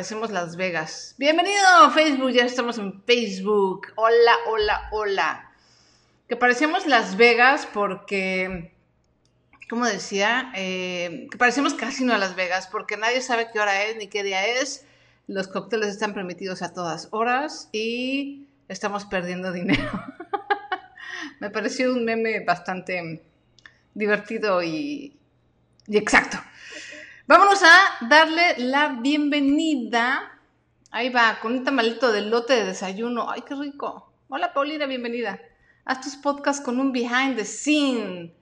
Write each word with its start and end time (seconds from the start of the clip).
Hacemos 0.00 0.30
Las 0.30 0.56
Vegas. 0.56 1.14
Bienvenido 1.18 1.60
a 1.82 1.90
Facebook, 1.90 2.30
ya 2.30 2.46
estamos 2.46 2.78
en 2.78 3.02
Facebook. 3.02 3.88
Hola, 3.96 4.32
hola, 4.46 4.88
hola. 4.92 5.52
Que 6.26 6.36
parecemos 6.36 6.86
Las 6.86 7.18
Vegas 7.18 7.68
porque, 7.70 8.72
como 9.68 9.84
decía, 9.84 10.52
eh, 10.56 11.28
que 11.30 11.36
parecemos 11.36 11.74
casino 11.74 12.14
a 12.14 12.18
Las 12.18 12.34
Vegas 12.34 12.66
porque 12.66 12.96
nadie 12.96 13.20
sabe 13.20 13.48
qué 13.52 13.60
hora 13.60 13.84
es 13.84 13.98
ni 13.98 14.08
qué 14.08 14.22
día 14.22 14.46
es. 14.46 14.86
Los 15.26 15.48
cócteles 15.48 15.88
están 15.90 16.14
permitidos 16.14 16.62
a 16.62 16.72
todas 16.72 17.08
horas 17.10 17.68
y 17.70 18.46
estamos 18.68 19.04
perdiendo 19.04 19.52
dinero. 19.52 20.02
Me 21.40 21.50
pareció 21.50 21.92
un 21.92 22.06
meme 22.06 22.40
bastante 22.42 23.22
divertido 23.92 24.62
y, 24.62 25.14
y 25.86 25.98
exacto. 25.98 26.38
Vámonos 27.30 27.62
a 27.62 28.08
darle 28.08 28.58
la 28.58 28.98
bienvenida. 29.00 30.36
Ahí 30.90 31.10
va, 31.10 31.38
con 31.40 31.52
un 31.52 31.62
tamalito 31.62 32.10
de 32.10 32.22
lote 32.22 32.54
de 32.54 32.64
desayuno. 32.64 33.30
¡Ay, 33.30 33.42
qué 33.42 33.54
rico! 33.54 34.12
Hola, 34.28 34.52
Paulina, 34.52 34.86
bienvenida. 34.86 35.40
Haz 35.84 36.00
tus 36.00 36.16
podcasts 36.16 36.60
con 36.60 36.80
un 36.80 36.90
behind 36.90 37.36
the 37.36 37.44
scene. 37.44 38.34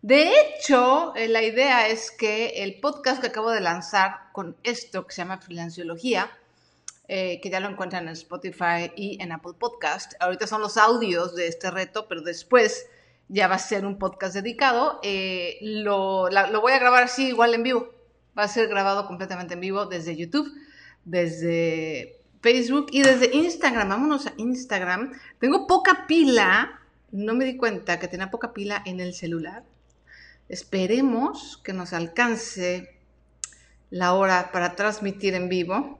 De 0.00 0.30
hecho, 0.30 1.12
eh, 1.16 1.26
la 1.26 1.42
idea 1.42 1.88
es 1.88 2.12
que 2.12 2.62
el 2.62 2.78
podcast 2.78 3.20
que 3.20 3.26
acabo 3.26 3.50
de 3.50 3.60
lanzar 3.60 4.30
con 4.30 4.56
esto 4.62 5.04
que 5.08 5.12
se 5.12 5.22
llama 5.22 5.38
Freelanciología, 5.38 6.30
eh, 7.08 7.40
que 7.40 7.50
ya 7.50 7.58
lo 7.58 7.68
encuentran 7.68 8.06
en 8.06 8.12
Spotify 8.12 8.92
y 8.94 9.20
en 9.20 9.32
Apple 9.32 9.54
Podcast. 9.58 10.12
Ahorita 10.20 10.46
son 10.46 10.60
los 10.60 10.76
audios 10.76 11.34
de 11.34 11.48
este 11.48 11.72
reto, 11.72 12.06
pero 12.06 12.20
después 12.20 12.86
ya 13.26 13.48
va 13.48 13.56
a 13.56 13.58
ser 13.58 13.84
un 13.84 13.98
podcast 13.98 14.34
dedicado. 14.34 15.00
Eh, 15.02 15.58
lo 15.62 16.30
voy 16.60 16.72
a 16.74 16.78
grabar 16.78 17.02
así 17.02 17.26
igual 17.26 17.52
en 17.52 17.64
vivo 17.64 17.95
va 18.36 18.44
a 18.44 18.48
ser 18.48 18.68
grabado 18.68 19.06
completamente 19.06 19.54
en 19.54 19.60
vivo 19.60 19.86
desde 19.86 20.16
YouTube, 20.16 20.52
desde 21.04 22.20
Facebook 22.42 22.86
y 22.90 23.02
desde 23.02 23.34
Instagram. 23.34 23.88
Vámonos 23.88 24.26
a 24.26 24.34
Instagram. 24.36 25.12
Tengo 25.38 25.66
poca 25.66 26.06
pila, 26.06 26.80
no 27.12 27.34
me 27.34 27.44
di 27.44 27.56
cuenta 27.56 27.98
que 27.98 28.08
tenía 28.08 28.30
poca 28.30 28.52
pila 28.52 28.82
en 28.84 29.00
el 29.00 29.14
celular. 29.14 29.64
Esperemos 30.48 31.60
que 31.64 31.72
nos 31.72 31.92
alcance 31.92 33.00
la 33.90 34.14
hora 34.14 34.52
para 34.52 34.76
transmitir 34.76 35.34
en 35.34 35.48
vivo. 35.48 35.98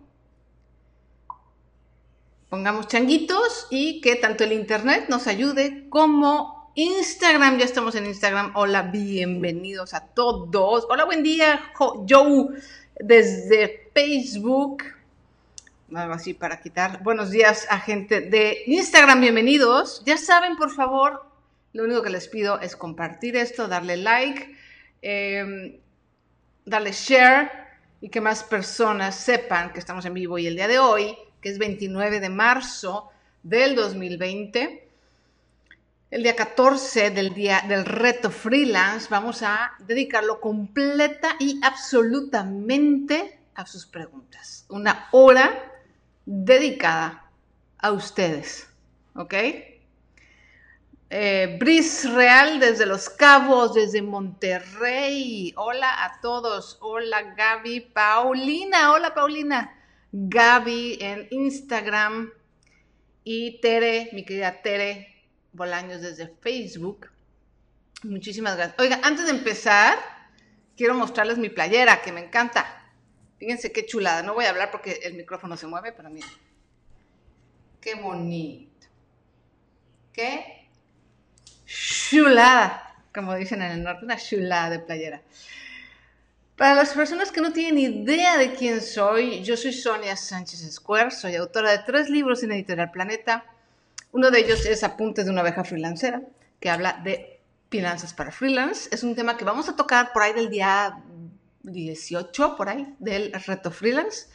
Pongamos 2.48 2.86
changuitos 2.86 3.66
y 3.70 4.00
que 4.00 4.14
tanto 4.14 4.44
el 4.44 4.52
internet 4.52 5.06
nos 5.08 5.26
ayude 5.26 5.88
como 5.88 6.55
Instagram, 6.78 7.56
ya 7.56 7.64
estamos 7.64 7.94
en 7.94 8.04
Instagram. 8.04 8.52
Hola, 8.54 8.82
bienvenidos 8.82 9.94
a 9.94 10.08
todos. 10.08 10.86
Hola, 10.90 11.06
buen 11.06 11.22
día, 11.22 11.72
Joe, 11.74 12.48
desde 13.00 13.88
Facebook. 13.94 14.82
Algo 15.94 16.12
así 16.12 16.34
para 16.34 16.60
quitar. 16.60 17.02
Buenos 17.02 17.30
días 17.30 17.66
a 17.70 17.80
gente 17.80 18.20
de 18.20 18.64
Instagram, 18.66 19.22
bienvenidos. 19.22 20.02
Ya 20.04 20.18
saben, 20.18 20.56
por 20.56 20.70
favor, 20.70 21.24
lo 21.72 21.84
único 21.84 22.02
que 22.02 22.10
les 22.10 22.28
pido 22.28 22.60
es 22.60 22.76
compartir 22.76 23.36
esto, 23.36 23.68
darle 23.68 23.96
like, 23.96 24.54
em, 25.00 25.78
darle 26.66 26.92
share 26.92 27.50
y 28.02 28.10
que 28.10 28.20
más 28.20 28.44
personas 28.44 29.14
sepan 29.14 29.72
que 29.72 29.78
estamos 29.78 30.04
en 30.04 30.12
vivo. 30.12 30.36
Y 30.36 30.46
el 30.46 30.56
día 30.56 30.68
de 30.68 30.78
hoy, 30.78 31.16
que 31.40 31.48
es 31.48 31.56
29 31.56 32.20
de 32.20 32.28
marzo 32.28 33.08
del 33.42 33.74
2020, 33.74 34.85
el 36.10 36.22
día 36.22 36.36
14 36.36 37.10
del 37.10 37.34
día 37.34 37.64
del 37.66 37.84
reto 37.84 38.30
freelance 38.30 39.08
vamos 39.10 39.42
a 39.42 39.72
dedicarlo 39.80 40.40
completa 40.40 41.36
y 41.40 41.60
absolutamente 41.62 43.40
a 43.54 43.66
sus 43.66 43.86
preguntas. 43.86 44.66
Una 44.68 45.08
hora 45.10 45.72
dedicada 46.24 47.30
a 47.78 47.90
ustedes. 47.90 48.68
¿Ok? 49.14 49.34
Eh, 51.08 51.58
Real 52.14 52.60
desde 52.60 52.86
Los 52.86 53.08
Cabos, 53.08 53.74
desde 53.74 54.02
Monterrey. 54.02 55.52
Hola 55.56 56.04
a 56.04 56.20
todos. 56.20 56.78
Hola 56.80 57.34
Gaby. 57.34 57.80
Paulina. 57.80 58.92
Hola 58.92 59.14
Paulina. 59.14 59.72
Gaby 60.12 60.98
en 61.00 61.28
Instagram. 61.30 62.30
Y 63.24 63.60
Tere, 63.60 64.10
mi 64.12 64.24
querida 64.24 64.62
Tere, 64.62 65.15
Bolaños 65.56 66.02
desde 66.02 66.28
Facebook. 66.40 67.08
Muchísimas 68.02 68.56
gracias. 68.56 68.78
Oiga, 68.78 69.00
antes 69.02 69.24
de 69.24 69.32
empezar, 69.32 69.98
quiero 70.76 70.94
mostrarles 70.94 71.38
mi 71.38 71.48
playera, 71.48 72.02
que 72.02 72.12
me 72.12 72.20
encanta. 72.20 72.64
Fíjense 73.38 73.72
qué 73.72 73.86
chulada. 73.86 74.22
No 74.22 74.34
voy 74.34 74.44
a 74.44 74.50
hablar 74.50 74.70
porque 74.70 75.00
el 75.02 75.14
micrófono 75.14 75.56
se 75.56 75.66
mueve, 75.66 75.92
pero 75.92 76.10
miren. 76.10 76.30
Qué 77.80 77.94
bonito. 77.94 78.86
Qué 80.12 80.68
chulada. 81.66 82.94
Como 83.14 83.34
dicen 83.34 83.62
en 83.62 83.72
el 83.72 83.82
norte, 83.82 84.04
una 84.04 84.18
chulada 84.18 84.70
de 84.70 84.78
playera. 84.80 85.22
Para 86.56 86.74
las 86.74 86.92
personas 86.92 87.32
que 87.32 87.40
no 87.40 87.52
tienen 87.52 87.78
idea 87.78 88.38
de 88.38 88.54
quién 88.54 88.80
soy, 88.80 89.42
yo 89.42 89.56
soy 89.56 89.72
Sonia 89.72 90.16
Sánchez 90.16 90.70
Square, 90.72 91.10
soy 91.10 91.34
autora 91.34 91.70
de 91.70 91.78
tres 91.80 92.08
libros 92.08 92.42
en 92.42 92.52
Editorial 92.52 92.90
Planeta 92.90 93.44
uno 94.16 94.30
de 94.30 94.40
ellos 94.40 94.64
es 94.64 94.82
Apuntes 94.82 95.26
de 95.26 95.30
una 95.30 95.42
abeja 95.42 95.62
freelancera, 95.62 96.22
que 96.58 96.70
habla 96.70 97.02
de 97.04 97.38
finanzas 97.68 98.14
para 98.14 98.32
freelance. 98.32 98.88
Es 98.90 99.02
un 99.02 99.14
tema 99.14 99.36
que 99.36 99.44
vamos 99.44 99.68
a 99.68 99.76
tocar 99.76 100.14
por 100.14 100.22
ahí 100.22 100.32
del 100.32 100.48
día 100.48 101.02
18, 101.64 102.56
por 102.56 102.70
ahí, 102.70 102.94
del 102.98 103.30
reto 103.34 103.70
freelance. 103.70 104.28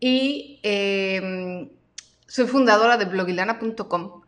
Y 0.00 0.58
em, 0.62 1.68
soy 2.26 2.46
fundadora 2.46 2.96
de 2.96 3.04
blogilana.com. 3.04 4.22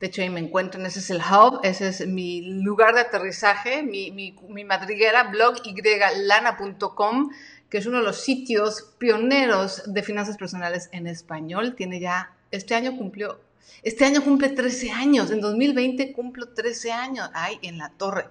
De 0.00 0.08
hecho, 0.08 0.20
ahí 0.20 0.28
me 0.28 0.40
encuentran, 0.40 0.84
ese 0.84 0.98
es 0.98 1.08
el 1.08 1.22
hub, 1.22 1.60
ese 1.62 1.88
es 1.88 2.06
mi 2.06 2.42
lugar 2.60 2.94
de 2.94 3.00
aterrizaje, 3.00 3.82
mi, 3.82 4.10
mi 4.10 4.64
madriguera, 4.64 5.30
blogylana.com, 5.30 7.30
que 7.70 7.78
es 7.78 7.86
uno 7.86 8.00
de 8.00 8.04
los 8.04 8.20
sitios 8.20 8.82
pioneros 8.98 9.84
de 9.86 10.02
finanzas 10.02 10.36
personales 10.36 10.90
en 10.92 11.06
español. 11.06 11.74
Tiene 11.74 12.00
ya, 12.00 12.34
este 12.50 12.74
año 12.74 12.98
cumplió 12.98 13.45
este 13.82 14.04
año 14.04 14.22
cumple 14.22 14.48
13 14.48 14.90
años, 14.90 15.30
en 15.30 15.40
2020 15.40 16.12
cumplo 16.12 16.48
13 16.48 16.92
años. 16.92 17.30
Ay, 17.34 17.58
en 17.62 17.78
la 17.78 17.90
torre. 17.90 18.26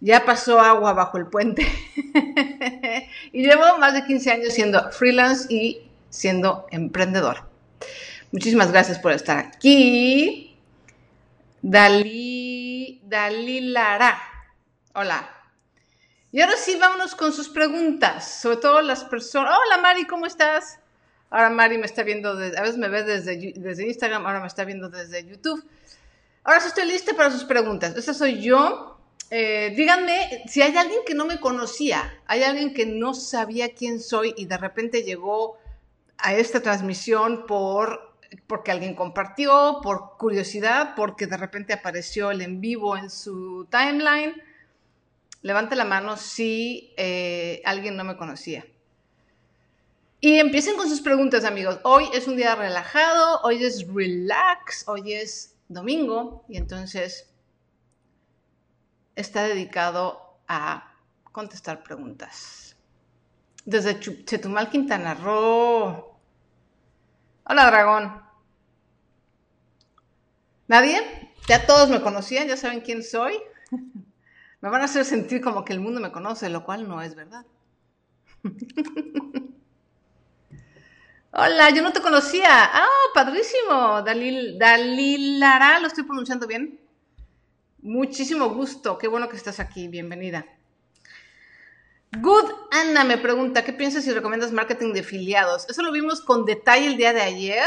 Ya 0.00 0.24
pasó 0.24 0.60
agua 0.60 0.92
bajo 0.92 1.16
el 1.16 1.26
puente. 1.26 1.66
y 3.32 3.42
llevo 3.42 3.78
más 3.78 3.94
de 3.94 4.04
15 4.04 4.30
años 4.30 4.52
siendo 4.52 4.90
freelance 4.90 5.46
y 5.48 5.82
siendo 6.10 6.66
emprendedor. 6.70 7.48
Muchísimas 8.32 8.72
gracias 8.72 8.98
por 8.98 9.12
estar 9.12 9.38
aquí. 9.38 10.56
Dalí, 11.62 13.00
Dalí 13.04 13.60
Lara. 13.60 14.20
Hola. 14.94 15.30
Y 16.32 16.40
ahora 16.40 16.56
sí, 16.56 16.76
vámonos 16.76 17.14
con 17.14 17.32
sus 17.32 17.48
preguntas, 17.48 18.40
sobre 18.40 18.56
todo 18.56 18.82
las 18.82 19.04
personas. 19.04 19.56
Hola 19.56 19.82
Mari, 19.82 20.06
¿cómo 20.06 20.26
estás? 20.26 20.78
Ahora 21.32 21.48
Mari 21.48 21.78
me 21.78 21.86
está 21.86 22.02
viendo, 22.02 22.32
a 22.32 22.34
veces 22.34 22.76
me 22.76 22.90
ve 22.90 23.04
desde, 23.04 23.54
desde 23.56 23.86
Instagram, 23.86 24.26
ahora 24.26 24.40
me 24.40 24.46
está 24.46 24.66
viendo 24.66 24.90
desde 24.90 25.24
YouTube. 25.24 25.64
Ahora 26.44 26.60
sí 26.60 26.68
estoy 26.68 26.84
lista 26.84 27.14
para 27.16 27.30
sus 27.30 27.44
preguntas. 27.44 27.96
Esa 27.96 28.12
soy 28.12 28.42
yo. 28.42 28.98
Eh, 29.30 29.72
díganme 29.74 30.42
si 30.46 30.60
hay 30.60 30.76
alguien 30.76 31.00
que 31.06 31.14
no 31.14 31.24
me 31.24 31.40
conocía, 31.40 32.20
hay 32.26 32.42
alguien 32.42 32.74
que 32.74 32.84
no 32.84 33.14
sabía 33.14 33.72
quién 33.72 33.98
soy 33.98 34.34
y 34.36 34.44
de 34.44 34.58
repente 34.58 35.04
llegó 35.04 35.56
a 36.18 36.34
esta 36.34 36.60
transmisión 36.60 37.46
por 37.46 38.12
porque 38.46 38.70
alguien 38.70 38.94
compartió, 38.94 39.80
por 39.82 40.18
curiosidad, 40.18 40.94
porque 40.94 41.26
de 41.26 41.38
repente 41.38 41.72
apareció 41.72 42.30
el 42.30 42.42
en 42.42 42.60
vivo 42.60 42.94
en 42.94 43.08
su 43.08 43.66
timeline. 43.70 44.34
Levante 45.40 45.76
la 45.76 45.86
mano 45.86 46.18
si 46.18 46.92
eh, 46.98 47.62
alguien 47.64 47.96
no 47.96 48.04
me 48.04 48.18
conocía. 48.18 48.66
Y 50.24 50.38
empiecen 50.38 50.76
con 50.76 50.88
sus 50.88 51.00
preguntas, 51.00 51.44
amigos. 51.44 51.80
Hoy 51.82 52.04
es 52.14 52.28
un 52.28 52.36
día 52.36 52.54
relajado, 52.54 53.40
hoy 53.42 53.64
es 53.64 53.84
relax, 53.92 54.86
hoy 54.86 55.14
es 55.14 55.56
domingo 55.66 56.44
y 56.48 56.58
entonces 56.58 57.28
está 59.16 59.42
dedicado 59.42 60.38
a 60.46 60.94
contestar 61.32 61.82
preguntas. 61.82 62.76
Desde 63.64 63.98
Chetumal, 63.98 64.70
Quintana 64.70 65.14
Roo. 65.14 66.16
Hola, 67.42 67.66
dragón. 67.66 68.22
¿Nadie? 70.68 71.32
Ya 71.48 71.66
todos 71.66 71.88
me 71.88 72.00
conocían, 72.00 72.46
ya 72.46 72.56
saben 72.56 72.82
quién 72.82 73.02
soy. 73.02 73.40
me 74.60 74.70
van 74.70 74.82
a 74.82 74.84
hacer 74.84 75.04
sentir 75.04 75.40
como 75.40 75.64
que 75.64 75.72
el 75.72 75.80
mundo 75.80 76.00
me 76.00 76.12
conoce, 76.12 76.48
lo 76.48 76.64
cual 76.64 76.86
no 76.86 77.02
es 77.02 77.16
verdad. 77.16 77.44
Hola, 81.34 81.70
yo 81.70 81.80
no 81.80 81.94
te 81.94 82.02
conocía. 82.02 82.46
Ah, 82.50 82.86
padrísimo. 83.14 84.02
Dalil, 84.02 84.58
Dalilara, 84.58 85.80
¿lo 85.80 85.86
estoy 85.86 86.04
pronunciando 86.04 86.46
bien? 86.46 86.78
Muchísimo 87.80 88.50
gusto. 88.50 88.98
Qué 88.98 89.08
bueno 89.08 89.30
que 89.30 89.36
estás 89.36 89.58
aquí. 89.58 89.88
Bienvenida. 89.88 90.44
Good 92.20 92.52
Anna 92.70 93.04
me 93.04 93.16
pregunta, 93.16 93.64
¿qué 93.64 93.72
piensas 93.72 94.04
si 94.04 94.12
recomiendas 94.12 94.52
marketing 94.52 94.92
de 94.92 95.00
afiliados? 95.00 95.66
Eso 95.70 95.80
lo 95.82 95.90
vimos 95.90 96.20
con 96.20 96.44
detalle 96.44 96.86
el 96.86 96.98
día 96.98 97.14
de 97.14 97.22
ayer. 97.22 97.66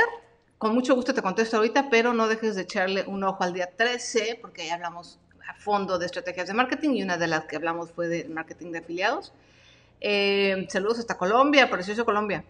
Con 0.59 0.75
mucho 0.75 0.93
gusto 0.93 1.15
te 1.15 1.23
contesto 1.23 1.57
ahorita, 1.57 1.89
pero 1.89 2.13
no 2.13 2.27
dejes 2.27 2.55
de 2.55 2.61
echarle 2.61 3.03
un 3.07 3.23
ojo 3.23 3.43
al 3.43 3.53
día 3.53 3.71
13, 3.75 4.37
porque 4.43 4.61
ahí 4.61 4.69
hablamos 4.69 5.17
a 5.49 5.55
fondo 5.55 5.97
de 5.97 6.05
estrategias 6.05 6.47
de 6.47 6.53
marketing 6.53 6.91
y 6.91 7.01
una 7.01 7.17
de 7.17 7.25
las 7.25 7.45
que 7.45 7.55
hablamos 7.55 7.91
fue 7.91 8.09
de 8.09 8.25
marketing 8.25 8.73
de 8.73 8.77
afiliados. 8.77 9.33
Eh, 10.01 10.67
saludos 10.69 10.99
hasta 10.99 11.17
Colombia, 11.17 11.67
precioso 11.67 12.05
Colombia. 12.05 12.45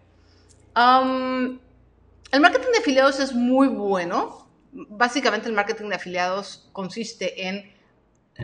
Um, 0.76 1.58
el 2.32 2.40
marketing 2.40 2.70
de 2.72 2.78
afiliados 2.78 3.18
es 3.18 3.32
muy 3.32 3.68
bueno. 3.68 4.46
Básicamente 4.72 5.48
el 5.48 5.54
marketing 5.54 5.88
de 5.88 5.94
afiliados 5.94 6.68
consiste 6.72 7.48
en 7.48 7.74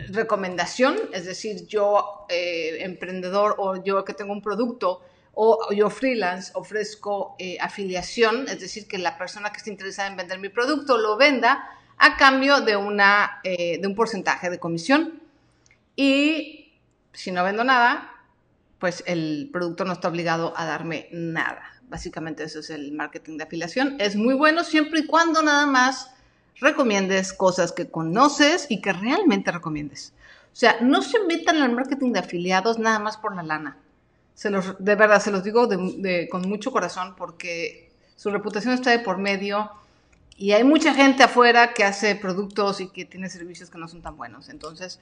recomendación, 0.09 0.97
es 1.13 1.25
decir, 1.25 1.67
yo 1.67 2.25
eh, 2.29 2.79
emprendedor 2.79 3.55
o 3.59 3.83
yo 3.83 4.03
que 4.03 4.13
tengo 4.13 4.33
un 4.33 4.41
producto 4.41 5.01
o 5.35 5.71
yo 5.71 5.91
freelance 5.91 6.51
ofrezco 6.55 7.35
eh, 7.37 7.57
afiliación, 7.59 8.47
es 8.47 8.59
decir, 8.59 8.87
que 8.87 8.97
la 8.97 9.17
persona 9.17 9.51
que 9.51 9.57
esté 9.57 9.69
interesada 9.69 10.07
en 10.09 10.17
vender 10.17 10.39
mi 10.39 10.49
producto 10.49 10.97
lo 10.97 11.17
venda 11.17 11.69
a 11.97 12.17
cambio 12.17 12.61
de, 12.61 12.75
una, 12.75 13.39
eh, 13.43 13.79
de 13.79 13.87
un 13.87 13.93
porcentaje 13.93 14.49
de 14.49 14.59
comisión. 14.59 15.21
Y 15.95 16.79
si 17.13 17.31
no 17.31 17.43
vendo 17.43 17.63
nada, 17.63 18.11
pues 18.79 19.03
el 19.05 19.49
producto 19.53 19.85
no 19.85 19.93
está 19.93 20.07
obligado 20.07 20.53
a 20.57 20.65
darme 20.65 21.07
nada. 21.11 21.72
Básicamente 21.89 22.43
eso 22.43 22.59
es 22.59 22.69
el 22.69 22.91
marketing 22.91 23.37
de 23.37 23.43
afiliación. 23.43 23.95
Es 23.99 24.15
muy 24.15 24.33
bueno 24.33 24.63
siempre 24.63 25.01
y 25.01 25.05
cuando 25.05 25.41
nada 25.41 25.65
más 25.65 26.11
recomiendes 26.59 27.33
cosas 27.33 27.71
que 27.71 27.89
conoces 27.89 28.67
y 28.69 28.81
que 28.81 28.93
realmente 28.93 29.51
recomiendes. 29.51 30.13
O 30.51 30.55
sea, 30.55 30.77
no 30.81 31.01
se 31.01 31.19
metan 31.25 31.57
el 31.57 31.71
marketing 31.71 32.13
de 32.13 32.19
afiliados 32.19 32.79
nada 32.79 32.99
más 32.99 33.17
por 33.17 33.35
la 33.35 33.43
lana. 33.43 33.77
Se 34.35 34.49
los, 34.49 34.75
de 34.83 34.95
verdad, 34.95 35.21
se 35.21 35.31
los 35.31 35.43
digo 35.43 35.67
con 36.29 36.41
mucho 36.49 36.71
corazón 36.71 37.15
porque 37.15 37.91
su 38.15 38.29
reputación 38.29 38.73
está 38.73 38.91
de 38.91 38.99
por 38.99 39.17
medio 39.17 39.71
y 40.37 40.51
hay 40.51 40.63
mucha 40.63 40.93
gente 40.93 41.23
afuera 41.23 41.73
que 41.73 41.83
hace 41.83 42.15
productos 42.15 42.81
y 42.81 42.89
que 42.89 43.05
tiene 43.05 43.29
servicios 43.29 43.69
que 43.69 43.77
no 43.77 43.87
son 43.87 44.01
tan 44.01 44.17
buenos. 44.17 44.49
Entonces, 44.49 44.99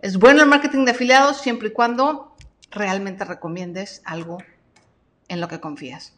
es 0.00 0.16
bueno 0.18 0.42
el 0.42 0.48
marketing 0.48 0.84
de 0.84 0.92
afiliados 0.92 1.40
siempre 1.40 1.68
y 1.68 1.72
cuando 1.72 2.34
realmente 2.70 3.24
recomiendes 3.24 4.02
algo 4.04 4.38
en 5.28 5.40
lo 5.40 5.48
que 5.48 5.60
confías. 5.60 6.14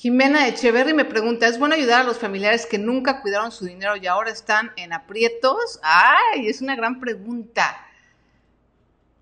Jimena 0.00 0.48
Echeverry 0.48 0.94
me 0.94 1.04
pregunta, 1.04 1.46
¿es 1.46 1.58
bueno 1.58 1.74
ayudar 1.74 2.00
a 2.00 2.04
los 2.04 2.18
familiares 2.18 2.64
que 2.64 2.78
nunca 2.78 3.20
cuidaron 3.20 3.52
su 3.52 3.66
dinero 3.66 3.96
y 3.96 4.06
ahora 4.06 4.30
están 4.30 4.72
en 4.76 4.94
aprietos? 4.94 5.78
Ay, 5.82 6.48
es 6.48 6.62
una 6.62 6.74
gran 6.74 7.00
pregunta. 7.00 7.86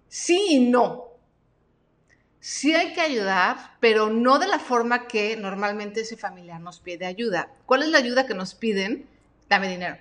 Sí 0.07 0.47
y 0.51 0.71
no 0.71 1.09
sí 2.41 2.75
hay 2.75 2.93
que 2.93 3.01
ayudar, 3.01 3.77
pero 3.81 4.09
no 4.09 4.39
de 4.39 4.47
la 4.47 4.59
forma 4.59 5.07
que 5.07 5.37
normalmente 5.37 6.01
ese 6.01 6.17
familiar 6.17 6.61
nos 6.61 6.81
pide 6.81 7.07
ayuda. 7.07 7.53
¿Cuál 7.67 7.83
es 7.83 7.89
la 7.89 7.99
ayuda 7.99 8.27
que 8.27 8.35
nos 8.35 8.55
piden? 8.55 9.07
Dame 9.49 9.69
dinero. 9.69 9.99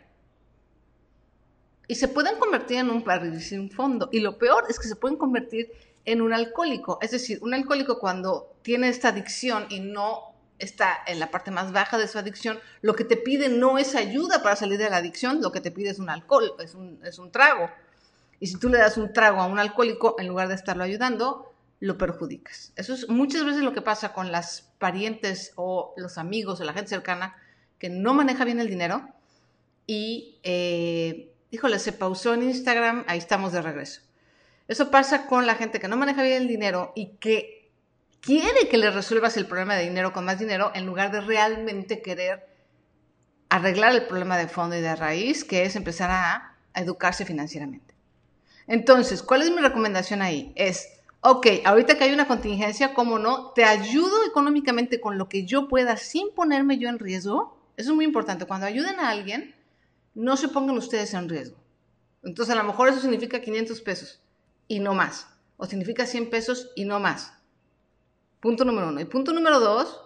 Y 1.88 1.96
se 1.96 2.08
pueden 2.08 2.38
convertir 2.38 2.78
en 2.78 2.90
un 2.90 3.04
barril 3.04 3.42
sin 3.42 3.72
fondo. 3.72 4.10
Y 4.12 4.20
lo 4.20 4.38
peor 4.38 4.66
es 4.70 4.80
que 4.80 4.88
se 4.88 4.96
pueden 4.96 5.18
convertir 5.18 5.72
en 6.06 6.22
un 6.22 6.34
alcohólico. 6.34 7.00
Es 7.02 7.12
decir, 7.12 7.40
un 7.42 7.54
alcohólico 7.54 8.00
cuando 8.00 8.56
tiene 8.62 8.90
esta 8.90 9.10
adicción 9.10 9.66
y 9.70 9.80
no 9.80 10.27
está 10.60 10.98
en 11.06 11.20
la 11.20 11.32
parte 11.32 11.52
más 11.52 11.72
baja 11.72 11.98
de 11.98 12.08
su 12.08 12.18
adicción, 12.18 12.60
lo 12.82 12.96
que 12.96 13.04
te 13.04 13.18
pide 13.18 13.50
no 13.50 13.78
es 13.78 13.96
ayuda 13.96 14.42
para 14.42 14.56
salir 14.56 14.78
de 14.78 14.90
la 14.90 14.98
adicción, 14.98 15.42
lo 15.42 15.52
que 15.52 15.62
te 15.62 15.72
pide 15.72 15.90
es 15.90 16.00
un 16.00 16.10
alcohol, 16.10 16.54
es 16.60 16.74
un, 16.74 17.00
es 17.04 17.20
un 17.20 17.32
trago. 17.32 17.70
Y 18.40 18.48
si 18.48 18.58
tú 18.58 18.70
le 18.70 18.78
das 18.78 18.98
un 18.98 19.14
trago 19.14 19.42
a 19.42 19.48
un 19.48 19.60
alcohólico, 19.60 20.16
en 20.20 20.28
lugar 20.28 20.48
de 20.48 20.56
estarlo 20.56 20.84
ayudando, 20.84 21.54
lo 21.80 21.98
perjudicas. 21.98 22.74
Eso 22.76 22.94
es 22.94 23.08
muchas 23.10 23.46
veces 23.46 23.62
lo 23.62 23.74
que 23.74 23.82
pasa 23.82 24.14
con 24.14 24.32
las 24.32 24.74
parientes 24.80 25.54
o 25.56 25.94
los 25.98 26.18
amigos 26.18 26.60
o 26.60 26.64
la 26.64 26.74
gente 26.74 26.90
cercana 26.90 27.36
que 27.78 27.90
no 27.90 28.14
maneja 28.14 28.46
bien 28.46 28.60
el 28.60 28.70
dinero 28.70 29.08
y, 29.86 30.40
eh, 30.44 31.32
híjole, 31.52 31.80
se 31.80 31.94
pausó 31.94 32.34
en 32.34 32.44
Instagram, 32.44 33.06
ahí 33.08 33.20
estamos 33.20 33.54
de 33.54 33.62
regreso. 33.62 34.02
Eso 34.68 34.92
pasa 34.92 35.28
con 35.28 35.46
la 35.46 35.56
gente 35.56 35.80
que 35.80 35.88
no 35.88 35.96
maneja 35.96 36.24
bien 36.24 36.42
el 36.42 36.48
dinero 36.48 36.92
y 36.96 37.18
que 37.18 37.57
quiere 38.28 38.68
que 38.68 38.78
le 38.78 38.92
resuelvas 38.92 39.38
el 39.38 39.46
problema 39.46 39.76
de 39.76 39.86
dinero 39.86 40.12
con 40.12 40.26
más 40.26 40.38
dinero 40.38 40.74
en 40.76 40.86
lugar 40.86 41.14
de 41.14 41.22
realmente 41.22 42.02
querer 42.02 42.46
arreglar 43.48 43.94
el 43.94 44.06
problema 44.06 44.38
de 44.38 44.50
fondo 44.50 44.76
y 44.76 44.82
de 44.82 44.98
raíz, 44.98 45.46
que 45.46 45.64
es 45.64 45.78
empezar 45.78 46.12
a, 46.12 46.54
educarse 46.76 47.26
financieramente. 47.26 47.96
Entonces, 48.68 49.24
¿cuál 49.24 49.42
es 49.42 49.50
mi 49.50 49.62
recomendación 49.62 50.22
ahí? 50.22 50.52
Es 50.56 50.90
ok, 51.22 51.48
ahorita 51.66 51.98
que 51.98 52.04
hay 52.04 52.14
una 52.14 52.28
contingencia, 52.28 52.94
¿cómo 52.94 53.18
no? 53.18 53.52
Te 53.52 53.64
ayudo 53.64 54.28
económicamente 54.28 55.00
con 55.00 55.18
lo 55.18 55.28
que 55.28 55.46
yo 55.46 55.68
pueda 55.70 55.98
sin 55.98 56.32
ponerme 56.36 56.78
yo 56.78 56.90
en 56.90 57.00
riesgo. 57.00 57.58
Eso 57.78 57.92
es 57.92 57.96
muy 57.96 58.06
importante. 58.06 58.46
Cuando 58.46 58.68
ayuden 58.68 59.00
a 59.00 59.10
alguien, 59.10 59.56
no 60.14 60.38
se 60.38 60.50
pongan 60.50 60.78
ustedes 60.78 61.14
en 61.16 61.30
riesgo. 61.30 61.58
Entonces, 62.24 62.54
a 62.54 62.58
lo 62.58 62.66
mejor 62.66 62.90
eso 62.90 63.00
significa 63.00 63.40
500 63.40 63.82
pesos 63.82 64.22
y 64.68 64.80
no 64.80 64.94
más. 64.94 65.28
O 65.56 65.66
significa 65.66 66.06
100 66.06 66.30
pesos 66.30 66.72
y 66.76 66.86
no 66.86 67.00
más. 67.00 67.37
Punto 68.40 68.66
número 68.66 68.90
uno. 68.90 69.00
Y 69.00 69.06
punto 69.06 69.34
número 69.34 69.60
dos, 69.60 70.02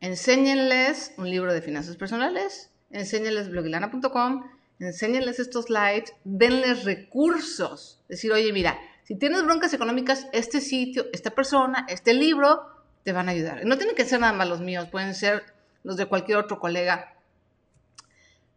enséñenles 0.00 1.12
un 1.18 1.28
libro 1.28 1.52
de 1.52 1.62
finanzas 1.62 1.96
personales, 1.96 2.70
enséñenles 2.90 3.50
blogilana.com, 3.50 4.44
enséñenles 4.78 5.40
estos 5.40 5.66
slides, 5.66 6.14
denles 6.24 6.84
recursos. 6.84 8.00
Decir, 8.08 8.32
oye, 8.32 8.52
mira, 8.52 8.78
si 9.02 9.16
tienes 9.16 9.44
broncas 9.44 9.74
económicas, 9.74 10.28
este 10.32 10.60
sitio, 10.60 11.06
esta 11.12 11.30
persona, 11.30 11.86
este 11.88 12.14
libro 12.14 12.62
te 13.02 13.12
van 13.12 13.28
a 13.28 13.32
ayudar. 13.32 13.64
No 13.66 13.76
tienen 13.76 13.96
que 13.96 14.04
ser 14.04 14.20
nada 14.20 14.32
más 14.32 14.48
los 14.48 14.60
míos, 14.60 14.88
pueden 14.90 15.14
ser 15.14 15.44
los 15.82 15.96
de 15.96 16.06
cualquier 16.06 16.38
otro 16.38 16.58
colega. 16.58 17.14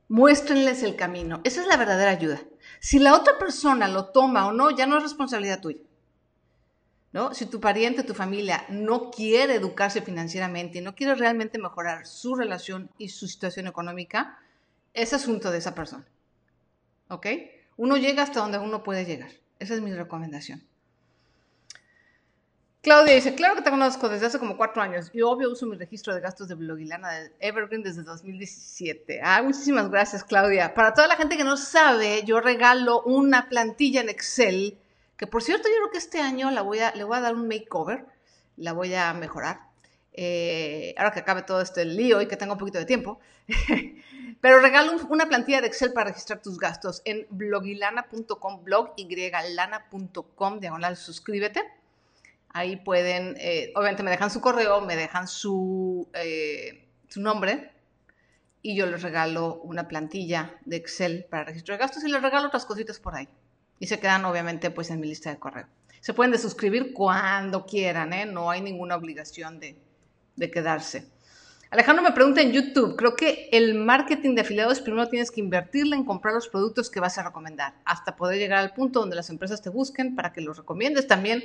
Muéstrenles 0.08 0.84
el 0.84 0.96
camino. 0.96 1.42
Esa 1.44 1.62
es 1.62 1.68
la 1.68 1.76
verdadera 1.76 2.12
ayuda. 2.12 2.40
Si 2.80 3.00
la 3.00 3.16
otra 3.16 3.38
persona 3.38 3.88
lo 3.88 4.06
toma 4.06 4.48
o 4.48 4.54
no, 4.54 4.72
ya 4.72 4.86
no 4.86 4.98
es 4.98 5.04
responsabilidad 5.04 5.60
tuya. 5.60 5.80
¿No? 7.13 7.33
Si 7.33 7.45
tu 7.45 7.59
pariente, 7.59 8.04
tu 8.04 8.13
familia 8.13 8.65
no 8.69 9.09
quiere 9.12 9.56
educarse 9.56 10.01
financieramente 10.01 10.80
y 10.80 10.81
no 10.81 10.94
quiere 10.94 11.15
realmente 11.15 11.57
mejorar 11.57 12.06
su 12.06 12.36
relación 12.36 12.89
y 12.98 13.09
su 13.09 13.27
situación 13.27 13.68
económica, 13.68 14.39
es 14.94 15.13
asunto 15.13 15.50
de 15.50 15.59
esa 15.59 15.74
persona. 15.74 16.06
¿Ok? 17.09 17.27
Uno 17.77 17.98
llega 17.98 18.24
hasta 18.24 18.42
donde 18.42 18.57
uno 18.57 18.83
puede 18.83 19.06
llegar. 19.06 19.31
Esa 19.59 19.75
es 19.75 19.81
mi 19.81 19.94
recomendación. 19.94 20.63
Claudia 22.88 23.15
dice, 23.15 23.36
claro 23.36 23.56
que 23.56 23.62
te 23.63 23.69
conozco 23.69 24.07
desde 24.07 24.27
hace 24.27 24.39
como 24.39 24.56
cuatro 24.56 24.81
años 24.81 25.09
y 25.13 25.21
obvio 25.21 25.51
uso 25.51 25.65
mi 25.65 25.75
registro 25.75 26.15
de 26.15 26.21
gastos 26.21 26.48
de 26.48 26.56
Blogilana 26.56 27.11
de 27.11 27.33
Evergreen 27.40 27.83
desde 27.83 28.04
2017. 28.04 29.19
Ah, 29.21 29.42
muchísimas 29.44 29.90
gracias 29.92 30.23
Claudia. 30.23 30.73
Para 30.73 30.94
toda 30.94 31.09
la 31.09 31.18
gente 31.18 31.35
que 31.35 31.44
no 31.44 31.57
sabe, 31.57 32.23
yo 32.23 32.40
regalo 32.40 33.02
una 33.02 33.49
plantilla 33.49 33.99
en 33.99 34.07
Excel, 34.07 34.78
que 35.18 35.28
por 35.28 35.44
cierto 35.44 35.68
yo 35.68 35.76
creo 35.76 35.92
que 35.92 35.97
este 35.97 36.21
año 36.21 36.52
la 36.52 36.62
voy 36.62 36.80
a, 36.80 36.94
le 36.94 37.04
voy 37.04 37.18
a 37.18 37.21
dar 37.21 37.36
un 37.36 37.47
makeover, 37.47 38.06
la 38.56 38.74
voy 38.74 38.94
a 38.94 39.14
mejorar. 39.14 39.62
Eh, 40.14 40.95
ahora 40.97 41.12
que 41.12 41.19
acabe 41.19 41.44
todo 41.44 41.62
este 41.62 41.86
lío 41.86 42.21
y 42.21 42.28
que 42.28 42.38
tengo 42.38 42.54
un 42.54 42.59
poquito 42.59 42.80
de 42.80 42.86
tiempo. 42.86 43.19
Pero 44.42 44.59
regalo 44.59 44.94
una 45.09 45.28
plantilla 45.28 45.62
de 45.62 45.68
Excel 45.68 45.94
para 45.94 46.09
registrar 46.09 46.42
tus 46.42 46.59
gastos 46.59 47.02
en 47.06 47.26
blogilana.com, 47.30 48.64
blog 48.64 48.94
lana.com, 49.56 50.59
diagonal, 50.59 50.95
suscríbete. 50.97 51.64
Ahí 52.50 52.78
pueden, 52.78 53.36
eh, 53.40 53.71
obviamente 53.76 54.04
me 54.04 54.12
dejan 54.12 54.31
su 54.31 54.42
correo, 54.42 54.81
me 54.81 54.95
dejan 54.95 55.28
su, 55.28 56.07
eh, 56.14 56.88
su 57.07 57.21
nombre 57.21 57.71
y 58.62 58.76
yo 58.76 58.86
les 58.86 59.02
regalo 59.02 59.62
una 59.62 59.88
plantilla 59.88 60.59
de 60.66 60.78
Excel 60.78 61.26
para 61.30 61.45
registro 61.45 61.74
de 61.74 61.80
gastos 61.80 62.04
y 62.04 62.09
les 62.09 62.21
regalo 62.21 62.47
otras 62.47 62.66
cositas 62.66 63.00
por 63.00 63.16
ahí. 63.16 63.30
Y 63.80 63.88
se 63.88 64.00
quedan 64.00 64.26
obviamente 64.26 64.72
pues 64.72 64.90
en 64.90 65.00
mi 65.00 65.07
lista 65.07 65.30
de 65.30 65.38
correo. 65.38 65.68
Se 66.02 66.14
pueden 66.14 66.31
desuscribir 66.31 66.94
cuando 66.94 67.66
quieran, 67.66 68.14
¿eh? 68.14 68.26
no 68.26 68.50
hay 68.50 68.62
ninguna 68.62 68.96
obligación 68.96 69.60
de, 69.60 69.78
de 70.36 70.52
quedarse. 70.52 71.06
Alejandro 71.69 72.02
me 72.02 72.14
pregunta 72.14 72.42
en 72.42 72.54
YouTube, 72.54 72.96
creo 72.96 73.14
que 73.14 73.50
el 73.52 73.76
marketing 73.76 74.36
de 74.36 74.42
afiliados 74.42 74.80
primero 74.80 75.10
tienes 75.10 75.31
que 75.31 75.42
invertirle 75.42 75.98
en 75.98 76.06
comprar 76.06 76.34
los 76.34 76.48
productos 76.48 76.90
que 76.90 77.02
vas 77.02 77.18
a 77.18 77.24
recomendar, 77.24 77.74
hasta 77.84 78.16
poder 78.16 78.40
llegar 78.40 78.60
al 78.60 78.74
punto 78.74 79.02
donde 79.02 79.18
las 79.18 79.30
empresas 79.30 79.62
te 79.62 79.69
busquen 79.69 80.16
para 80.16 80.31
que 80.31 80.40
los 80.40 80.56
recomiendes 80.56 81.07
también. 81.07 81.44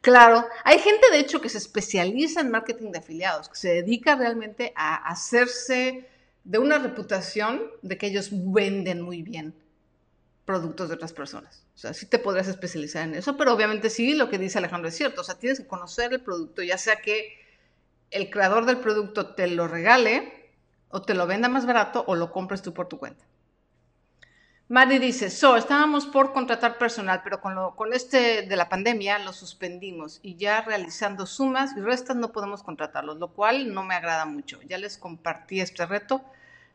Claro, 0.00 0.46
hay 0.64 0.78
gente 0.78 1.10
de 1.10 1.18
hecho 1.18 1.42
que 1.42 1.50
se 1.50 1.58
especializa 1.58 2.40
en 2.40 2.50
marketing 2.50 2.90
de 2.90 3.00
afiliados, 3.00 3.50
que 3.50 3.56
se 3.56 3.68
dedica 3.68 4.16
realmente 4.16 4.72
a 4.76 4.94
hacerse 4.94 6.08
de 6.42 6.58
una 6.58 6.78
reputación 6.78 7.60
de 7.82 7.98
que 7.98 8.06
ellos 8.06 8.30
venden 8.32 9.02
muy 9.02 9.20
bien 9.20 9.54
productos 10.50 10.88
de 10.88 10.96
otras 10.96 11.12
personas. 11.12 11.64
O 11.76 11.78
sea, 11.78 11.94
sí 11.94 12.06
te 12.06 12.18
podrías 12.18 12.48
especializar 12.48 13.04
en 13.04 13.14
eso, 13.14 13.36
pero 13.36 13.54
obviamente 13.54 13.88
sí, 13.88 14.14
lo 14.14 14.28
que 14.28 14.36
dice 14.36 14.58
Alejandro 14.58 14.88
es 14.88 14.96
cierto. 14.96 15.20
O 15.20 15.24
sea, 15.24 15.38
tienes 15.38 15.60
que 15.60 15.68
conocer 15.68 16.12
el 16.12 16.20
producto, 16.20 16.60
ya 16.60 16.76
sea 16.76 16.96
que 16.96 17.38
el 18.10 18.30
creador 18.30 18.66
del 18.66 18.78
producto 18.78 19.34
te 19.36 19.46
lo 19.46 19.68
regale 19.68 20.50
o 20.88 21.02
te 21.02 21.14
lo 21.14 21.28
venda 21.28 21.48
más 21.48 21.66
barato 21.66 22.02
o 22.08 22.16
lo 22.16 22.32
compres 22.32 22.62
tú 22.62 22.74
por 22.74 22.88
tu 22.88 22.98
cuenta. 22.98 23.24
Mari 24.66 24.98
dice, 24.98 25.30
so, 25.30 25.56
estábamos 25.56 26.06
por 26.06 26.32
contratar 26.32 26.78
personal, 26.78 27.20
pero 27.22 27.40
con, 27.40 27.54
lo, 27.54 27.76
con 27.76 27.92
este 27.92 28.42
de 28.42 28.56
la 28.56 28.68
pandemia 28.68 29.20
lo 29.20 29.32
suspendimos 29.32 30.18
y 30.20 30.34
ya 30.34 30.62
realizando 30.62 31.26
sumas 31.26 31.76
y 31.76 31.80
restas 31.80 32.16
no 32.16 32.32
podemos 32.32 32.64
contratarlos, 32.64 33.18
lo 33.18 33.28
cual 33.28 33.72
no 33.72 33.84
me 33.84 33.94
agrada 33.94 34.26
mucho. 34.26 34.60
Ya 34.62 34.78
les 34.78 34.98
compartí 34.98 35.60
este 35.60 35.86
reto 35.86 36.24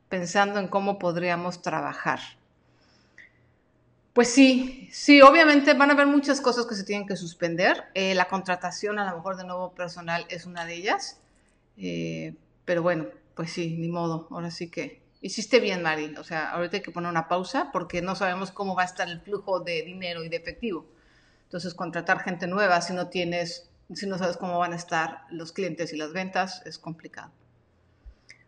pensando 0.07 0.61
en 0.61 0.69
cómo 0.69 0.97
podríamos 0.97 1.61
trabajar. 1.61 2.21
Pues 4.15 4.29
sí, 4.29 4.87
sí, 4.93 5.21
obviamente 5.21 5.73
van 5.73 5.89
a 5.89 5.93
haber 5.93 6.07
muchas 6.07 6.39
cosas 6.39 6.65
que 6.65 6.73
se 6.73 6.85
tienen 6.85 7.05
que 7.05 7.17
suspender. 7.17 7.83
Eh, 7.93 8.15
la 8.15 8.29
contratación 8.29 8.97
a 8.97 9.11
lo 9.11 9.17
mejor 9.17 9.35
de 9.35 9.43
nuevo 9.43 9.73
personal 9.75 10.25
es 10.29 10.45
una 10.45 10.65
de 10.65 10.73
ellas. 10.75 11.19
Eh, 11.75 12.33
pero 12.63 12.81
bueno, 12.81 13.07
pues 13.35 13.51
sí, 13.51 13.75
ni 13.77 13.89
modo. 13.89 14.29
Ahora 14.31 14.51
sí 14.51 14.69
que 14.71 15.03
Hiciste 15.19 15.59
bien, 15.59 15.81
Mari. 15.81 16.15
O 16.17 16.23
sea, 16.23 16.51
ahorita 16.51 16.77
hay 16.77 16.83
que 16.83 16.91
poner 16.91 17.09
una 17.09 17.27
pausa 17.27 17.71
porque 17.73 18.01
no 18.01 18.15
sabemos 18.15 18.51
cómo 18.51 18.73
va 18.73 18.83
a 18.83 18.85
estar 18.85 19.09
el 19.09 19.19
flujo 19.19 19.59
de 19.59 19.81
dinero 19.81 20.23
y 20.23 20.29
de 20.29 20.37
efectivo. 20.37 20.85
Entonces, 21.43 21.73
contratar 21.73 22.21
gente 22.21 22.47
nueva 22.47 22.79
si 22.79 22.93
no 22.93 23.09
tienes, 23.09 23.69
si 23.93 24.07
no 24.07 24.17
sabes 24.17 24.37
cómo 24.37 24.59
van 24.59 24.71
a 24.71 24.77
estar 24.77 25.25
los 25.29 25.51
clientes 25.51 25.91
y 25.91 25.97
las 25.97 26.13
ventas, 26.13 26.61
es 26.65 26.79
complicado. 26.79 27.31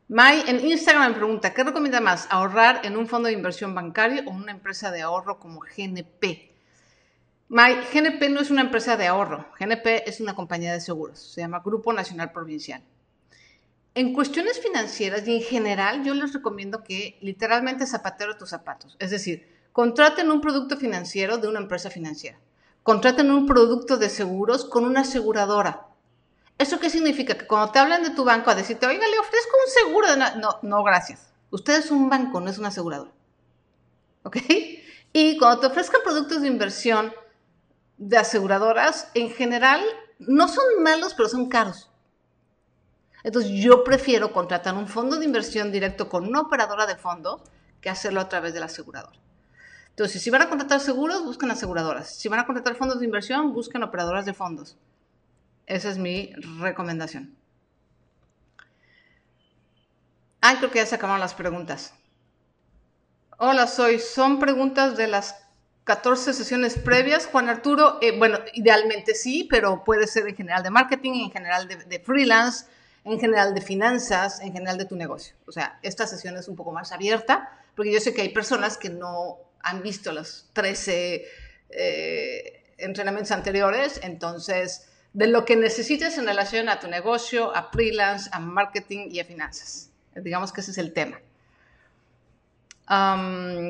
Mai 0.10 0.42
en 0.48 0.66
Instagram 0.66 1.12
me 1.12 1.18
pregunta, 1.18 1.54
¿qué 1.54 1.66
recomienda 1.66 2.00
más? 2.00 2.28
¿Ahorrar 2.30 2.80
en 2.86 2.96
un 2.96 3.08
fondo 3.08 3.28
de 3.28 3.34
inversión 3.34 3.76
bancario 3.76 4.24
o 4.26 4.32
una 4.32 4.54
empresa 4.54 4.90
de 4.90 5.02
ahorro 5.02 5.38
como 5.38 5.60
GNP? 5.60 6.50
Mai, 7.50 7.76
GNP 7.94 8.30
no 8.30 8.40
es 8.40 8.50
una 8.50 8.62
empresa 8.62 8.96
de 8.96 9.06
ahorro. 9.06 9.46
GNP 9.60 10.08
es 10.08 10.22
una 10.22 10.34
compañía 10.34 10.72
de 10.72 10.80
seguros. 10.80 11.20
Se 11.20 11.42
llama 11.42 11.60
Grupo 11.60 11.92
Nacional 11.92 12.32
Provincial. 12.32 12.82
En 13.96 14.14
cuestiones 14.14 14.62
financieras 14.62 15.28
y 15.28 15.36
en 15.36 15.42
general, 15.42 16.06
yo 16.06 16.14
les 16.14 16.32
recomiendo 16.32 16.86
que 16.86 17.18
literalmente 17.20 17.86
zapatero 17.86 18.38
tus 18.38 18.52
zapatos. 18.52 18.96
Es 19.00 19.12
decir, 19.12 19.58
contraten 19.74 20.32
un 20.32 20.40
producto 20.40 20.78
financiero 20.78 21.38
de 21.38 21.50
una 21.50 21.60
empresa 21.60 21.90
financiera. 21.90 22.40
Contraten 22.82 23.30
un 23.30 23.46
producto 23.46 23.98
de 23.98 24.08
seguros 24.08 24.64
con 24.64 24.86
una 24.86 25.02
aseguradora. 25.02 25.88
¿Eso 26.58 26.80
qué 26.80 26.90
significa? 26.90 27.38
Que 27.38 27.46
cuando 27.46 27.72
te 27.72 27.80
hablan 27.80 28.04
de 28.04 28.10
tu 28.10 28.24
banco 28.24 28.50
a 28.50 28.56
decirte, 28.56 28.88
oiga, 28.88 29.08
le 29.08 29.20
ofrezco 29.20 29.52
un 29.66 29.72
seguro 29.72 30.08
de... 30.08 30.18
No, 30.40 30.60
no, 30.62 30.84
gracias. 30.84 31.32
Usted 31.52 31.78
es 31.78 31.92
un 31.92 32.10
banco, 32.10 32.40
no 32.40 32.50
es 32.50 32.58
una 32.58 32.70
aseguradora. 32.70 33.12
¿Ok? 34.24 34.38
Y 35.14 35.38
cuando 35.38 35.62
te 35.62 35.68
ofrezcan 35.68 36.02
productos 36.04 36.42
de 36.42 36.48
inversión 36.48 37.14
de 37.98 38.18
aseguradoras, 38.18 39.10
en 39.14 39.30
general, 39.30 39.82
no 40.20 40.48
son 40.48 40.64
malos, 40.82 41.14
pero 41.14 41.30
son 41.30 41.48
caros. 41.48 41.90
Entonces 43.24 43.52
yo 43.52 43.84
prefiero 43.84 44.32
contratar 44.32 44.76
un 44.76 44.88
fondo 44.88 45.18
de 45.18 45.26
inversión 45.26 45.72
directo 45.72 46.10
con 46.10 46.28
una 46.28 46.42
operadora 46.42 46.86
de 46.86 46.96
fondos 46.96 47.42
que 47.82 47.90
hacerlo 47.90 48.22
a 48.22 48.30
través 48.30 48.54
de 48.54 48.60
la 48.60 48.68
aseguradora. 48.68 49.18
Entonces, 49.90 50.22
si 50.22 50.30
van 50.30 50.44
a 50.44 50.50
contratar 50.50 50.80
seguros, 50.80 51.26
busquen 51.26 51.50
aseguradoras. 51.50 52.16
Si 52.16 52.30
van 52.30 52.40
a 52.40 52.46
contratar 52.46 52.76
fondos 52.76 53.00
de 53.00 53.06
inversión, 53.06 53.54
busquen 53.54 53.82
operadoras 53.82 54.26
de 54.26 54.34
fondos. 54.34 54.78
Esa 55.67 55.89
es 55.89 55.97
mi 55.97 56.33
recomendación. 56.59 57.38
Ah, 60.41 60.55
creo 60.57 60.71
que 60.71 60.79
ya 60.79 60.86
se 60.86 60.95
acabaron 60.95 61.19
las 61.19 61.33
preguntas. 61.36 61.93
Hola, 63.38 63.67
soy. 63.67 64.00
Son 64.00 64.39
preguntas 64.39 64.97
de 64.97 65.07
las 65.07 65.36
14 65.83 66.33
sesiones 66.33 66.79
previas. 66.79 67.27
Juan 67.27 67.50
Arturo, 67.50 68.00
eh, 68.01 68.17
bueno, 68.17 68.39
idealmente 68.53 69.13
sí, 69.13 69.47
pero 69.50 69.83
puede 69.83 70.07
ser 70.07 70.27
en 70.27 70.36
general 70.36 70.63
de 70.63 70.71
marketing, 70.71 71.25
en 71.25 71.31
general 71.31 71.67
de 71.67 72.00
freelance, 72.00 72.65
en 73.03 73.19
general 73.19 73.53
de 73.53 73.62
finanzas, 73.62 74.41
en 74.41 74.51
general 74.51 74.77
de 74.77 74.86
tu 74.86 74.95
negocio. 74.95 75.36
O 75.45 75.51
sea, 75.51 75.79
esta 75.81 76.05
sesión 76.07 76.36
es 76.38 76.47
un 76.47 76.55
poco 76.55 76.71
más 76.71 76.91
abierta, 76.91 77.50
porque 77.75 77.91
yo 77.91 78.00
sé 78.00 78.13
que 78.13 78.21
hay 78.21 78.29
personas 78.29 78.77
que 78.77 78.89
no 78.89 79.38
han 79.62 79.81
visto 79.81 80.12
los 80.12 80.50
13 80.53 81.25
eh, 81.69 82.63
entrenamientos 82.77 83.31
anteriores, 83.31 84.00
entonces, 84.03 84.89
de 85.17 85.25
lo 85.25 85.45
que 85.45 85.55
necesites 85.55 86.15
en 86.19 86.27
relación 86.27 86.69
a 86.69 86.79
tu 86.79 86.88
negocio, 86.88 87.55
a 87.55 87.71
freelance, 87.71 88.29
a 88.31 88.39
marketing 88.39 89.07
y 89.09 89.19
a 89.19 89.25
finanzas. 89.25 89.89
Digamos 90.13 90.53
que 90.53 90.62
ese 90.62 90.69
es 90.69 90.77
el 90.77 90.93
tema. 90.93 91.19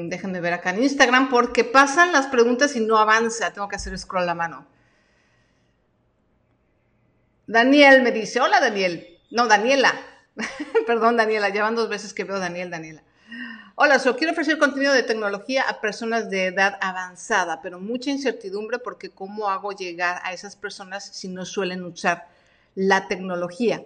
déjenme 0.10 0.42
ver 0.42 0.52
acá 0.52 0.72
en 0.72 0.84
Instagram 0.84 1.30
porque 1.30 1.64
pasan 1.64 2.12
las 2.12 2.28
preguntas 2.28 2.76
y 2.76 2.82
no 2.82 2.98
avanza. 2.98 3.54
Tengo 3.54 3.70
que 3.70 3.78
hacer 3.78 3.98
scroll 3.98 4.28
a 4.28 4.36
mano. 4.36 4.68
Daniel 7.48 8.02
me 8.02 8.12
dice, 8.12 8.42
hola 8.42 8.60
Daniel, 8.60 9.18
no, 9.32 9.48
Daniela. 9.48 9.94
Perdón, 10.86 11.16
Daniela. 11.16 11.48
Llevan 11.48 11.76
dos 11.76 11.88
veces 11.88 12.14
que 12.14 12.26
veo 12.26 12.40
Daniel, 12.40 12.70
Daniela. 12.70 13.04
Hola, 13.80 14.00
solo 14.00 14.18
quiero 14.18 14.32
ofrecer 14.32 14.58
contenido 14.58 14.92
de 14.92 15.04
tecnología 15.04 15.62
a 15.70 15.82
personas 15.82 16.32
de 16.32 16.48
edad 16.48 16.80
avanzada, 16.82 17.62
pero 17.62 17.80
mucha 17.80 18.10
incertidumbre 18.10 18.80
porque 18.80 19.12
cómo 19.12 19.52
hago 19.52 19.72
llegar 19.72 20.20
a 20.24 20.34
esas 20.34 20.56
personas 20.56 21.06
si 21.06 21.28
no 21.28 21.46
suelen 21.46 21.84
usar 21.84 22.28
la 22.74 23.08
tecnología. 23.08 23.84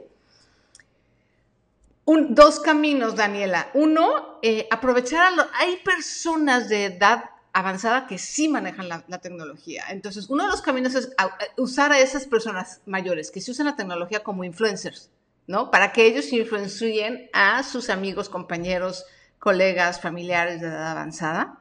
dos 2.05 2.62
caminos, 2.62 3.17
Daniela. 3.17 3.69
Uno, 3.74 4.39
eh, 4.41 4.65
aprovechar 4.71 5.24
a 5.38 5.50
Hay 5.55 5.75
personas 5.83 6.69
de 6.69 6.86
edad 6.86 7.25
avanzada 7.51 8.07
que 8.07 8.17
sí 8.17 8.48
manejan 8.48 8.88
la, 8.88 9.03
la, 9.10 9.19
tecnología. 9.19 9.83
Entonces, 9.89 10.29
uno 10.29 10.45
de 10.45 10.51
los 10.51 10.62
caminos 10.62 10.95
es 10.95 11.13
usar 11.57 11.91
a 11.91 12.00
esas 12.00 12.27
personas 12.27 12.79
mayores 12.86 13.29
que 13.29 13.41
se 13.41 13.51
usan 13.51 13.65
la 13.65 13.75
tecnología 13.75 14.24
como 14.24 14.45
influencers. 14.45 15.10
¿no? 15.48 15.69
Para 15.69 15.91
que 15.91 16.05
ellos 16.05 16.31
influencien 16.31 17.29
a 17.33 17.62
sus 17.63 17.89
amigos, 17.89 18.29
compañeros, 18.29 19.05
colegas, 19.41 20.00
familiares 20.00 20.62
de 20.62 20.67
edad 20.67 20.91
avanzada. 20.91 21.60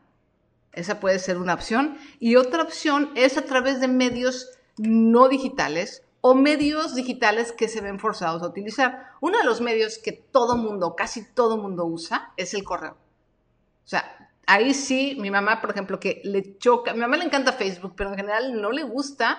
Esa 0.73 1.01
puede 1.01 1.19
ser 1.19 1.39
una 1.39 1.55
opción. 1.55 1.99
Y 2.21 2.37
otra 2.37 2.63
opción 2.63 3.11
es 3.17 3.39
a 3.39 3.45
través 3.47 3.81
de 3.81 3.89
medios 3.89 4.51
no 4.77 5.29
digitales 5.29 6.05
o 6.21 6.35
medios 6.35 6.95
digitales 6.95 7.53
que 7.53 7.69
se 7.69 7.81
ven 7.81 7.99
forzados 7.99 8.43
a 8.43 8.49
utilizar. 8.49 9.07
Uno 9.21 9.39
de 9.39 9.45
los 9.45 9.63
medios 9.63 9.99
que 9.99 10.13
todo 10.13 10.59
mundo, 10.59 10.95
casi 10.95 11.25
todo 11.25 11.57
mundo 11.57 11.87
usa, 11.87 12.33
es 12.37 12.53
el 12.53 12.65
correo. 12.65 12.93
O 12.93 13.89
sea, 13.89 14.31
ahí 14.47 14.75
sí, 14.75 15.17
mi 15.19 15.31
mamá, 15.31 15.63
por 15.63 15.71
ejemplo, 15.71 15.99
que 15.99 16.21
le 16.23 16.59
choca, 16.59 16.93
mi 16.93 17.01
mamá 17.01 17.17
le 17.17 17.25
encanta 17.25 17.55
Facebook, 17.55 17.95
pero 17.97 18.11
en 18.11 18.17
general 18.17 18.61
no 18.61 18.71
le 18.71 18.83
gusta 18.83 19.39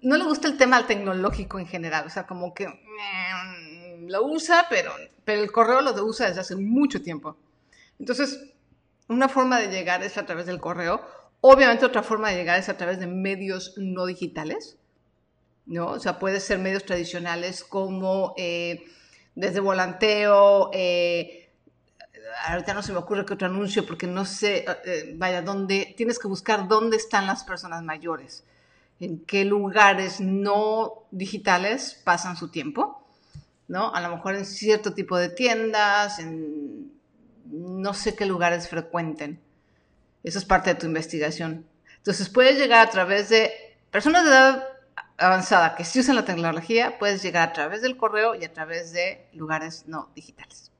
no 0.00 0.16
le 0.16 0.24
gusta 0.24 0.48
el 0.48 0.56
tema 0.56 0.86
tecnológico 0.86 1.58
en 1.58 1.66
general, 1.66 2.06
o 2.06 2.10
sea, 2.10 2.26
como 2.26 2.54
que 2.54 2.68
mm, 2.68 4.06
lo 4.08 4.26
usa, 4.26 4.66
pero, 4.70 4.92
pero 5.24 5.42
el 5.42 5.50
correo 5.50 5.80
lo 5.80 5.92
usa 6.04 6.28
desde 6.28 6.40
hace 6.40 6.56
mucho 6.56 7.02
tiempo. 7.02 7.36
Entonces, 7.98 8.40
una 9.08 9.28
forma 9.28 9.60
de 9.60 9.68
llegar 9.68 10.02
es 10.02 10.18
a 10.18 10.26
través 10.26 10.46
del 10.46 10.60
correo. 10.60 11.00
Obviamente 11.40 11.86
otra 11.86 12.02
forma 12.02 12.30
de 12.30 12.36
llegar 12.36 12.58
es 12.58 12.68
a 12.68 12.76
través 12.76 12.98
de 12.98 13.06
medios 13.06 13.74
no 13.76 14.06
digitales, 14.06 14.76
¿no? 15.66 15.86
O 15.88 16.00
sea, 16.00 16.18
puede 16.18 16.40
ser 16.40 16.58
medios 16.58 16.84
tradicionales 16.84 17.64
como 17.64 18.34
eh, 18.36 18.84
desde 19.34 19.60
volanteo, 19.60 20.70
eh, 20.72 21.50
ahorita 22.46 22.74
no 22.74 22.82
se 22.82 22.92
me 22.92 22.98
ocurre 22.98 23.24
que 23.24 23.34
otro 23.34 23.46
anuncio 23.46 23.86
porque 23.86 24.06
no 24.06 24.24
sé, 24.24 24.64
eh, 24.84 25.14
vaya, 25.16 25.42
dónde, 25.42 25.94
tienes 25.96 26.18
que 26.18 26.28
buscar 26.28 26.68
dónde 26.68 26.96
están 26.96 27.26
las 27.26 27.44
personas 27.44 27.82
mayores 27.82 28.44
en 29.00 29.20
qué 29.20 29.44
lugares 29.44 30.20
no 30.20 31.04
digitales 31.10 32.00
pasan 32.04 32.36
su 32.36 32.48
tiempo, 32.48 33.04
¿no? 33.68 33.94
A 33.94 34.00
lo 34.00 34.10
mejor 34.10 34.34
en 34.34 34.44
cierto 34.44 34.92
tipo 34.92 35.16
de 35.16 35.28
tiendas, 35.28 36.18
en 36.18 36.97
no 37.50 37.94
sé 37.94 38.14
qué 38.14 38.26
lugares 38.26 38.68
frecuenten. 38.68 39.40
Eso 40.22 40.38
es 40.38 40.44
parte 40.44 40.70
de 40.70 40.80
tu 40.80 40.86
investigación. 40.86 41.66
Entonces 41.96 42.28
puedes 42.28 42.58
llegar 42.58 42.86
a 42.86 42.90
través 42.90 43.28
de 43.28 43.50
personas 43.90 44.24
de 44.24 44.30
edad 44.30 44.68
avanzada 45.16 45.74
que 45.74 45.84
sí 45.84 46.00
usan 46.00 46.16
la 46.16 46.24
tecnología, 46.24 46.98
puedes 46.98 47.22
llegar 47.22 47.48
a 47.48 47.52
través 47.52 47.82
del 47.82 47.96
correo 47.96 48.34
y 48.34 48.44
a 48.44 48.52
través 48.52 48.92
de 48.92 49.28
lugares 49.32 49.84
no 49.86 50.10
digitales. 50.14 50.70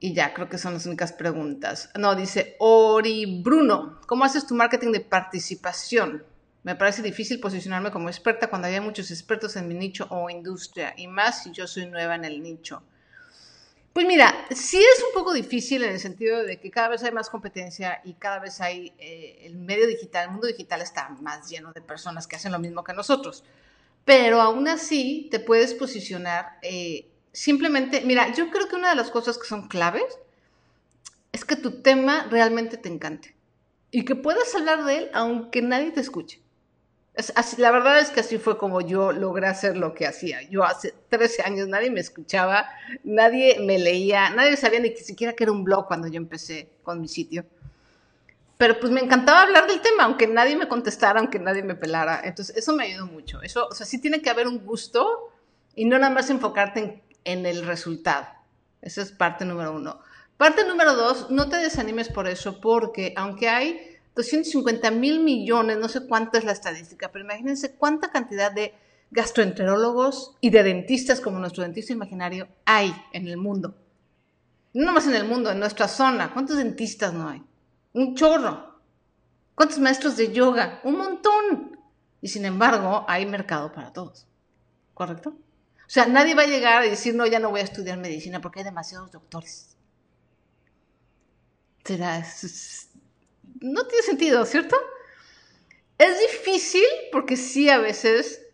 Y 0.00 0.14
ya, 0.14 0.32
creo 0.32 0.48
que 0.48 0.58
son 0.58 0.74
las 0.74 0.86
únicas 0.86 1.12
preguntas. 1.12 1.90
No, 1.98 2.14
dice 2.14 2.56
Ori 2.60 3.42
Bruno, 3.42 4.00
¿cómo 4.06 4.24
haces 4.24 4.46
tu 4.46 4.54
marketing 4.54 4.92
de 4.92 5.00
participación? 5.00 6.24
Me 6.62 6.74
parece 6.74 7.02
difícil 7.02 7.40
posicionarme 7.40 7.90
como 7.90 8.08
experta 8.08 8.48
cuando 8.48 8.68
hay 8.68 8.80
muchos 8.80 9.10
expertos 9.10 9.56
en 9.56 9.68
mi 9.68 9.74
nicho 9.74 10.06
o 10.10 10.28
industria, 10.28 10.94
y 10.96 11.06
más 11.06 11.42
si 11.42 11.52
yo 11.52 11.66
soy 11.66 11.86
nueva 11.86 12.14
en 12.14 12.24
el 12.24 12.42
nicho. 12.42 12.82
Pues 13.92 14.06
mira, 14.06 14.46
sí 14.50 14.76
es 14.76 15.02
un 15.08 15.12
poco 15.12 15.32
difícil 15.32 15.82
en 15.82 15.90
el 15.90 15.98
sentido 15.98 16.44
de 16.44 16.60
que 16.60 16.70
cada 16.70 16.88
vez 16.88 17.02
hay 17.02 17.10
más 17.10 17.30
competencia 17.30 18.00
y 18.04 18.12
cada 18.14 18.38
vez 18.38 18.60
hay 18.60 18.92
eh, 18.98 19.40
el 19.42 19.56
medio 19.56 19.86
digital, 19.86 20.26
el 20.26 20.30
mundo 20.30 20.46
digital 20.46 20.82
está 20.82 21.08
más 21.20 21.48
lleno 21.48 21.72
de 21.72 21.80
personas 21.80 22.26
que 22.28 22.36
hacen 22.36 22.52
lo 22.52 22.60
mismo 22.60 22.84
que 22.84 22.92
nosotros. 22.92 23.42
Pero 24.04 24.40
aún 24.40 24.68
así 24.68 25.28
te 25.30 25.40
puedes 25.40 25.74
posicionar 25.74 26.58
eh, 26.62 27.08
simplemente, 27.32 28.02
mira, 28.02 28.32
yo 28.32 28.50
creo 28.50 28.68
que 28.68 28.76
una 28.76 28.90
de 28.90 28.96
las 28.96 29.10
cosas 29.10 29.36
que 29.36 29.46
son 29.46 29.68
claves 29.68 30.18
es 31.32 31.44
que 31.44 31.56
tu 31.56 31.82
tema 31.82 32.26
realmente 32.30 32.76
te 32.76 32.88
encante 32.88 33.34
y 33.90 34.04
que 34.04 34.14
puedas 34.14 34.54
hablar 34.54 34.84
de 34.84 34.96
él 34.98 35.10
aunque 35.12 35.62
nadie 35.62 35.90
te 35.90 36.00
escuche. 36.00 36.40
La 37.58 37.70
verdad 37.72 37.98
es 37.98 38.10
que 38.10 38.20
así 38.20 38.38
fue 38.38 38.56
como 38.58 38.80
yo 38.80 39.12
logré 39.12 39.48
hacer 39.48 39.76
lo 39.76 39.92
que 39.92 40.06
hacía. 40.06 40.42
Yo 40.48 40.64
hace 40.64 40.94
13 41.08 41.42
años 41.42 41.68
nadie 41.68 41.90
me 41.90 42.00
escuchaba, 42.00 42.68
nadie 43.02 43.58
me 43.60 43.78
leía, 43.78 44.30
nadie 44.30 44.56
sabía 44.56 44.78
ni 44.80 44.94
siquiera 44.96 45.32
que 45.32 45.44
era 45.44 45.52
un 45.52 45.64
blog 45.64 45.86
cuando 45.88 46.06
yo 46.06 46.16
empecé 46.16 46.70
con 46.82 47.00
mi 47.00 47.08
sitio. 47.08 47.44
Pero 48.56 48.78
pues 48.78 48.92
me 48.92 49.00
encantaba 49.00 49.42
hablar 49.42 49.66
del 49.66 49.80
tema, 49.80 50.04
aunque 50.04 50.26
nadie 50.26 50.56
me 50.56 50.68
contestara, 50.68 51.18
aunque 51.18 51.38
nadie 51.38 51.62
me 51.62 51.74
pelara. 51.74 52.20
Entonces 52.22 52.56
eso 52.56 52.72
me 52.72 52.84
ayudó 52.84 53.06
mucho. 53.06 53.42
Eso, 53.42 53.66
o 53.68 53.74
sea, 53.74 53.86
sí 53.86 54.00
tiene 54.00 54.22
que 54.22 54.30
haber 54.30 54.46
un 54.46 54.64
gusto 54.64 55.32
y 55.74 55.84
no 55.84 55.98
nada 55.98 56.12
más 56.12 56.30
enfocarte 56.30 56.80
en, 56.80 57.02
en 57.24 57.46
el 57.46 57.66
resultado. 57.66 58.26
Esa 58.80 59.02
es 59.02 59.10
parte 59.10 59.44
número 59.44 59.72
uno. 59.72 60.00
Parte 60.36 60.64
número 60.64 60.94
dos, 60.94 61.30
no 61.30 61.48
te 61.48 61.56
desanimes 61.56 62.08
por 62.08 62.28
eso, 62.28 62.60
porque 62.60 63.12
aunque 63.16 63.48
hay 63.48 63.97
250 64.18 64.90
mil 64.90 65.20
millones, 65.20 65.78
no 65.78 65.88
sé 65.88 66.04
cuánta 66.04 66.38
es 66.38 66.44
la 66.44 66.50
estadística, 66.50 67.12
pero 67.12 67.24
imagínense 67.24 67.76
cuánta 67.76 68.10
cantidad 68.10 68.50
de 68.50 68.74
gastroenterólogos 69.12 70.36
y 70.40 70.50
de 70.50 70.64
dentistas 70.64 71.20
como 71.20 71.38
nuestro 71.38 71.62
dentista 71.62 71.92
imaginario 71.92 72.48
hay 72.64 72.92
en 73.12 73.28
el 73.28 73.36
mundo. 73.36 73.76
No 74.74 74.92
más 74.92 75.06
en 75.06 75.14
el 75.14 75.24
mundo, 75.24 75.52
en 75.52 75.60
nuestra 75.60 75.86
zona. 75.86 76.32
¿Cuántos 76.32 76.56
dentistas 76.56 77.14
no 77.14 77.28
hay? 77.28 77.44
Un 77.92 78.16
chorro. 78.16 78.80
¿Cuántos 79.54 79.78
maestros 79.78 80.16
de 80.16 80.32
yoga? 80.32 80.80
Un 80.82 80.98
montón. 80.98 81.78
Y 82.20 82.26
sin 82.26 82.44
embargo, 82.44 83.04
hay 83.06 83.24
mercado 83.24 83.70
para 83.70 83.92
todos. 83.92 84.26
¿Correcto? 84.94 85.30
O 85.30 85.90
sea, 85.90 86.06
nadie 86.06 86.34
va 86.34 86.42
a 86.42 86.46
llegar 86.46 86.82
a 86.82 86.84
decir, 86.84 87.14
no, 87.14 87.24
ya 87.24 87.38
no 87.38 87.50
voy 87.50 87.60
a 87.60 87.64
estudiar 87.64 87.98
medicina 87.98 88.40
porque 88.40 88.60
hay 88.60 88.64
demasiados 88.64 89.12
doctores. 89.12 89.76
Será, 91.84 92.24
no 93.60 93.86
tiene 93.86 94.02
sentido, 94.02 94.44
¿cierto? 94.44 94.76
Es 95.98 96.20
difícil 96.20 96.84
porque 97.10 97.36
sí 97.36 97.68
a 97.68 97.78
veces 97.78 98.46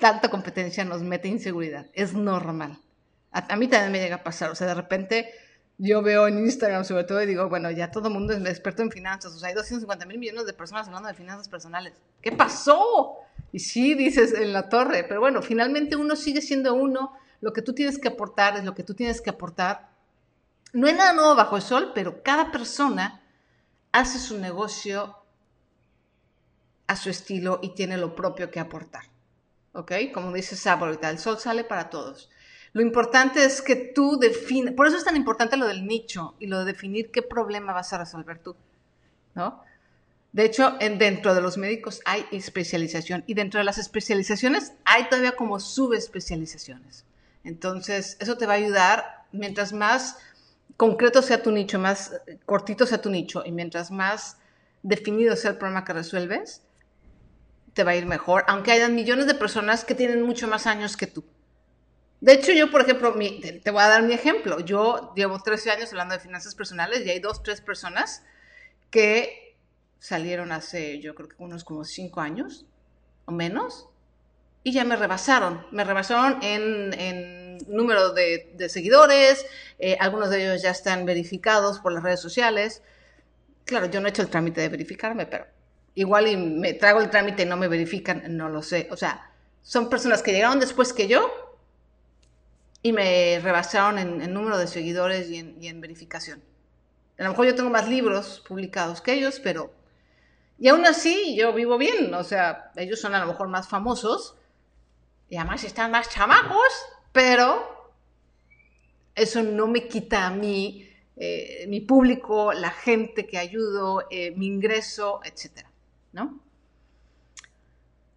tanta 0.00 0.28
competencia 0.28 0.84
nos 0.84 1.02
mete 1.02 1.28
inseguridad. 1.28 1.86
Es 1.92 2.14
normal. 2.14 2.80
A, 3.30 3.56
mí 3.56 3.68
también 3.68 3.92
me 3.92 4.00
llega 4.00 4.16
a 4.16 4.24
pasar. 4.24 4.50
O 4.50 4.54
sea, 4.54 4.66
de 4.66 4.74
repente 4.74 5.30
yo 5.78 6.02
veo 6.02 6.26
en 6.26 6.38
Instagram 6.38 6.84
sobre 6.84 7.04
todo 7.04 7.22
y 7.22 7.26
digo, 7.26 7.48
bueno, 7.48 7.70
ya 7.70 7.90
todo 7.90 8.08
el 8.08 8.14
mundo 8.14 8.32
es 8.32 8.40
experto 8.44 8.82
en 8.82 8.90
finanzas. 8.90 9.34
O 9.34 9.38
sea, 9.38 9.50
hay 9.50 9.54
250 9.54 10.06
mil 10.06 10.18
millones 10.18 10.46
de 10.46 10.52
personas 10.52 10.86
hablando 10.86 11.08
de 11.08 11.14
finanzas 11.14 11.48
personales. 11.48 11.92
¿Qué 12.22 12.32
pasó? 12.32 13.18
Y 13.52 13.60
sí, 13.60 13.94
dices 13.94 14.32
en 14.32 14.52
la 14.52 14.68
torre. 14.68 15.04
Pero 15.04 15.20
bueno, 15.20 15.42
finalmente 15.42 15.96
uno 15.96 16.16
sigue 16.16 16.40
siendo 16.40 16.74
uno. 16.74 17.12
Lo 17.40 17.52
que 17.52 17.62
tú 17.62 17.74
tienes 17.74 17.98
que 17.98 18.08
aportar 18.08 18.56
es 18.56 18.64
lo 18.64 18.74
que 18.74 18.82
tú 18.82 18.94
tienes 18.94 19.20
que 19.20 19.30
aportar. 19.30 19.90
No 20.72 20.86
hay 20.86 20.94
nada 20.94 21.12
nuevo 21.12 21.36
bajo 21.36 21.56
el 21.56 21.62
sol, 21.62 21.92
pero 21.94 22.22
cada 22.22 22.50
persona 22.50 23.22
hace 23.96 24.18
su 24.18 24.38
negocio 24.38 25.16
a 26.86 26.96
su 26.96 27.10
estilo 27.10 27.60
y 27.62 27.74
tiene 27.74 27.96
lo 27.96 28.14
propio 28.14 28.50
que 28.50 28.60
aportar. 28.60 29.04
¿Ok? 29.72 29.92
Como 30.12 30.32
dice 30.32 30.56
Sab 30.56 30.84
ahorita, 30.84 31.10
el 31.10 31.18
sol 31.18 31.38
sale 31.38 31.64
para 31.64 31.90
todos. 31.90 32.30
Lo 32.72 32.82
importante 32.82 33.44
es 33.44 33.62
que 33.62 33.74
tú 33.74 34.18
defines, 34.18 34.74
por 34.74 34.86
eso 34.86 34.96
es 34.96 35.04
tan 35.04 35.16
importante 35.16 35.56
lo 35.56 35.66
del 35.66 35.86
nicho 35.86 36.34
y 36.38 36.46
lo 36.46 36.58
de 36.58 36.66
definir 36.66 37.10
qué 37.10 37.22
problema 37.22 37.72
vas 37.72 37.92
a 37.92 37.98
resolver 37.98 38.38
tú, 38.38 38.54
¿no? 39.34 39.62
De 40.32 40.44
hecho, 40.44 40.76
en, 40.80 40.98
dentro 40.98 41.34
de 41.34 41.40
los 41.40 41.56
médicos 41.56 42.02
hay 42.04 42.26
especialización 42.30 43.24
y 43.26 43.32
dentro 43.32 43.58
de 43.58 43.64
las 43.64 43.78
especializaciones 43.78 44.74
hay 44.84 45.08
todavía 45.08 45.32
como 45.32 45.58
subespecializaciones. 45.58 47.06
Entonces, 47.44 48.18
eso 48.20 48.36
te 48.36 48.44
va 48.44 48.52
a 48.52 48.56
ayudar 48.56 49.24
mientras 49.32 49.72
más 49.72 50.18
concreto 50.76 51.22
sea 51.22 51.42
tu 51.42 51.50
nicho, 51.50 51.78
más 51.78 52.20
cortito 52.44 52.86
sea 52.86 53.00
tu 53.00 53.10
nicho 53.10 53.42
y 53.44 53.52
mientras 53.52 53.90
más 53.90 54.38
definido 54.82 55.36
sea 55.36 55.52
el 55.52 55.58
problema 55.58 55.84
que 55.84 55.92
resuelves, 55.92 56.62
te 57.72 57.84
va 57.84 57.92
a 57.92 57.96
ir 57.96 58.06
mejor, 58.06 58.44
aunque 58.48 58.72
hayan 58.72 58.94
millones 58.94 59.26
de 59.26 59.34
personas 59.34 59.84
que 59.84 59.94
tienen 59.94 60.22
mucho 60.22 60.48
más 60.48 60.66
años 60.66 60.96
que 60.96 61.06
tú. 61.06 61.24
De 62.20 62.32
hecho, 62.32 62.52
yo, 62.52 62.70
por 62.70 62.80
ejemplo, 62.80 63.14
te, 63.62 63.70
voy 63.70 63.82
a 63.82 63.88
dar 63.88 64.02
mi 64.02 64.14
ejemplo. 64.14 64.60
Yo 64.60 65.12
llevo 65.14 65.38
13 65.38 65.70
años 65.70 65.90
hablando 65.90 66.14
de 66.14 66.20
finanzas 66.20 66.54
personales 66.54 67.04
y 67.04 67.10
hay 67.10 67.20
dos, 67.20 67.42
tres 67.42 67.60
personas 67.60 68.22
que 68.90 69.58
salieron 69.98 70.52
hace, 70.52 71.00
yo 71.00 71.14
creo 71.14 71.28
que 71.28 71.36
unos 71.38 71.64
como 71.64 71.84
5 71.84 72.20
años 72.20 72.64
o 73.26 73.32
menos, 73.32 73.88
y 74.62 74.72
ya 74.72 74.84
me 74.84 74.96
rebasaron. 74.96 75.66
Me 75.70 75.84
rebasaron 75.84 76.42
en 76.42 77.35
número 77.68 78.12
de, 78.12 78.68
seguidores, 78.68 79.46
eh, 79.78 79.96
algunos 80.00 80.30
de 80.30 80.42
ellos 80.42 80.62
ya 80.62 80.70
están 80.70 81.04
verificados 81.04 81.80
por 81.80 81.92
las 81.92 82.02
redes 82.02 82.20
sociales. 82.20 82.82
Claro, 83.64 83.86
yo 83.86 84.00
no 84.00 84.06
he 84.06 84.10
hecho 84.10 84.22
el 84.22 84.28
trámite 84.28 84.60
de 84.60 84.68
verificarme, 84.68 85.26
pero 85.26 85.46
igual 85.94 86.28
y 86.28 86.36
me 86.36 86.74
trago 86.74 87.00
el 87.00 87.10
trámite 87.10 87.42
y 87.42 87.46
no 87.46 87.56
me 87.56 87.68
verifican, 87.68 88.36
no 88.36 88.48
lo 88.48 88.62
sé. 88.62 88.88
O 88.90 88.96
sea, 88.96 89.30
son 89.62 89.88
personas 89.88 90.22
que 90.22 90.32
llegaron 90.32 90.60
después 90.60 90.92
que 90.92 91.08
yo 91.08 91.30
y 92.82 92.92
me 92.92 93.40
rebasaron 93.42 93.98
en, 93.98 94.32
número 94.32 94.58
de 94.58 94.68
seguidores 94.68 95.28
y 95.30 95.38
en, 95.38 95.56
y 95.60 95.68
en 95.68 95.80
verificación. 95.80 96.42
A 97.18 97.24
lo 97.24 97.30
mejor 97.30 97.46
yo 97.46 97.54
tengo 97.54 97.70
más 97.70 97.88
libros 97.88 98.42
publicados 98.46 99.00
que 99.00 99.14
ellos, 99.14 99.40
pero... 99.42 99.72
Y 100.58 100.68
aún 100.68 100.86
así 100.86 101.36
yo 101.36 101.52
vivo 101.52 101.76
bien, 101.76 102.14
o 102.14 102.24
sea, 102.24 102.70
ellos 102.76 103.00
son 103.00 103.14
a 103.14 103.20
lo 103.20 103.26
mejor 103.26 103.48
más 103.48 103.68
famosos 103.68 104.36
y 105.28 105.36
además 105.36 105.64
están 105.64 105.90
más 105.90 106.08
chamacos 106.08 106.72
pero 107.16 107.94
eso 109.14 109.42
no 109.42 109.66
me 109.68 109.88
quita 109.88 110.26
a 110.26 110.30
mí, 110.30 110.86
eh, 111.16 111.64
mi 111.66 111.80
público, 111.80 112.52
la 112.52 112.68
gente 112.68 113.26
que 113.26 113.38
ayudo, 113.38 114.06
eh, 114.10 114.32
mi 114.32 114.46
ingreso, 114.46 115.20
etcétera, 115.24 115.70
¿no? 116.12 116.38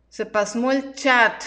Se 0.09 0.25
pasmó 0.25 0.73
el 0.73 0.93
chat. 0.95 1.45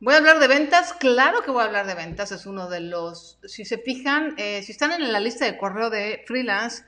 ¿Voy 0.00 0.12
a 0.12 0.18
hablar 0.18 0.40
de 0.40 0.48
ventas? 0.48 0.92
Claro 0.92 1.40
que 1.42 1.50
voy 1.50 1.62
a 1.62 1.64
hablar 1.68 1.86
de 1.86 1.94
ventas. 1.94 2.32
Es 2.32 2.44
uno 2.44 2.68
de 2.68 2.80
los, 2.80 3.38
si 3.44 3.64
se 3.64 3.78
fijan, 3.78 4.34
eh, 4.36 4.62
si 4.62 4.72
están 4.72 4.92
en 4.92 5.10
la 5.10 5.20
lista 5.20 5.46
de 5.46 5.56
correo 5.56 5.88
de 5.88 6.22
freelance, 6.26 6.84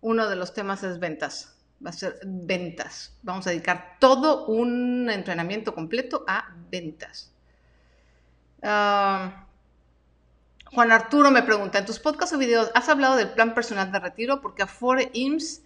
uno 0.00 0.26
de 0.26 0.36
los 0.36 0.54
temas 0.54 0.82
es 0.84 0.98
ventas. 0.98 1.54
Va 1.84 1.90
a 1.90 1.92
ser 1.92 2.18
ventas. 2.24 3.14
Vamos 3.20 3.46
a 3.46 3.50
dedicar 3.50 3.98
todo 4.00 4.46
un 4.46 5.10
entrenamiento 5.10 5.74
completo 5.74 6.24
a 6.26 6.48
ventas. 6.70 7.30
Ah, 8.62 9.48
Juan 10.72 10.92
Arturo 10.92 11.32
me 11.32 11.42
pregunta, 11.42 11.78
en 11.78 11.84
tus 11.84 11.98
podcasts 11.98 12.34
o 12.34 12.38
videos, 12.38 12.70
¿has 12.74 12.88
hablado 12.88 13.16
del 13.16 13.30
plan 13.30 13.54
personal 13.54 13.90
de 13.90 13.98
retiro? 13.98 14.40
Porque 14.40 14.62
Afore 14.62 15.10
IMSS, 15.12 15.62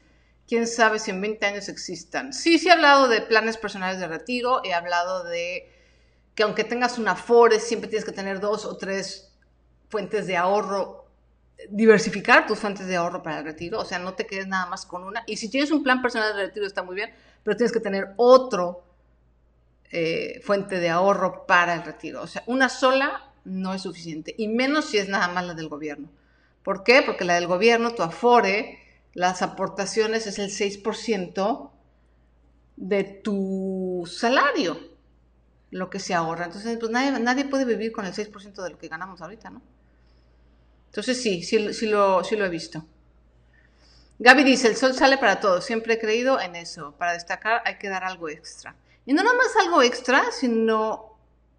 quién 0.48 0.66
sabe 0.66 0.98
si 0.98 1.10
en 1.10 1.20
20 1.20 1.44
años 1.44 1.68
existan. 1.68 2.32
Sí, 2.32 2.58
sí 2.58 2.68
he 2.68 2.72
hablado 2.72 3.08
de 3.08 3.20
planes 3.20 3.58
personales 3.58 4.00
de 4.00 4.08
retiro, 4.08 4.62
he 4.64 4.72
hablado 4.72 5.24
de 5.24 5.70
que 6.34 6.42
aunque 6.42 6.64
tengas 6.64 6.98
una 6.98 7.12
Afore, 7.12 7.60
siempre 7.60 7.88
tienes 7.88 8.06
que 8.06 8.12
tener 8.12 8.40
dos 8.40 8.64
o 8.64 8.78
tres 8.78 9.30
fuentes 9.90 10.26
de 10.26 10.38
ahorro, 10.38 11.04
diversificar 11.68 12.46
tus 12.46 12.58
fuentes 12.58 12.86
de 12.86 12.96
ahorro 12.96 13.22
para 13.22 13.38
el 13.38 13.44
retiro, 13.44 13.80
o 13.80 13.84
sea, 13.84 13.98
no 13.98 14.14
te 14.14 14.26
quedes 14.26 14.46
nada 14.46 14.64
más 14.66 14.86
con 14.86 15.04
una. 15.04 15.22
Y 15.26 15.36
si 15.36 15.50
tienes 15.50 15.70
un 15.70 15.82
plan 15.82 16.00
personal 16.00 16.34
de 16.34 16.46
retiro 16.46 16.66
está 16.66 16.82
muy 16.82 16.96
bien, 16.96 17.14
pero 17.42 17.58
tienes 17.58 17.72
que 17.72 17.80
tener 17.80 18.14
otro 18.16 18.84
eh, 19.90 20.40
fuente 20.42 20.80
de 20.80 20.88
ahorro 20.88 21.46
para 21.46 21.74
el 21.74 21.84
retiro. 21.84 22.22
O 22.22 22.26
sea, 22.26 22.42
una 22.46 22.70
sola 22.70 23.33
no 23.44 23.74
es 23.74 23.82
suficiente, 23.82 24.34
y 24.36 24.48
menos 24.48 24.86
si 24.86 24.98
es 24.98 25.08
nada 25.08 25.28
más 25.28 25.46
la 25.46 25.54
del 25.54 25.68
gobierno. 25.68 26.08
¿Por 26.62 26.82
qué? 26.82 27.02
Porque 27.02 27.24
la 27.24 27.34
del 27.34 27.46
gobierno, 27.46 27.94
tu 27.94 28.02
Afore, 28.02 28.78
las 29.12 29.42
aportaciones 29.42 30.26
es 30.26 30.38
el 30.38 30.50
6% 30.50 31.70
de 32.76 33.04
tu 33.04 34.04
salario, 34.10 34.78
lo 35.70 35.90
que 35.90 36.00
se 36.00 36.14
ahorra. 36.14 36.46
Entonces, 36.46 36.76
pues 36.78 36.90
nadie, 36.90 37.10
nadie 37.20 37.44
puede 37.44 37.64
vivir 37.64 37.92
con 37.92 38.06
el 38.06 38.14
6% 38.14 38.62
de 38.62 38.70
lo 38.70 38.78
que 38.78 38.88
ganamos 38.88 39.20
ahorita, 39.20 39.50
¿no? 39.50 39.62
Entonces 40.86 41.20
sí, 41.20 41.42
sí, 41.42 41.74
sí, 41.74 41.86
lo, 41.88 42.22
sí 42.22 42.36
lo 42.36 42.46
he 42.46 42.48
visto. 42.48 42.86
Gaby 44.20 44.44
dice, 44.44 44.68
el 44.68 44.76
sol 44.76 44.94
sale 44.94 45.18
para 45.18 45.40
todos. 45.40 45.64
Siempre 45.64 45.94
he 45.94 45.98
creído 45.98 46.40
en 46.40 46.54
eso. 46.54 46.94
Para 46.96 47.14
destacar 47.14 47.62
hay 47.64 47.78
que 47.78 47.88
dar 47.88 48.04
algo 48.04 48.28
extra. 48.28 48.76
Y 49.04 49.12
no 49.12 49.24
nada 49.24 49.36
más 49.36 49.48
algo 49.56 49.82
extra, 49.82 50.30
sino 50.30 51.18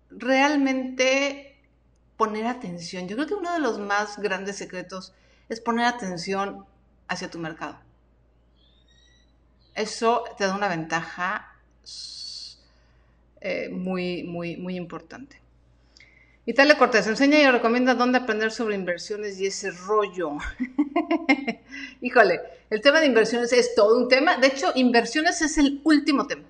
realmente 0.10 1.45
poner 2.18 2.48
atención. 2.48 3.08
Yo 3.08 3.16
creo 3.16 3.28
que 3.28 3.34
uno 3.34 3.54
de 3.54 3.60
los 3.60 3.80
más 3.80 4.18
grandes 4.18 4.58
secretos 4.58 5.14
es 5.50 5.60
poner 5.60 5.86
atención 5.86 6.66
hacia 7.08 7.30
tu 7.30 7.40
mercado. 7.40 7.80
Eso 9.74 10.24
te 10.38 10.46
da 10.46 10.56
una 10.56 10.70
ventaja 10.70 11.54
eh, 13.42 13.70
muy, 13.70 14.24
muy, 14.24 14.58
muy 14.58 14.76
importante. 14.76 15.42
Italia 16.48 16.78
Cortés, 16.78 17.08
enseña 17.08 17.40
y 17.40 17.50
recomienda 17.50 17.96
dónde 17.96 18.20
aprender 18.20 18.52
sobre 18.52 18.76
inversiones 18.76 19.40
y 19.40 19.48
ese 19.48 19.72
rollo. 19.72 20.38
Híjole, 22.02 22.40
el 22.70 22.82
tema 22.82 23.00
de 23.00 23.08
inversiones 23.08 23.52
es 23.52 23.74
todo 23.74 23.98
un 23.98 24.08
tema. 24.08 24.38
De 24.38 24.48
hecho, 24.48 24.72
inversiones 24.76 25.42
es 25.42 25.58
el 25.58 25.82
último 25.84 26.28
tema. 26.28 26.44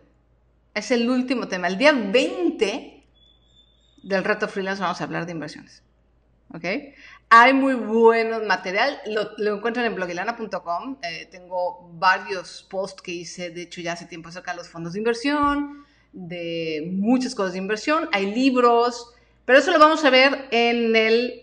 Es 0.73 0.91
el 0.91 1.09
último 1.09 1.47
tema. 1.47 1.67
El 1.67 1.77
día 1.77 1.93
20 1.93 2.94
del 4.05 4.23
reto 4.23 4.47
freelance 4.47 4.81
vamos 4.81 5.01
a 5.01 5.03
hablar 5.03 5.25
de 5.25 5.31
inversiones. 5.33 5.83
¿Ok? 6.53 6.63
Hay 7.29 7.53
muy 7.53 7.73
buen 7.73 8.45
material, 8.47 8.99
lo, 9.07 9.55
encuentran 9.55 9.87
en 9.87 9.95
blogilana.com. 9.95 10.97
Eh, 11.01 11.27
tengo 11.31 11.89
varios 11.93 12.65
posts 12.69 13.01
que 13.01 13.11
hice, 13.11 13.49
de 13.49 13.63
hecho, 13.63 13.81
ya 13.81 13.93
hace 13.93 14.05
tiempo 14.05 14.29
acerca 14.29 14.51
de 14.51 14.57
los 14.57 14.69
fondos 14.69 14.93
de 14.93 14.99
inversión, 14.99 15.85
de 16.13 16.87
muchas 16.93 17.33
cosas 17.33 17.53
de 17.53 17.57
inversión, 17.57 18.07
hay 18.13 18.31
libros, 18.31 19.13
pero 19.43 19.57
eso 19.57 19.71
lo 19.71 19.79
vamos 19.79 20.05
a 20.05 20.11
ver 20.11 20.47
en 20.51 20.95
el, 20.95 21.41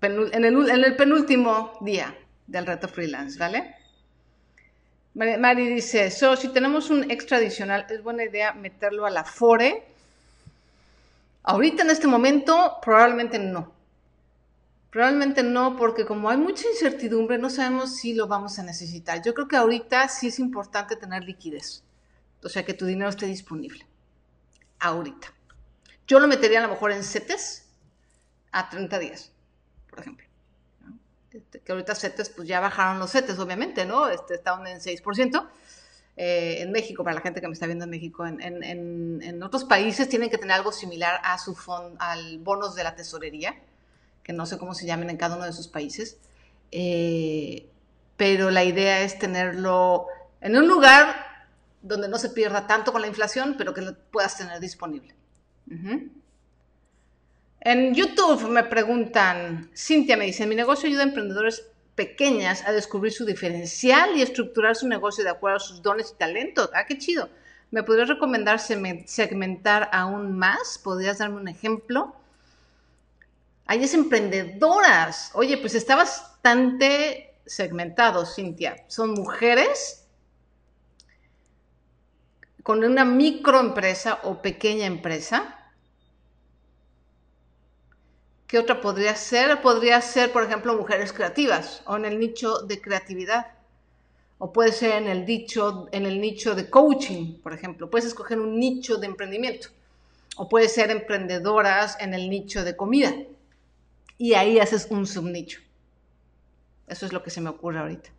en 0.00 0.44
el, 0.44 0.96
penúltimo 0.96 1.76
día 1.80 2.16
del 2.46 2.66
reto 2.66 2.86
freelance, 2.86 3.36
¿vale? 3.38 3.74
Mari 5.14 5.66
dice, 5.66 6.10
so, 6.10 6.36
si 6.36 6.48
tenemos 6.48 6.88
un 6.88 7.10
extra 7.10 7.38
adicional, 7.38 7.86
es 7.90 8.02
buena 8.02 8.24
idea 8.24 8.52
meterlo 8.52 9.06
a 9.06 9.10
la 9.10 9.24
FORE. 9.24 9.95
Ahorita 11.46 11.84
en 11.84 11.90
este 11.90 12.08
momento, 12.08 12.78
probablemente 12.82 13.38
no. 13.38 13.72
Probablemente 14.90 15.44
no, 15.44 15.76
porque 15.76 16.04
como 16.04 16.28
hay 16.28 16.36
mucha 16.36 16.68
incertidumbre, 16.68 17.38
no 17.38 17.50
sabemos 17.50 17.96
si 17.96 18.14
lo 18.14 18.26
vamos 18.26 18.58
a 18.58 18.64
necesitar. 18.64 19.22
Yo 19.22 19.32
creo 19.32 19.46
que 19.46 19.56
ahorita 19.56 20.08
sí 20.08 20.26
es 20.26 20.40
importante 20.40 20.96
tener 20.96 21.22
liquidez. 21.22 21.84
O 22.42 22.48
sea, 22.48 22.64
que 22.64 22.74
tu 22.74 22.84
dinero 22.84 23.10
esté 23.10 23.26
disponible. 23.26 23.86
Ahorita. 24.80 25.32
Yo 26.08 26.18
lo 26.18 26.26
metería 26.26 26.58
a 26.58 26.62
lo 26.62 26.68
mejor 26.68 26.90
en 26.90 27.04
CETES 27.04 27.68
a 28.50 28.68
30 28.68 28.98
días, 28.98 29.30
por 29.88 30.00
ejemplo. 30.00 30.26
Este, 31.30 31.60
que 31.60 31.72
ahorita 31.72 31.94
CETES, 31.94 32.30
pues 32.30 32.48
ya 32.48 32.58
bajaron 32.58 32.98
los 32.98 33.12
CETES, 33.12 33.38
obviamente, 33.38 33.84
¿no? 33.84 34.08
Este, 34.08 34.34
estaban 34.34 34.66
en 34.66 34.80
6%. 34.80 35.48
Eh, 36.16 36.62
en 36.62 36.72
México, 36.72 37.04
para 37.04 37.14
la 37.14 37.20
gente 37.20 37.40
que 37.40 37.46
me 37.46 37.52
está 37.52 37.66
viendo 37.66 37.84
en 37.84 37.90
México, 37.90 38.26
en, 38.26 39.42
otros 39.42 39.64
países 39.64 40.08
tienen 40.08 40.30
que 40.30 40.38
tener 40.38 40.56
algo 40.56 40.72
similar 40.72 41.20
a 41.22 41.38
su 41.38 41.54
fondo, 41.54 41.96
al 42.00 42.38
bonos 42.38 42.74
de 42.74 42.84
la 42.84 42.96
tesorería, 42.96 43.54
que 44.22 44.32
no 44.32 44.46
sé 44.46 44.56
cómo 44.56 44.74
se 44.74 44.86
llamen 44.86 45.10
en 45.10 45.18
cada 45.18 45.36
uno 45.36 45.44
de 45.44 45.52
sus 45.52 45.68
países. 45.68 46.18
Eh, 46.72 47.68
pero 48.16 48.50
la 48.50 48.64
idea 48.64 49.02
es 49.02 49.18
tenerlo 49.18 50.06
en 50.40 50.56
un 50.56 50.66
lugar 50.66 51.14
donde 51.82 52.08
no 52.08 52.18
se 52.18 52.30
pierda 52.30 52.66
tanto 52.66 52.92
con 52.92 53.02
la 53.02 53.08
inflación, 53.08 53.54
pero 53.58 53.74
que 53.74 53.82
lo 53.82 53.94
puedas 54.10 54.38
tener 54.38 54.58
disponible. 54.58 55.14
En 57.60 57.94
YouTube 57.94 58.48
me 58.48 58.64
preguntan, 58.64 59.70
Cintia 59.76 60.16
me 60.16 60.24
dice, 60.24 60.46
mi 60.46 60.54
negocio 60.54 60.88
ayuda 60.88 61.02
a 61.02 61.06
emprendedores 61.08 61.66
pequeñas 61.96 62.62
a 62.66 62.72
descubrir 62.72 63.12
su 63.12 63.24
diferencial 63.24 64.16
y 64.16 64.22
estructurar 64.22 64.76
su 64.76 64.86
negocio 64.86 65.24
de 65.24 65.30
acuerdo 65.30 65.56
a 65.56 65.60
sus 65.60 65.82
dones 65.82 66.12
y 66.14 66.18
talentos. 66.18 66.70
Ah, 66.74 66.86
qué 66.86 66.98
chido. 66.98 67.28
¿Me 67.72 67.82
podrías 67.82 68.08
recomendar 68.08 68.60
segmentar 68.60 69.88
aún 69.92 70.38
más? 70.38 70.78
¿Podrías 70.78 71.18
darme 71.18 71.40
un 71.40 71.48
ejemplo? 71.48 72.14
Hay 73.66 73.82
es 73.82 73.94
emprendedoras. 73.94 75.32
Oye, 75.34 75.56
pues 75.58 75.74
está 75.74 75.96
bastante 75.96 77.34
segmentado, 77.44 78.24
Cintia. 78.24 78.84
Son 78.86 79.14
mujeres 79.14 80.06
con 82.62 82.84
una 82.84 83.04
microempresa 83.04 84.20
o 84.22 84.42
pequeña 84.42 84.86
empresa. 84.86 85.65
¿Qué 88.46 88.58
otra 88.58 88.80
podría 88.80 89.16
ser? 89.16 89.60
Podría 89.60 90.00
ser, 90.00 90.32
por 90.32 90.44
ejemplo, 90.44 90.76
mujeres 90.76 91.12
creativas 91.12 91.82
o 91.86 91.96
en 91.96 92.04
el 92.04 92.18
nicho 92.18 92.58
de 92.58 92.80
creatividad. 92.80 93.46
O 94.38 94.52
puede 94.52 94.70
ser 94.72 95.02
en 95.02 95.08
el, 95.08 95.26
dicho, 95.26 95.88
en 95.92 96.06
el 96.06 96.20
nicho 96.20 96.54
de 96.54 96.70
coaching, 96.70 97.40
por 97.40 97.52
ejemplo. 97.52 97.90
Puedes 97.90 98.06
escoger 98.06 98.38
un 98.38 98.58
nicho 98.58 98.98
de 98.98 99.06
emprendimiento. 99.06 99.68
O 100.36 100.48
puede 100.48 100.68
ser 100.68 100.90
emprendedoras 100.90 101.96
en 102.00 102.14
el 102.14 102.28
nicho 102.28 102.62
de 102.62 102.76
comida. 102.76 103.12
Y 104.18 104.34
ahí 104.34 104.58
haces 104.58 104.86
un 104.90 105.06
subnicho. 105.06 105.60
Eso 106.86 107.06
es 107.06 107.12
lo 107.12 107.22
que 107.22 107.30
se 107.30 107.40
me 107.40 107.50
ocurre 107.50 107.80
ahorita. 107.80 108.10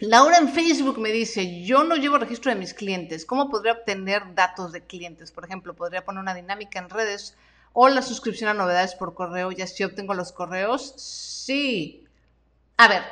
Laura 0.00 0.38
en 0.38 0.48
Facebook 0.48 0.98
me 0.98 1.12
dice, 1.12 1.62
yo 1.62 1.84
no 1.84 1.94
llevo 1.94 2.16
registro 2.16 2.50
de 2.50 2.58
mis 2.58 2.72
clientes, 2.72 3.26
¿cómo 3.26 3.50
podría 3.50 3.74
obtener 3.74 4.34
datos 4.34 4.72
de 4.72 4.86
clientes? 4.86 5.30
Por 5.30 5.44
ejemplo, 5.44 5.76
podría 5.76 6.06
poner 6.06 6.22
una 6.22 6.34
dinámica 6.34 6.78
en 6.78 6.88
redes 6.88 7.36
o 7.74 7.86
la 7.90 8.00
suscripción 8.00 8.48
a 8.48 8.54
novedades 8.54 8.94
por 8.94 9.12
correo, 9.12 9.52
ya 9.52 9.66
si 9.66 9.84
obtengo 9.84 10.14
los 10.14 10.32
correos. 10.32 10.94
Sí. 10.96 12.06
A 12.78 12.88
ver, 12.88 13.02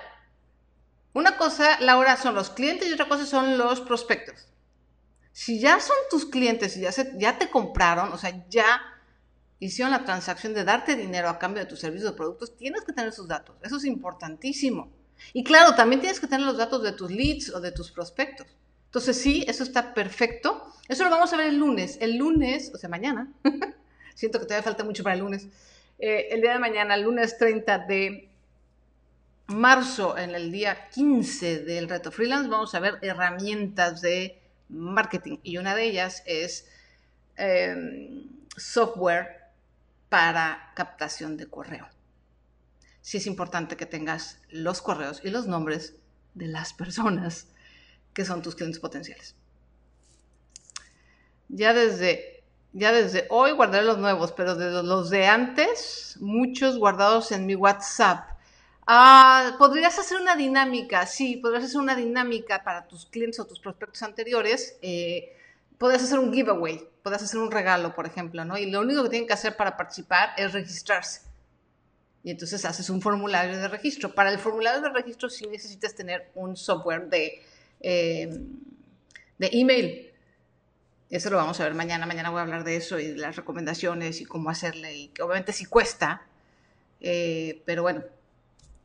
una 1.13 1.37
cosa, 1.37 1.79
Laura, 1.81 2.17
son 2.17 2.35
los 2.35 2.49
clientes 2.49 2.89
y 2.89 2.95
otra 2.95 3.07
cosa 3.07 3.27
son 3.27 3.59
los 3.59 3.83
prospectos. 3.83 4.49
Si 5.33 5.61
ya 5.61 5.81
son 5.81 5.97
tus 6.11 6.25
clientes 6.25 6.75
y 6.79 6.81
ya, 6.81 6.91
ya 7.19 7.39
te 7.39 7.51
compraron, 7.51 8.15
o 8.15 8.19
sea, 8.19 8.47
ya 8.49 8.81
hicieron 9.59 9.93
la 9.93 10.07
transacción 10.07 10.55
de 10.55 10.65
darte 10.65 10.97
dinero 10.97 11.29
a 11.29 11.39
cambio 11.39 11.63
de 11.63 11.69
tus 11.69 11.81
servicios 11.81 12.13
o 12.13 12.17
productos, 12.17 12.57
tienes 12.57 12.83
que 12.83 12.95
tener 12.95 13.13
sus 13.13 13.29
datos. 13.29 13.57
Eso 13.63 13.77
es 13.77 13.85
importantísimo. 13.85 14.98
Y 15.33 15.45
claro, 15.45 15.75
también 15.75 16.01
tienes 16.01 16.21
que 16.21 16.27
tener 16.27 16.47
los 16.47 16.57
datos 16.57 16.83
de 16.83 16.93
tus 16.93 17.11
leads 17.11 17.51
o 17.51 17.61
de 17.61 17.73
tus 17.73 17.91
prospectos. 17.91 18.47
Entonces 18.87 19.21
sí, 19.21 19.45
eso 19.47 19.63
está 19.63 19.95
perfecto. 19.95 20.73
Eso 20.89 21.05
lo 21.05 21.11
vamos 21.11 21.33
a 21.33 21.37
ver 21.37 21.49
el 21.49 21.59
lunes. 21.59 21.99
El 22.01 22.17
lunes, 22.17 22.73
o 22.75 22.79
sea, 22.79 22.89
mañana. 22.89 23.33
Siento 24.15 24.39
que 24.39 24.47
todavía 24.47 24.65
falta 24.65 24.85
mucho 24.85 25.03
para 25.03 25.15
el 25.15 25.21
lunes. 25.21 25.47
Eh, 25.99 26.29
el 26.31 26.41
día 26.41 26.53
de 26.53 26.59
mañana, 26.59 26.95
el 26.95 27.03
lunes 27.03 27.37
30 27.37 27.79
de 27.81 28.29
marzo, 29.49 30.17
en 30.17 30.35
el 30.35 30.51
día 30.51 30.89
15 30.91 31.65
del 31.65 31.89
reto 31.89 32.11
freelance, 32.11 32.49
vamos 32.49 32.75
a 32.75 32.81
ver 32.81 32.99
herramientas 33.03 34.01
de 34.01 34.41
marketing. 34.69 35.39
Y 35.43 35.59
una 35.59 35.75
de 35.75 35.85
ellas 35.85 36.23
es 36.27 36.67
em, 37.37 38.29
software 38.57 39.43
para 40.09 40.73
captación 40.75 41.37
de 41.37 41.47
correo 41.47 41.87
sí 43.09 43.17
es 43.17 43.27
importante 43.27 43.79
que 43.79 43.87
tengas 43.87 44.39
los 44.51 44.83
correos 44.83 45.23
y 45.25 45.31
los 45.31 45.47
nombres 45.47 45.95
de 46.35 46.47
las 46.47 46.75
personas 46.75 47.47
que 48.13 48.27
son 48.27 48.43
tus 48.43 48.55
clientes 48.55 48.81
potenciales. 48.81 49.35
Ya 51.49 51.73
desde, 51.73 52.45
ya 52.75 52.93
desde 52.93 53.27
hoy 53.31 53.53
guardaré 53.53 53.87
los 53.87 53.97
nuevos, 53.97 54.33
pero 54.33 54.57
de 54.57 54.83
los 54.83 55.09
de 55.09 55.27
antes, 55.27 56.19
muchos 56.21 56.77
guardados 56.77 57.33
en 57.33 57.47
mi 57.47 57.55
WhatsApp. 57.55 58.29
Ah, 58.87 59.57
podrías 59.59 59.99
hacer 59.99 60.21
una 60.21 60.37
dinámica, 60.37 61.07
sí, 61.07 61.39
podrías 61.39 61.65
hacer 61.65 61.81
una 61.81 61.97
dinámica 61.97 62.63
para 62.63 62.87
tus 62.89 63.07
clientes 63.07 63.41
o 63.41 63.47
tus 63.47 63.59
prospectos 63.59 64.03
anteriores. 64.03 64.77
Eh, 64.83 65.35
podrías 65.79 66.03
hacer 66.03 66.19
un 66.19 66.31
giveaway, 66.31 66.87
podrías 67.03 67.23
hacer 67.23 67.41
un 67.41 67.51
regalo, 67.51 67.95
por 67.95 68.05
ejemplo, 68.05 68.45
¿no? 68.45 68.59
Y 68.59 68.71
lo 68.71 68.83
único 68.83 69.03
que 69.05 69.09
tienen 69.09 69.27
que 69.27 69.33
hacer 69.33 69.57
para 69.57 69.79
participar 69.79 70.33
es 70.37 70.53
registrarse. 70.53 71.23
Y 72.29 72.33
entonces 72.33 72.63
haces 72.67 72.91
un 72.91 73.01
formulario 73.01 73.57
de 73.57 73.69
registro. 73.69 74.15
Para 74.15 74.31
el 74.31 74.39
formulario 74.39 74.83
de 74.83 74.91
registro 74.91 75.31
sí 75.31 75.47
necesitas 75.47 75.95
tener 75.95 76.31
un 76.35 76.59
software 76.59 77.09
de, 77.09 77.43
eh, 77.81 78.39
de 79.39 79.51
email. 79.51 80.13
Eso 81.09 81.31
lo 81.31 81.39
vamos 81.39 81.59
a 81.59 81.65
ver 81.65 81.73
mañana. 81.73 82.05
Mañana 82.05 82.29
voy 82.29 82.41
a 82.41 82.43
hablar 82.43 82.65
de 82.65 82.77
eso 82.77 82.99
y 82.99 83.07
de 83.07 83.17
las 83.17 83.37
recomendaciones 83.37 84.21
y 84.21 84.27
cómo 84.27 84.51
hacerle. 84.51 84.95
Y 84.95 85.09
que 85.09 85.23
obviamente 85.23 85.55
sí 85.55 85.65
cuesta. 85.65 86.21
Eh, 87.01 87.63
pero 87.65 87.81
bueno, 87.81 88.05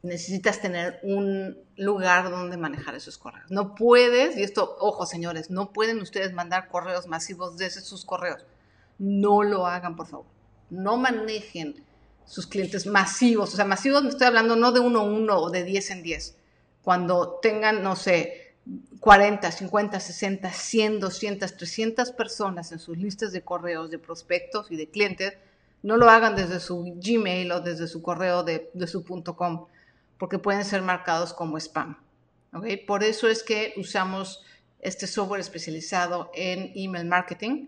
necesitas 0.04 0.62
tener 0.62 1.02
un 1.04 1.58
lugar 1.76 2.32
donde 2.32 2.56
manejar 2.56 2.96
esos 2.96 3.18
correos. 3.18 3.52
No 3.52 3.76
puedes, 3.76 4.38
y 4.38 4.44
esto, 4.44 4.78
ojo 4.80 5.06
señores, 5.06 5.50
no 5.50 5.74
pueden 5.74 6.00
ustedes 6.00 6.32
mandar 6.32 6.70
correos 6.70 7.08
masivos 7.08 7.58
desde 7.58 7.82
sus 7.82 8.06
correos. 8.06 8.46
No 9.00 9.44
lo 9.44 9.68
hagan, 9.68 9.98
por 9.98 10.08
favor. 10.08 10.28
No 10.70 10.96
manejen 10.96 11.84
sus 12.26 12.48
clientes 12.48 12.86
masivos. 12.86 13.54
O 13.54 13.56
sea, 13.56 13.66
masivos 13.66 14.04
me 14.04 14.10
estoy 14.10 14.28
hablando 14.28 14.56
no 14.56 14.72
de 14.72 14.80
uno 14.80 15.02
a 15.02 15.04
uno 15.04 15.38
o 15.38 15.50
de 15.50 15.64
10 15.64 15.92
en 15.92 16.04
10. 16.04 16.36
Cuando 16.82 17.40
tengan, 17.42 17.84
no 17.84 17.96
sé, 17.96 18.56
40, 19.00 19.52
50, 19.52 20.00
60, 20.00 20.52
100, 20.52 21.00
200, 21.00 21.58
300 21.58 22.12
personas 22.12 22.72
en 22.72 22.80
sus 22.80 22.98
listas 22.98 23.32
de 23.32 23.42
correos 23.42 23.92
de 23.92 24.00
prospectos 24.00 24.72
y 24.72 24.78
de 24.78 24.90
clientes, 24.90 25.34
no 25.82 25.98
lo 25.98 26.10
hagan 26.10 26.36
desde 26.36 26.60
su 26.60 26.96
Gmail 26.96 27.52
o 27.52 27.62
desde 27.62 27.88
su 27.88 28.02
correo 28.02 28.44
de, 28.44 28.70
de 28.74 28.88
su 28.88 29.04
.com, 29.04 29.68
porque 30.18 30.40
pueden 30.40 30.64
ser 30.64 30.82
marcados 30.82 31.34
como 31.34 31.58
spam. 31.58 31.98
¿okay? 32.54 32.78
Por 32.78 33.04
eso 33.04 33.28
es 33.28 33.44
que 33.44 33.74
usamos 33.76 34.44
este 34.80 35.08
software 35.08 35.42
especializado 35.42 36.32
en 36.34 36.72
email 36.76 37.06
marketing, 37.06 37.68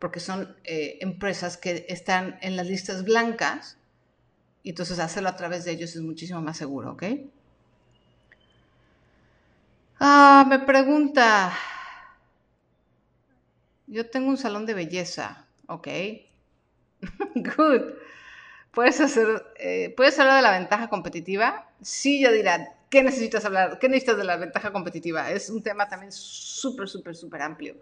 porque 0.00 0.18
son 0.18 0.56
eh, 0.64 0.98
empresas 1.02 1.58
que 1.58 1.84
están 1.88 2.38
en 2.40 2.56
las 2.56 2.66
listas 2.66 3.04
blancas, 3.04 3.76
y 4.62 4.70
entonces 4.70 4.98
hacerlo 4.98 5.28
a 5.28 5.36
través 5.36 5.64
de 5.64 5.72
ellos 5.72 5.94
es 5.94 6.00
muchísimo 6.00 6.40
más 6.40 6.56
seguro, 6.56 6.92
¿ok? 6.92 7.04
Ah, 10.00 10.46
me 10.48 10.58
pregunta, 10.58 11.52
yo 13.86 14.08
tengo 14.08 14.30
un 14.30 14.38
salón 14.38 14.64
de 14.64 14.72
belleza, 14.72 15.46
¿ok? 15.66 15.88
Good. 17.34 17.92
¿Puedes, 18.72 19.00
hacer, 19.00 19.44
eh, 19.58 19.92
¿Puedes 19.96 20.18
hablar 20.18 20.36
de 20.36 20.42
la 20.42 20.58
ventaja 20.58 20.88
competitiva? 20.88 21.68
Sí, 21.82 22.22
yo 22.22 22.32
dirá, 22.32 22.74
¿qué 22.88 23.02
necesitas 23.02 23.44
hablar? 23.44 23.78
¿Qué 23.78 23.88
necesitas 23.88 24.16
de 24.16 24.24
la 24.24 24.36
ventaja 24.36 24.72
competitiva? 24.72 25.30
Es 25.30 25.50
un 25.50 25.62
tema 25.62 25.88
también 25.88 26.12
súper, 26.12 26.88
súper, 26.88 27.14
súper 27.14 27.42
amplio 27.42 27.76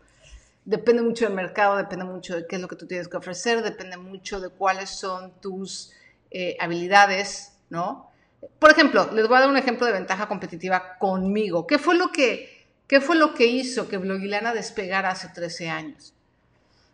depende 0.68 1.02
mucho 1.02 1.24
del 1.24 1.33
mercado, 1.33 1.76
depende 1.78 2.04
mucho 2.04 2.37
de 2.37 2.46
qué 2.46 2.57
es 2.57 2.62
lo 2.62 2.68
que 2.68 2.76
tú 2.76 2.87
tienes 2.87 3.09
que 3.09 3.16
ofrecer, 3.16 3.62
depende 3.62 3.96
mucho 3.96 4.38
de 4.38 4.50
cuáles 4.50 4.90
son 4.90 5.33
tus 5.40 5.92
eh, 6.31 6.59
habilidades, 6.61 7.54
¿no? 7.70 8.11
Por 8.59 8.70
ejemplo, 8.70 9.11
les 9.14 9.26
voy 9.26 9.38
a 9.38 9.40
dar 9.40 9.48
un 9.48 9.57
ejemplo 9.57 9.87
de 9.87 9.92
ventaja 9.92 10.28
competitiva 10.28 10.98
conmigo. 10.98 11.66
¿Qué 11.66 11.78
fue 11.78 11.96
lo 11.96 12.12
que 12.12 12.59
¿Qué 12.87 13.02
fue 13.02 13.16
lo 13.16 13.35
que 13.35 13.46
hizo 13.46 13.87
que 13.87 13.98
Blogilana 13.98 14.54
despegara 14.54 15.11
hace 15.11 15.28
13 15.28 15.68
años? 15.68 16.14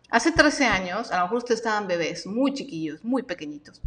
Hace 0.09 0.33
13 0.33 0.65
años, 0.65 1.09
a 1.09 1.17
lo 1.17 1.23
mejor 1.23 1.37
ustedes 1.37 1.61
estaban 1.61 1.87
bebés, 1.87 2.27
muy 2.27 2.53
chiquillos, 2.53 3.01
muy 3.03 3.23
pequeñitos, 3.23 3.81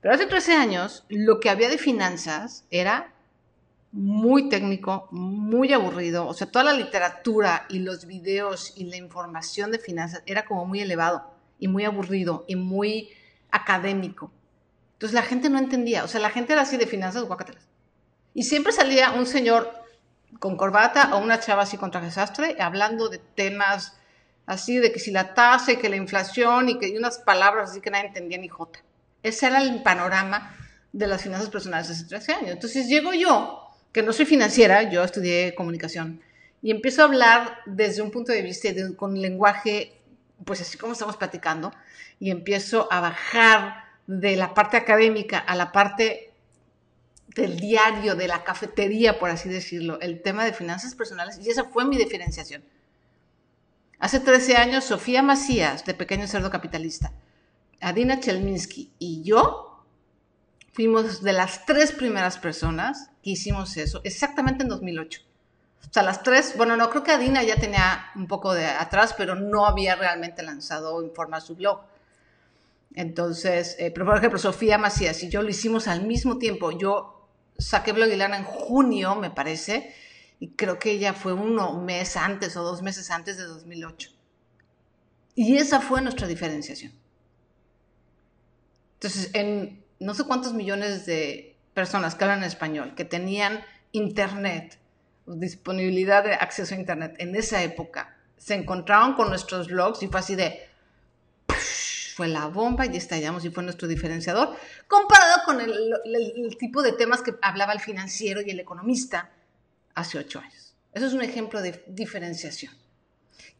pero 0.00 0.14
hace 0.14 0.26
13 0.26 0.54
años 0.54 1.04
lo 1.08 1.40
que 1.40 1.50
había 1.50 1.68
de 1.68 1.78
finanzas 1.78 2.64
era 2.70 3.12
muy 3.92 4.48
técnico, 4.48 5.08
muy 5.10 5.72
aburrido, 5.72 6.26
o 6.26 6.34
sea, 6.34 6.50
toda 6.50 6.64
la 6.64 6.72
literatura 6.74 7.66
y 7.68 7.78
los 7.78 8.06
videos 8.06 8.74
y 8.76 8.84
la 8.84 8.96
información 8.96 9.70
de 9.70 9.78
finanzas 9.78 10.22
era 10.26 10.44
como 10.44 10.66
muy 10.66 10.80
elevado 10.80 11.30
y 11.58 11.68
muy 11.68 11.84
aburrido 11.84 12.44
y 12.46 12.56
muy 12.56 13.10
académico. 13.50 14.30
Entonces 14.94 15.14
la 15.14 15.22
gente 15.22 15.48
no 15.48 15.58
entendía, 15.58 16.04
o 16.04 16.08
sea, 16.08 16.20
la 16.20 16.30
gente 16.30 16.52
era 16.52 16.62
así 16.62 16.76
de 16.76 16.86
finanzas 16.86 17.24
guacatelas. 17.24 17.66
Y 18.34 18.42
siempre 18.44 18.72
salía 18.72 19.12
un 19.12 19.26
señor 19.26 19.72
con 20.38 20.56
corbata 20.56 21.14
o 21.14 21.18
una 21.18 21.40
chava 21.40 21.62
así 21.62 21.78
con 21.78 21.90
traje 21.90 22.10
sastre 22.10 22.56
hablando 22.60 23.08
de 23.08 23.18
temas 23.18 23.94
así 24.46 24.78
de 24.78 24.92
que 24.92 24.98
si 24.98 25.10
la 25.10 25.34
tasa 25.34 25.72
y 25.72 25.76
que 25.76 25.88
la 25.88 25.96
inflación 25.96 26.68
y 26.68 26.78
que 26.78 26.96
unas 26.96 27.18
palabras 27.18 27.70
así 27.70 27.80
que 27.80 27.90
nadie 27.90 28.08
entendía 28.08 28.38
ni 28.38 28.48
jota. 28.48 28.80
Ese 29.22 29.46
era 29.46 29.60
el 29.60 29.82
panorama 29.82 30.54
de 30.92 31.06
las 31.06 31.22
finanzas 31.22 31.50
personales 31.50 31.90
hace 31.90 32.04
13 32.04 32.32
años. 32.32 32.50
Entonces 32.52 32.88
llego 32.88 33.12
yo, 33.12 33.67
que 33.92 34.02
no 34.02 34.12
soy 34.12 34.26
financiera, 34.26 34.90
yo 34.90 35.02
estudié 35.02 35.54
comunicación, 35.54 36.20
y 36.62 36.70
empiezo 36.70 37.02
a 37.02 37.06
hablar 37.06 37.58
desde 37.66 38.02
un 38.02 38.10
punto 38.10 38.32
de 38.32 38.42
vista, 38.42 38.72
de, 38.72 38.96
con 38.96 39.20
lenguaje, 39.20 40.00
pues 40.44 40.60
así 40.60 40.76
como 40.76 40.92
estamos 40.92 41.16
platicando, 41.16 41.72
y 42.18 42.30
empiezo 42.30 42.88
a 42.90 43.00
bajar 43.00 43.84
de 44.06 44.36
la 44.36 44.54
parte 44.54 44.76
académica 44.76 45.38
a 45.38 45.54
la 45.54 45.72
parte 45.72 46.32
del 47.34 47.60
diario, 47.60 48.14
de 48.14 48.26
la 48.26 48.42
cafetería, 48.42 49.18
por 49.18 49.30
así 49.30 49.48
decirlo, 49.48 50.00
el 50.00 50.22
tema 50.22 50.44
de 50.44 50.52
finanzas 50.52 50.94
personales, 50.94 51.38
y 51.38 51.50
esa 51.50 51.64
fue 51.64 51.84
mi 51.84 51.96
diferenciación. 51.96 52.64
Hace 54.00 54.20
13 54.20 54.56
años, 54.56 54.84
Sofía 54.84 55.22
Macías, 55.22 55.84
de 55.84 55.94
Pequeño 55.94 56.26
Cerdo 56.26 56.50
Capitalista, 56.50 57.12
Adina 57.80 58.20
Chelminsky 58.20 58.92
y 58.98 59.22
yo 59.22 59.67
fuimos 60.78 61.24
de 61.24 61.32
las 61.32 61.66
tres 61.66 61.90
primeras 61.90 62.38
personas 62.38 63.10
que 63.20 63.30
hicimos 63.30 63.76
eso, 63.76 64.00
exactamente 64.04 64.62
en 64.62 64.68
2008. 64.68 65.22
O 65.82 65.92
sea, 65.92 66.04
las 66.04 66.22
tres, 66.22 66.54
bueno, 66.56 66.76
no, 66.76 66.88
creo 66.88 67.02
que 67.02 67.10
Adina 67.10 67.42
ya 67.42 67.56
tenía 67.56 68.12
un 68.14 68.28
poco 68.28 68.54
de 68.54 68.64
atrás, 68.64 69.12
pero 69.18 69.34
no 69.34 69.66
había 69.66 69.96
realmente 69.96 70.44
lanzado 70.44 71.02
en 71.02 71.12
forma 71.12 71.40
su 71.40 71.56
blog. 71.56 71.80
Entonces, 72.94 73.74
eh, 73.80 73.90
pero 73.90 74.06
por 74.06 74.18
ejemplo, 74.18 74.38
Sofía 74.38 74.78
Macías 74.78 75.20
y 75.24 75.28
yo 75.28 75.42
lo 75.42 75.48
hicimos 75.48 75.88
al 75.88 76.06
mismo 76.06 76.38
tiempo. 76.38 76.70
Yo 76.70 77.28
saqué 77.58 77.90
Blogilana 77.90 78.36
en 78.36 78.44
junio, 78.44 79.16
me 79.16 79.32
parece, 79.32 79.92
y 80.38 80.50
creo 80.50 80.78
que 80.78 80.92
ella 80.92 81.12
fue 81.12 81.32
uno 81.32 81.72
mes 81.80 82.16
antes 82.16 82.56
o 82.56 82.62
dos 82.62 82.82
meses 82.82 83.10
antes 83.10 83.36
de 83.36 83.46
2008. 83.46 84.10
Y 85.34 85.56
esa 85.56 85.80
fue 85.80 86.02
nuestra 86.02 86.28
diferenciación. 86.28 86.92
Entonces, 88.94 89.30
en 89.34 89.87
no 90.00 90.14
sé 90.14 90.24
cuántos 90.24 90.54
millones 90.54 91.06
de 91.06 91.56
personas 91.74 92.14
que 92.14 92.24
hablan 92.24 92.44
español, 92.44 92.94
que 92.94 93.04
tenían 93.04 93.64
internet, 93.92 94.78
disponibilidad 95.26 96.24
de 96.24 96.34
acceso 96.34 96.74
a 96.74 96.78
internet 96.78 97.14
en 97.18 97.34
esa 97.34 97.62
época, 97.62 98.16
se 98.36 98.54
encontraron 98.54 99.14
con 99.14 99.28
nuestros 99.28 99.68
blogs 99.68 100.02
y 100.02 100.08
fue 100.08 100.20
así 100.20 100.36
de, 100.36 100.66
fue 102.14 102.28
la 102.28 102.46
bomba 102.46 102.86
y 102.86 102.96
estallamos 102.96 103.44
y 103.44 103.50
fue 103.50 103.62
nuestro 103.62 103.88
diferenciador, 103.88 104.56
comparado 104.86 105.42
con 105.44 105.60
el, 105.60 105.72
el 106.04 106.56
tipo 106.56 106.82
de 106.82 106.92
temas 106.92 107.22
que 107.22 107.34
hablaba 107.42 107.72
el 107.72 107.80
financiero 107.80 108.40
y 108.40 108.50
el 108.50 108.60
economista, 108.60 109.30
hace 109.94 110.18
ocho 110.18 110.38
años. 110.38 110.74
Eso 110.92 111.06
es 111.06 111.12
un 111.12 111.22
ejemplo 111.22 111.60
de 111.60 111.84
diferenciación. 111.88 112.72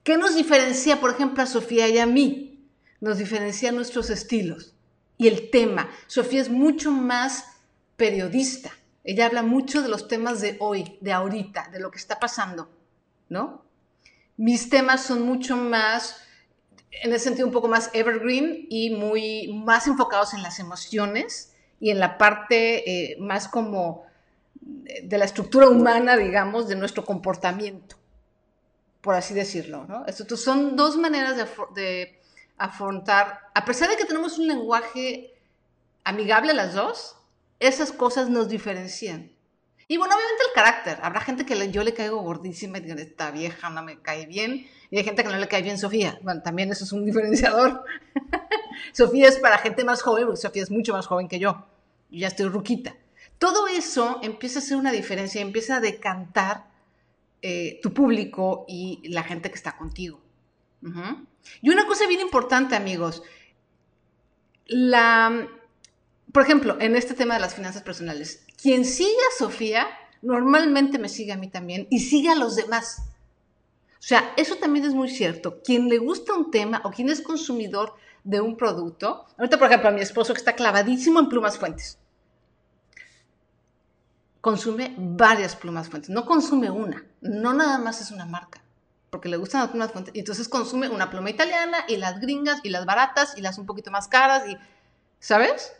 ¿Qué 0.03 0.17
nos 0.17 0.35
diferencia, 0.35 1.01
por 1.01 1.11
ejemplo, 1.11 1.43
a 1.43 1.47
Sofía 1.47 1.89
y 1.89 1.99
a 1.99 2.07
mí? 2.07 2.69
Nos 3.01 3.19
diferencia 3.19 3.71
nuestros 3.73 4.11
estilos 4.11 4.75
y 5.19 5.29
el 5.29 5.51
tema. 5.51 5.91
Sofía 6.07 6.41
es 6.41 6.49
mucho 6.49 6.91
más 6.91 7.45
periodista. 7.97 8.71
Ella 9.05 9.27
habla 9.27 9.43
mucho 9.43 9.83
de 9.83 9.89
los 9.89 10.09
temas 10.09 10.41
de 10.41 10.57
hoy, 10.61 10.97
de 11.01 11.13
ahorita, 11.13 11.69
de 11.73 11.81
lo 11.81 11.91
que 11.91 11.99
está 11.99 12.19
pasando, 12.19 12.71
¿no? 13.29 13.65
Mis 14.37 14.71
temas 14.71 15.03
son 15.03 15.23
mucho 15.23 15.57
más, 15.57 16.17
en 16.91 17.13
ese 17.13 17.25
sentido, 17.25 17.47
un 17.47 17.53
poco 17.53 17.69
más 17.69 17.91
evergreen 17.93 18.67
y 18.71 18.91
muy 18.91 19.53
más 19.65 19.87
enfocados 19.89 20.33
en 20.35 20.43
las 20.43 20.61
emociones 20.61 21.55
y 21.81 21.91
en 21.91 21.99
la 21.99 22.19
parte 22.19 23.11
eh, 23.11 23.17
más 23.19 23.49
como 23.49 24.07
de 24.61 25.19
la 25.19 25.25
estructura 25.25 25.69
humana, 25.69 26.17
digamos, 26.17 26.69
de 26.69 26.77
nuestro 26.77 27.05
comportamiento, 27.05 27.97
por 29.01 29.15
así 29.15 29.35
decirlo. 29.35 29.87
¿no? 29.89 30.05
Estos 30.07 30.41
son 30.43 30.77
dos 30.77 30.97
maneras 30.97 31.37
de, 31.75 32.18
afrontar, 32.59 33.41
a 33.55 33.65
pesar 33.65 33.89
de 33.89 33.97
que 33.97 34.05
tenemos 34.05 34.39
un 34.39 34.49
lenguaje 34.49 35.35
amigable 36.05 36.55
las 36.55 36.75
dos, 36.75 37.17
esas 37.61 37.93
cosas 37.93 38.29
nos 38.29 38.49
diferencian. 38.49 39.31
Y 39.91 39.97
bueno, 39.97 40.15
obviamente 40.15 40.43
el 40.47 40.55
carácter. 40.55 40.99
Habrá 41.03 41.21
gente 41.23 41.47
que 41.47 41.71
yo 41.71 41.83
le 41.83 41.95
caigo 41.95 42.21
gordísima 42.23 42.77
y 42.77 42.83
digan, 42.83 42.99
esta 42.99 43.31
vieja 43.31 43.71
no 43.71 43.83
me 43.83 43.99
cae 44.01 44.27
bien. 44.27 44.67
Y 44.91 44.99
hay 44.99 45.05
gente 45.05 45.23
que 45.23 45.31
no 45.31 45.39
le 45.39 45.49
cae 45.49 45.63
bien 45.63 45.79
Sofía. 45.79 46.19
Bueno, 46.23 46.43
también 46.43 46.71
eso 46.71 46.85
es 46.85 46.93
un 46.93 47.05
diferenciador. 47.07 47.85
Sofía 48.93 49.29
es 49.29 49.39
para 49.39 49.57
gente 49.59 49.85
más 49.85 50.03
joven, 50.03 50.27
porque 50.27 50.43
Sofía 50.43 50.63
es 50.63 50.71
mucho 50.71 50.93
más 50.93 51.07
joven 51.07 51.27
que 51.27 51.39
yo. 51.39 51.67
Yo 52.11 52.19
ya 52.19 52.29
estoy 52.29 52.49
ruquita. 52.49 52.95
Todo 53.39 53.67
eso 53.67 54.21
empieza 54.23 54.59
a 54.59 54.63
hacer 54.63 54.77
una 54.77 54.93
diferencia, 54.93 55.41
empieza 55.41 55.77
a 55.77 55.81
decantar 55.81 56.67
eh, 57.41 57.79
tu 57.83 57.95
público 57.95 58.67
y 58.69 59.09
la 59.09 59.23
gente 59.23 59.49
que 59.49 59.57
está 59.57 59.77
contigo. 59.77 60.21
Y 61.63 61.71
una 61.71 61.87
cosa 61.87 62.07
bien 62.07 62.21
importante, 62.21 62.77
amigos, 62.77 63.23
la, 64.67 65.49
por 66.33 66.43
ejemplo, 66.43 66.77
en 66.81 66.97
este 66.97 67.15
tema 67.15 67.35
de 67.35 67.41
las 67.41 67.55
finanzas 67.55 67.83
personales, 67.83 68.45
quien 68.61 68.85
sigue 68.85 69.11
a 69.11 69.39
Sofía 69.39 69.87
normalmente 70.21 70.99
me 70.99 71.09
sigue 71.09 71.33
a 71.33 71.37
mí 71.37 71.49
también 71.49 71.87
y 71.91 72.01
sigue 72.01 72.31
a 72.31 72.35
los 72.35 72.57
demás. 72.57 73.03
O 73.93 74.03
sea, 74.09 74.33
eso 74.37 74.57
también 74.57 74.85
es 74.85 74.95
muy 74.95 75.11
cierto. 75.11 75.61
Quien 75.63 75.89
le 75.89 75.99
gusta 75.99 76.35
un 76.35 76.51
tema 76.51 76.81
o 76.85 76.91
quien 76.91 77.09
es 77.09 77.21
consumidor 77.21 77.95
de 78.25 78.41
un 78.41 78.57
producto, 78.57 79.27
ahorita 79.39 79.59
por 79.59 79.69
ejemplo 79.69 79.89
a 79.89 79.93
mi 79.93 80.01
esposo 80.01 80.35
que 80.35 80.39
está 80.39 80.55
clavadísimo 80.55 81.21
en 81.21 81.29
plumas 81.29 81.59
fuentes 81.59 81.99
consume 84.41 84.95
varias 84.97 85.57
plumas 85.57 85.89
fuentes, 85.89 86.11
no 86.11 86.25
consume 86.25 86.71
una, 86.71 87.05
no 87.21 87.53
nada 87.53 87.79
más 87.79 88.01
es 88.01 88.11
una 88.11 88.25
marca, 88.25 88.63
porque 89.11 89.29
le 89.29 89.37
gustan 89.37 89.63
las 89.63 89.71
plumas 89.71 89.93
fuentes, 89.93 90.15
entonces 90.15 90.49
consume 90.49 90.89
una 90.89 91.11
pluma 91.11 91.31
italiana 91.31 91.79
y 91.89 91.97
las 91.97 92.21
gringas 92.21 92.61
y 92.63 92.71
las 92.71 92.87
baratas 92.87 93.37
y 93.37 93.41
las 93.41 93.59
un 93.59 93.67
poquito 93.67 93.91
más 93.91 94.09
caras, 94.09 94.49
y, 94.49 94.57
¿sabes? 95.19 95.73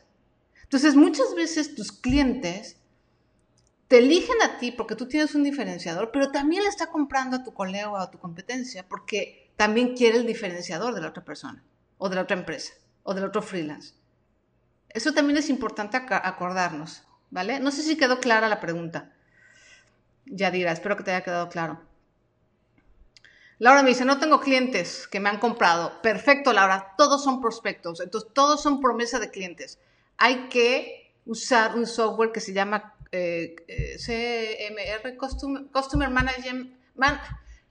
Entonces 0.63 0.95
muchas 0.95 1.35
veces 1.35 1.75
tus 1.75 1.93
clientes 1.93 2.77
te 3.89 3.99
eligen 3.99 4.37
a 4.43 4.59
ti 4.59 4.73
porque 4.73 4.97
tú 4.97 5.07
tienes 5.07 5.35
un 5.35 5.43
diferenciador, 5.43 6.11
pero 6.13 6.31
también 6.31 6.63
le 6.63 6.69
está 6.69 6.91
comprando 6.91 7.37
a 7.37 7.43
tu 7.45 7.55
colega 7.55 7.91
o 7.91 7.97
a 7.97 8.11
tu 8.11 8.19
competencia 8.19 8.87
porque 8.87 9.51
también 9.57 9.97
quiere 9.97 10.19
el 10.19 10.27
diferenciador 10.27 10.95
de 10.95 11.01
la 11.01 11.09
otra 11.09 11.25
persona, 11.25 11.65
o 11.97 12.09
de 12.09 12.17
la 12.17 12.23
otra 12.23 12.37
empresa, 12.37 12.75
o 13.03 13.15
del 13.15 13.25
otro 13.25 13.43
freelance. 13.43 13.95
Eso 14.91 15.13
también 15.13 15.39
es 15.39 15.51
importante 15.51 15.97
acordarnos. 15.97 17.03
¿vale? 17.31 17.61
No 17.61 17.71
sé 17.71 17.83
si 17.83 17.97
quedó 17.97 18.21
clara 18.21 18.49
la 18.49 18.61
pregunta. 18.61 19.13
Yadira, 20.27 20.73
espero 20.73 20.97
que 20.97 21.05
te 21.05 21.11
haya 21.11 21.25
quedado 21.25 21.49
claro. 21.49 21.81
Laura 23.59 23.83
me 23.83 23.89
dice, 23.89 24.05
no 24.05 24.19
tengo 24.19 24.41
clientes 24.41 25.09
que 25.09 25.19
me 25.19 25.29
han 25.29 25.39
comprado. 25.39 26.01
Perfecto, 26.01 26.53
Laura, 26.53 26.95
todos 26.97 27.25
son 27.25 27.41
prospectos, 27.41 28.01
entonces 28.01 28.31
todos 28.33 28.63
son 28.63 28.81
promesa 28.81 29.19
de 29.19 29.31
clientes. 29.31 29.79
Hay 30.17 30.49
que 30.49 31.13
usar 31.27 31.75
un 31.77 31.87
software 31.87 32.31
que 32.31 32.41
se 32.41 32.53
llama 32.53 32.95
eh, 33.11 33.57
CMR, 33.97 35.17
Customer, 35.17 36.11
Management, 36.11 36.73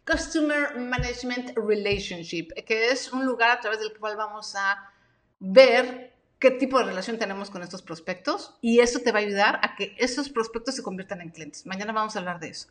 Customer 0.05 0.77
Management 0.77 1.55
Relationship, 1.55 2.49
que 2.65 2.89
es 2.89 3.13
un 3.13 3.25
lugar 3.25 3.51
a 3.51 3.61
través 3.61 3.79
del 3.79 3.97
cual 3.97 4.17
vamos 4.17 4.55
a 4.55 4.91
ver 5.39 6.13
qué 6.39 6.51
tipo 6.51 6.79
de 6.79 6.85
relación 6.85 7.17
tenemos 7.17 7.49
con 7.49 7.63
estos 7.63 7.81
prospectos 7.81 8.55
y 8.61 8.79
eso 8.79 8.99
te 8.99 9.11
va 9.11 9.19
a 9.19 9.21
ayudar 9.21 9.59
a 9.63 9.75
que 9.75 9.95
esos 9.97 10.29
prospectos 10.29 10.75
se 10.75 10.83
conviertan 10.83 11.21
en 11.21 11.29
clientes. 11.29 11.65
Mañana 11.65 11.93
vamos 11.93 12.15
a 12.15 12.19
hablar 12.19 12.39
de 12.39 12.49
eso. 12.49 12.67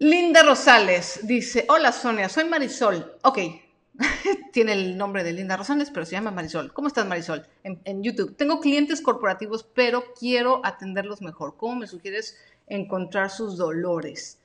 Linda 0.00 0.42
Rosales 0.42 1.20
dice, 1.22 1.66
hola 1.68 1.92
Sonia, 1.92 2.28
soy 2.28 2.44
Marisol. 2.44 3.18
Ok, 3.22 3.38
tiene 4.52 4.72
el 4.72 4.98
nombre 4.98 5.22
de 5.22 5.32
Linda 5.32 5.56
Rosales, 5.56 5.90
pero 5.90 6.04
se 6.04 6.12
llama 6.12 6.32
Marisol. 6.32 6.72
¿Cómo 6.72 6.88
estás 6.88 7.06
Marisol? 7.06 7.46
En, 7.62 8.02
YouTube. 8.02 8.34
Tengo 8.36 8.60
clientes 8.60 9.02
corporativos, 9.02 9.62
pero 9.62 10.12
quiero 10.18 10.60
atenderlos 10.64 11.22
mejor. 11.22 11.56
¿Cómo 11.56 11.76
me 11.76 11.86
sugieres 11.86 12.36
encontrar 12.66 13.30
sus 13.30 13.56
dolores? 13.56 14.38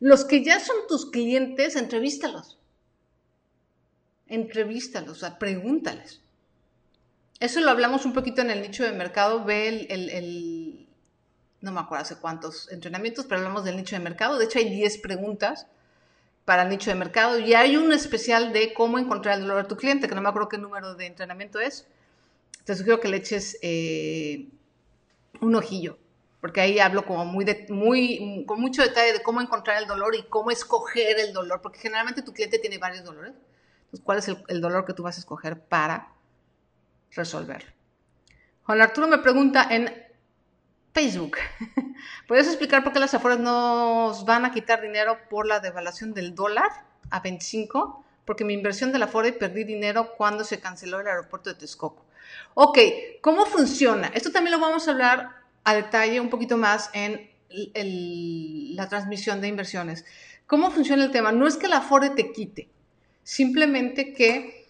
Los 0.00 0.24
que 0.24 0.42
ya 0.42 0.60
son 0.60 0.76
tus 0.88 1.10
clientes, 1.10 1.76
entrevístalos 1.76 2.58
entrevístalos, 4.28 5.10
o 5.10 5.20
sea, 5.20 5.38
pregúntales. 5.38 6.20
Eso 7.40 7.60
lo 7.60 7.70
hablamos 7.70 8.04
un 8.06 8.12
poquito 8.12 8.42
en 8.42 8.50
el 8.50 8.62
nicho 8.62 8.84
de 8.84 8.92
mercado, 8.92 9.44
ve 9.44 9.86
el, 9.90 10.10
no 11.64 11.72
me 11.72 11.80
acuerdo 11.80 12.02
hace 12.02 12.16
cuántos 12.16 12.70
entrenamientos, 12.70 13.24
pero 13.24 13.40
hablamos 13.40 13.64
del 13.64 13.76
nicho 13.76 13.96
de 13.96 14.00
mercado. 14.00 14.38
De 14.38 14.44
hecho, 14.44 14.58
hay 14.58 14.68
10 14.68 14.98
preguntas 14.98 15.66
para 16.44 16.62
el 16.62 16.68
nicho 16.68 16.90
de 16.90 16.96
mercado 16.96 17.38
y 17.38 17.54
hay 17.54 17.76
un 17.76 17.90
especial 17.92 18.52
de 18.52 18.74
cómo 18.74 18.98
encontrar 18.98 19.38
el 19.38 19.46
dolor 19.46 19.62
de 19.62 19.68
tu 19.68 19.76
cliente, 19.76 20.06
que 20.06 20.14
no 20.14 20.20
me 20.20 20.28
acuerdo 20.28 20.50
qué 20.50 20.58
número 20.58 20.94
de 20.94 21.06
entrenamiento 21.06 21.58
es. 21.58 21.86
Te 22.64 22.76
sugiero 22.76 23.00
que 23.00 23.08
le 23.08 23.16
eches 23.16 23.58
eh, 23.62 24.48
un 25.40 25.54
ojillo, 25.54 25.98
porque 26.42 26.60
ahí 26.60 26.78
hablo 26.78 27.06
como 27.06 27.24
muy, 27.24 27.46
muy 27.70 28.44
con 28.46 28.60
mucho 28.60 28.82
detalle 28.82 29.14
de 29.14 29.22
cómo 29.22 29.40
encontrar 29.40 29.82
el 29.82 29.88
dolor 29.88 30.14
y 30.14 30.24
cómo 30.24 30.50
escoger 30.50 31.18
el 31.18 31.32
dolor, 31.32 31.62
porque 31.62 31.78
generalmente 31.78 32.22
tu 32.22 32.34
cliente 32.34 32.58
tiene 32.58 32.76
varios 32.76 33.04
dolores. 33.04 33.32
Entonces, 33.86 34.00
¿cuál 34.04 34.18
es 34.18 34.28
el, 34.28 34.44
el 34.48 34.60
dolor 34.60 34.84
que 34.84 34.92
tú 34.92 35.02
vas 35.02 35.16
a 35.16 35.20
escoger 35.20 35.60
para 35.60 36.12
resolverlo? 37.12 37.72
Juan 38.64 38.82
Arturo 38.82 39.08
me 39.08 39.18
pregunta 39.18 39.66
en 39.70 40.03
Facebook. 40.94 41.38
¿Puedes 42.28 42.46
explicar 42.46 42.84
por 42.84 42.92
qué 42.92 43.00
las 43.00 43.12
afueras 43.12 43.40
nos 43.40 44.24
van 44.24 44.44
a 44.44 44.52
quitar 44.52 44.80
dinero 44.80 45.18
por 45.28 45.46
la 45.46 45.58
devaluación 45.58 46.14
del 46.14 46.34
dólar 46.34 46.70
a 47.10 47.20
25? 47.20 48.04
Porque 48.24 48.44
mi 48.44 48.54
inversión 48.54 48.92
de 48.92 49.00
la 49.00 49.06
Afore 49.06 49.32
perdí 49.32 49.64
dinero 49.64 50.14
cuando 50.16 50.44
se 50.44 50.60
canceló 50.60 51.00
el 51.00 51.08
aeropuerto 51.08 51.50
de 51.50 51.56
Texcoco. 51.56 52.06
Ok, 52.54 52.78
¿cómo 53.20 53.44
funciona? 53.44 54.06
Esto 54.14 54.30
también 54.30 54.52
lo 54.52 54.60
vamos 54.64 54.86
a 54.86 54.92
hablar 54.92 55.30
a 55.64 55.74
detalle 55.74 56.20
un 56.20 56.30
poquito 56.30 56.56
más 56.56 56.88
en 56.94 57.28
la 57.48 58.88
transmisión 58.88 59.40
de 59.40 59.48
inversiones. 59.48 60.04
¿Cómo 60.46 60.70
funciona 60.70 61.04
el 61.04 61.10
tema? 61.10 61.32
No 61.32 61.46
es 61.46 61.56
que 61.56 61.68
la 61.68 61.78
Afore 61.78 62.10
te 62.10 62.32
quite, 62.32 62.68
simplemente 63.24 64.12
que 64.12 64.63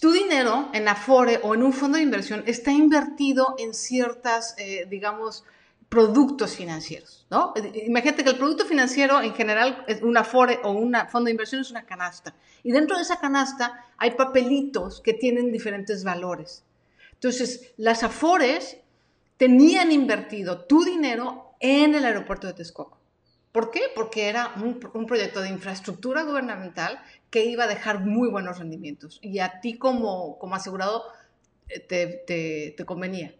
tu 0.00 0.12
dinero 0.12 0.70
en 0.72 0.86
Afore 0.88 1.40
o 1.42 1.54
en 1.54 1.62
un 1.62 1.72
fondo 1.72 1.96
de 1.96 2.04
inversión 2.04 2.44
está 2.46 2.70
invertido 2.70 3.56
en 3.58 3.74
ciertas, 3.74 4.54
eh, 4.58 4.86
digamos, 4.88 5.44
productos 5.88 6.56
financieros, 6.56 7.26
¿no? 7.30 7.52
Imagínate 7.86 8.24
que 8.24 8.30
el 8.30 8.36
producto 8.36 8.66
financiero 8.66 9.20
en 9.20 9.34
general, 9.34 9.84
un 10.02 10.16
Afore 10.16 10.60
o 10.62 10.72
un 10.72 10.94
fondo 11.08 11.26
de 11.26 11.32
inversión 11.32 11.60
es 11.60 11.70
una 11.70 11.84
canasta. 11.84 12.34
Y 12.62 12.72
dentro 12.72 12.96
de 12.96 13.02
esa 13.02 13.20
canasta 13.20 13.84
hay 13.96 14.12
papelitos 14.12 15.00
que 15.00 15.12
tienen 15.12 15.52
diferentes 15.52 16.02
valores. 16.02 16.64
Entonces, 17.12 17.72
las 17.76 18.02
Afores 18.02 18.78
tenían 19.36 19.92
invertido 19.92 20.64
tu 20.66 20.84
dinero 20.84 21.54
en 21.60 21.94
el 21.94 22.04
aeropuerto 22.04 22.46
de 22.46 22.54
Texcoco. 22.54 22.98
¿Por 23.54 23.70
qué? 23.70 23.82
Porque 23.94 24.28
era 24.28 24.52
un, 24.56 25.06
proyecto 25.06 25.40
de 25.40 25.48
infraestructura 25.48 26.24
gubernamental 26.24 27.00
que 27.34 27.44
iba 27.46 27.64
a 27.64 27.66
dejar 27.66 27.98
muy 27.98 28.28
buenos 28.28 28.60
rendimientos 28.60 29.18
y 29.20 29.40
a 29.40 29.60
ti 29.60 29.76
como, 29.76 30.38
como 30.38 30.54
asegurado 30.54 31.02
eh, 31.68 31.80
te, 31.80 32.72
te, 32.76 32.84
convenía. 32.84 33.34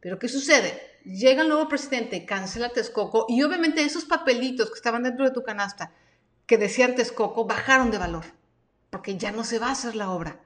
Pero 0.00 0.18
¿qué 0.18 0.26
sucede? 0.26 0.80
Llega 1.04 1.42
el 1.42 1.48
nuevo 1.50 1.68
presidente, 1.68 2.24
cancela 2.24 2.70
Texcoco 2.70 3.26
y 3.28 3.42
obviamente 3.42 3.82
esos 3.82 4.06
papelitos 4.06 4.70
que 4.70 4.76
estaban 4.76 5.02
dentro 5.02 5.26
de 5.26 5.32
tu 5.32 5.42
canasta 5.42 5.92
que 6.46 6.56
decían 6.56 6.94
Texcoco 6.94 7.44
bajaron 7.44 7.90
de 7.90 7.98
valor 7.98 8.24
porque 8.88 9.18
ya 9.18 9.32
no 9.32 9.44
se 9.44 9.58
va 9.58 9.66
a 9.66 9.72
hacer 9.72 9.96
la 9.96 10.12
obra. 10.12 10.40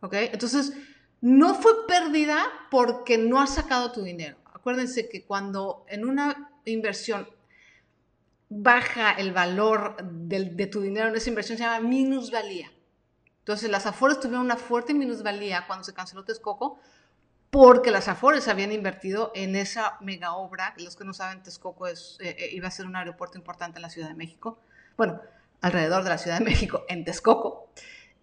¿Ok? 0.00 0.14
Entonces, 0.14 0.72
no 1.20 1.54
fue 1.54 1.86
pérdida 1.86 2.44
porque 2.72 3.18
no 3.18 3.40
has 3.40 3.54
sacado 3.54 3.92
tu 3.92 4.02
dinero. 4.02 4.36
Acuérdense 4.52 5.08
que 5.08 5.24
cuando 5.24 5.86
en 5.88 6.04
una 6.04 6.50
inversión 6.64 7.28
baja 8.56 9.12
el 9.12 9.32
valor 9.32 9.96
de, 10.00 10.66
tu 10.66 10.80
dinero 10.80 11.08
en 11.08 11.16
esa 11.16 11.28
inversión, 11.28 11.58
se 11.58 11.64
llama 11.64 11.86
minusvalía. 11.86 12.70
Entonces, 13.40 13.68
las 13.68 13.86
Afores 13.86 14.20
tuvieron 14.20 14.44
una 14.44 14.56
fuerte 14.56 14.94
minusvalía 14.94 15.66
cuando 15.66 15.84
se 15.84 15.92
canceló 15.92 16.24
Texcoco, 16.24 16.78
porque 17.50 17.90
las 17.90 18.08
Afores 18.08 18.48
habían 18.48 18.72
invertido 18.72 19.32
en 19.34 19.56
esa 19.56 19.98
mega 20.00 20.34
obra. 20.34 20.74
Los 20.78 20.96
que 20.96 21.04
no 21.04 21.12
saben, 21.12 21.42
Texcoco 21.42 21.86
es, 21.86 22.16
eh, 22.20 22.36
eh, 22.38 22.50
iba 22.52 22.68
a 22.68 22.70
ser 22.70 22.86
un 22.86 22.96
aeropuerto 22.96 23.36
importante 23.36 23.78
en 23.78 23.82
la 23.82 23.90
Ciudad 23.90 24.08
de 24.08 24.14
México. 24.14 24.58
Bueno, 24.96 25.20
alrededor 25.60 26.04
de 26.04 26.10
la 26.10 26.18
Ciudad 26.18 26.38
de 26.38 26.44
México, 26.44 26.84
en 26.88 27.04
Texcoco. 27.04 27.70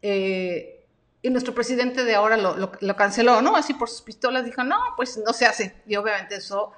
Eh, 0.02 0.86
y 1.22 1.30
nuestro 1.30 1.54
presidente 1.54 2.04
de 2.04 2.16
ahora 2.16 2.38
lo, 2.38 2.56
lo, 2.56 2.96
canceló, 2.96 3.42
¿no? 3.42 3.56
Así 3.56 3.74
por 3.76 3.90
sus 3.90 4.02
pistolas 4.02 4.44
dijo, 4.44 4.64
no, 4.64 4.80
pues 4.96 5.18
no 5.24 5.34
se 5.34 5.46
hace. 5.46 5.76
Y 5.86 5.96
obviamente 5.98 6.36
eso 6.36 6.74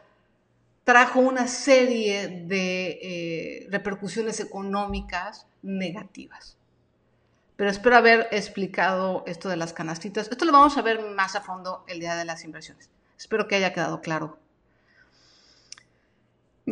trajo 0.84 1.20
una 1.20 1.48
serie 1.48 2.28
de 2.28 3.00
eh, 3.02 3.68
repercusiones 3.70 4.40
económicas 4.40 5.48
negativas. 5.62 6.58
Pero 7.56 7.70
espero 7.70 7.96
haber 7.96 8.28
explicado 8.32 9.24
esto 9.28 9.48
de 9.48 9.58
las 9.58 9.74
canastitas. 9.74 10.28
Esto 10.30 10.46
lo 10.46 10.52
vamos 10.52 10.78
a 10.78 10.82
ver 10.82 11.02
más 11.02 11.36
a 11.36 11.42
fondo 11.42 11.86
el 11.88 12.00
día 12.00 12.16
de 12.16 12.26
las 12.26 12.44
inversiones. 12.44 12.90
Espero 13.18 13.48
que 13.48 13.56
haya 13.56 13.74
quedado 13.74 14.02
claro. 14.02 14.38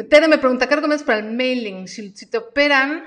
Tere 0.10 0.28
me 0.28 0.38
pregunta, 0.38 0.68
¿qué 0.68 0.76
recomiendas 0.76 1.06
para 1.06 1.20
el 1.20 1.32
mailing? 1.34 1.88
Si, 1.88 2.12
te 2.12 2.38
operan, 2.38 3.04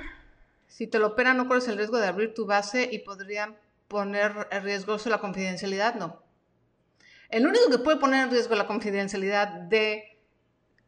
si 0.68 0.86
te 0.86 0.98
lo 0.98 1.08
operan, 1.08 1.36
¿no 1.36 1.48
corres 1.48 1.66
el 1.68 1.76
riesgo 1.76 1.98
de 1.98 2.06
abrir 2.06 2.34
tu 2.34 2.46
base 2.46 2.88
y 2.90 3.00
podrían 3.00 3.56
poner 3.88 4.48
en 4.50 4.62
riesgo 4.62 4.96
la 5.06 5.18
confidencialidad? 5.18 5.94
No. 5.94 6.22
El 7.30 7.46
único 7.46 7.70
que 7.70 7.78
puede 7.78 7.98
poner 7.98 8.24
en 8.24 8.30
riesgo 8.30 8.54
la 8.54 8.66
confidencialidad 8.66 9.48
de 9.48 10.13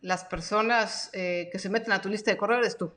las 0.00 0.24
personas 0.24 1.10
eh, 1.12 1.48
que 1.50 1.58
se 1.58 1.68
meten 1.68 1.92
a 1.92 2.00
tu 2.00 2.08
lista 2.08 2.30
de 2.30 2.36
correo 2.36 2.58
eres 2.58 2.76
tú. 2.76 2.92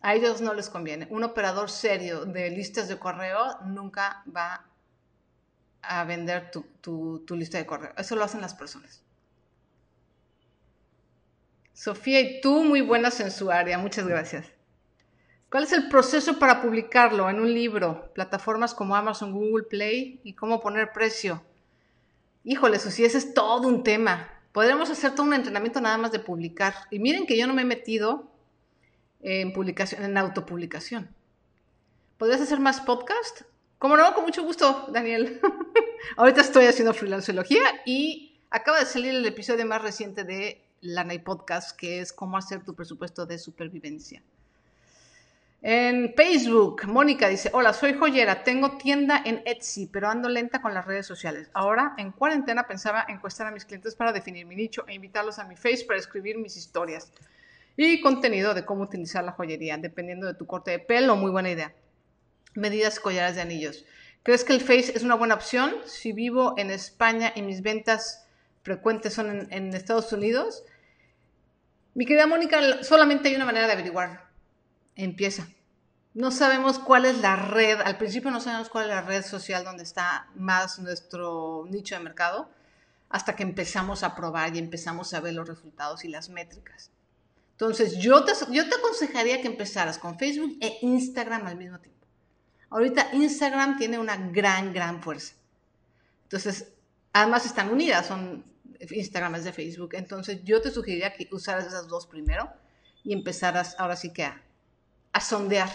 A 0.00 0.14
ellos 0.14 0.40
no 0.40 0.54
les 0.54 0.68
conviene. 0.68 1.08
Un 1.10 1.24
operador 1.24 1.70
serio 1.70 2.24
de 2.24 2.50
listas 2.50 2.88
de 2.88 2.98
correo 2.98 3.58
nunca 3.64 4.22
va 4.34 4.64
a 5.82 6.04
vender 6.04 6.50
tu, 6.50 7.24
lista 7.30 7.58
de 7.58 7.66
correo. 7.66 7.92
Eso 7.96 8.14
lo 8.14 8.24
hacen 8.24 8.40
las 8.40 8.54
personas. 8.54 9.02
Sofía 11.72 12.20
y 12.20 12.40
tú, 12.40 12.64
muy 12.64 12.80
buenas 12.80 13.20
en 13.20 13.30
su 13.30 13.50
área. 13.50 13.78
Muchas 13.78 14.06
gracias. 14.06 14.46
¿Cuál 15.50 15.64
es 15.64 15.72
el 15.72 15.88
proceso 15.88 16.38
para 16.38 16.60
publicarlo 16.60 17.28
en 17.30 17.40
un 17.40 17.52
libro? 17.52 18.12
Plataformas 18.12 18.74
como 18.74 18.94
Amazon, 18.94 19.32
Google 19.32 19.64
Play 19.64 20.20
y 20.22 20.34
cómo 20.34 20.60
poner 20.60 20.92
precio. 20.92 21.42
Híjole, 22.44 22.78
Sofía, 22.78 23.06
ese 23.06 23.18
es 23.18 23.34
todo 23.34 23.66
un 23.66 23.82
tema. 23.82 24.28
Podríamos 24.58 24.90
hacer 24.90 25.14
todo 25.14 25.24
un 25.24 25.34
entrenamiento 25.34 25.80
nada 25.80 25.96
más 25.98 26.10
de 26.10 26.18
publicar. 26.18 26.74
Y 26.90 26.98
miren 26.98 27.26
que 27.26 27.38
yo 27.38 27.46
no 27.46 27.54
me 27.54 27.62
he 27.62 27.64
metido 27.64 28.28
en 29.20 29.52
publicación, 29.52 30.02
en 30.02 30.18
autopublicación. 30.18 31.14
¿Podrías 32.16 32.40
hacer 32.40 32.58
más 32.58 32.80
podcast? 32.80 33.42
Como 33.78 33.96
no, 33.96 34.12
con 34.16 34.24
mucho 34.24 34.42
gusto, 34.42 34.88
Daniel. 34.92 35.40
Ahorita 36.16 36.40
estoy 36.40 36.66
haciendo 36.66 36.92
freelanceología 36.92 37.62
y 37.86 38.40
acaba 38.50 38.80
de 38.80 38.86
salir 38.86 39.14
el 39.14 39.24
episodio 39.26 39.64
más 39.64 39.80
reciente 39.80 40.24
de 40.24 40.60
Lana 40.80 41.14
y 41.14 41.20
Podcast, 41.20 41.78
que 41.78 42.00
es 42.00 42.12
cómo 42.12 42.36
hacer 42.36 42.64
tu 42.64 42.74
presupuesto 42.74 43.26
de 43.26 43.38
supervivencia. 43.38 44.24
En 45.60 46.14
Facebook, 46.14 46.86
Mónica 46.86 47.28
dice, 47.28 47.50
hola, 47.52 47.72
soy 47.72 47.94
joyera, 47.94 48.44
tengo 48.44 48.78
tienda 48.78 49.20
en 49.24 49.42
Etsy, 49.44 49.88
pero 49.88 50.08
ando 50.08 50.28
lenta 50.28 50.62
con 50.62 50.72
las 50.72 50.86
redes 50.86 51.04
sociales. 51.04 51.50
Ahora, 51.52 51.94
en 51.98 52.12
cuarentena, 52.12 52.68
pensaba 52.68 53.04
encuestar 53.08 53.48
a 53.48 53.50
mis 53.50 53.64
clientes 53.64 53.96
para 53.96 54.12
definir 54.12 54.46
mi 54.46 54.54
nicho 54.54 54.84
e 54.86 54.94
invitarlos 54.94 55.40
a 55.40 55.44
mi 55.44 55.56
Face 55.56 55.84
para 55.84 55.98
escribir 55.98 56.38
mis 56.38 56.56
historias 56.56 57.10
y 57.76 58.00
contenido 58.00 58.54
de 58.54 58.64
cómo 58.64 58.82
utilizar 58.84 59.24
la 59.24 59.32
joyería, 59.32 59.76
dependiendo 59.78 60.28
de 60.28 60.34
tu 60.34 60.46
corte 60.46 60.70
de 60.70 60.78
pelo, 60.78 61.16
muy 61.16 61.32
buena 61.32 61.50
idea. 61.50 61.74
Medidas 62.54 63.00
collares 63.00 63.34
de 63.34 63.42
anillos. 63.42 63.84
¿Crees 64.22 64.44
que 64.44 64.52
el 64.52 64.60
Face 64.60 64.92
es 64.94 65.02
una 65.02 65.16
buena 65.16 65.34
opción? 65.34 65.74
Si 65.86 66.12
vivo 66.12 66.54
en 66.56 66.70
España 66.70 67.32
y 67.34 67.42
mis 67.42 67.62
ventas 67.62 68.28
frecuentes 68.62 69.12
son 69.12 69.30
en, 69.30 69.52
en 69.52 69.74
Estados 69.74 70.12
Unidos, 70.12 70.62
mi 71.94 72.06
querida 72.06 72.28
Mónica, 72.28 72.84
solamente 72.84 73.28
hay 73.28 73.34
una 73.34 73.44
manera 73.44 73.66
de 73.66 73.72
averiguar 73.72 74.27
empieza. 74.98 75.48
No 76.12 76.30
sabemos 76.30 76.78
cuál 76.78 77.06
es 77.06 77.18
la 77.20 77.36
red, 77.36 77.80
al 77.80 77.96
principio 77.96 78.30
no 78.30 78.40
sabemos 78.40 78.68
cuál 78.68 78.84
es 78.84 78.90
la 78.90 79.02
red 79.02 79.24
social 79.24 79.64
donde 79.64 79.84
está 79.84 80.28
más 80.34 80.78
nuestro 80.80 81.64
nicho 81.70 81.94
de 81.94 82.02
mercado, 82.02 82.50
hasta 83.08 83.36
que 83.36 83.44
empezamos 83.44 84.02
a 84.02 84.14
probar 84.14 84.54
y 84.54 84.58
empezamos 84.58 85.14
a 85.14 85.20
ver 85.20 85.34
los 85.34 85.48
resultados 85.48 86.04
y 86.04 86.08
las 86.08 86.28
métricas. 86.28 86.90
Entonces, 87.52 87.98
yo 87.98 88.24
te, 88.24 88.32
yo 88.50 88.68
te 88.68 88.74
aconsejaría 88.74 89.40
que 89.40 89.48
empezaras 89.48 89.98
con 89.98 90.18
Facebook 90.18 90.58
e 90.60 90.78
Instagram 90.82 91.46
al 91.46 91.56
mismo 91.56 91.78
tiempo. 91.78 92.06
Ahorita 92.70 93.10
Instagram 93.12 93.78
tiene 93.78 93.98
una 93.98 94.16
gran, 94.16 94.72
gran 94.72 95.02
fuerza. 95.02 95.34
Entonces, 96.24 96.72
además 97.12 97.46
están 97.46 97.70
unidas, 97.70 98.06
son 98.06 98.44
Instagram 98.90 99.36
es 99.36 99.44
de 99.44 99.52
Facebook. 99.52 99.90
Entonces, 99.92 100.44
yo 100.44 100.60
te 100.60 100.70
sugeriría 100.70 101.14
que 101.14 101.28
usaras 101.32 101.66
esas 101.66 101.88
dos 101.88 102.06
primero 102.06 102.52
y 103.02 103.12
empezaras 103.12 103.76
ahora 103.78 103.96
sí 103.96 104.12
que 104.12 104.24
a 104.24 104.42
a 105.18 105.20
sondear. 105.20 105.68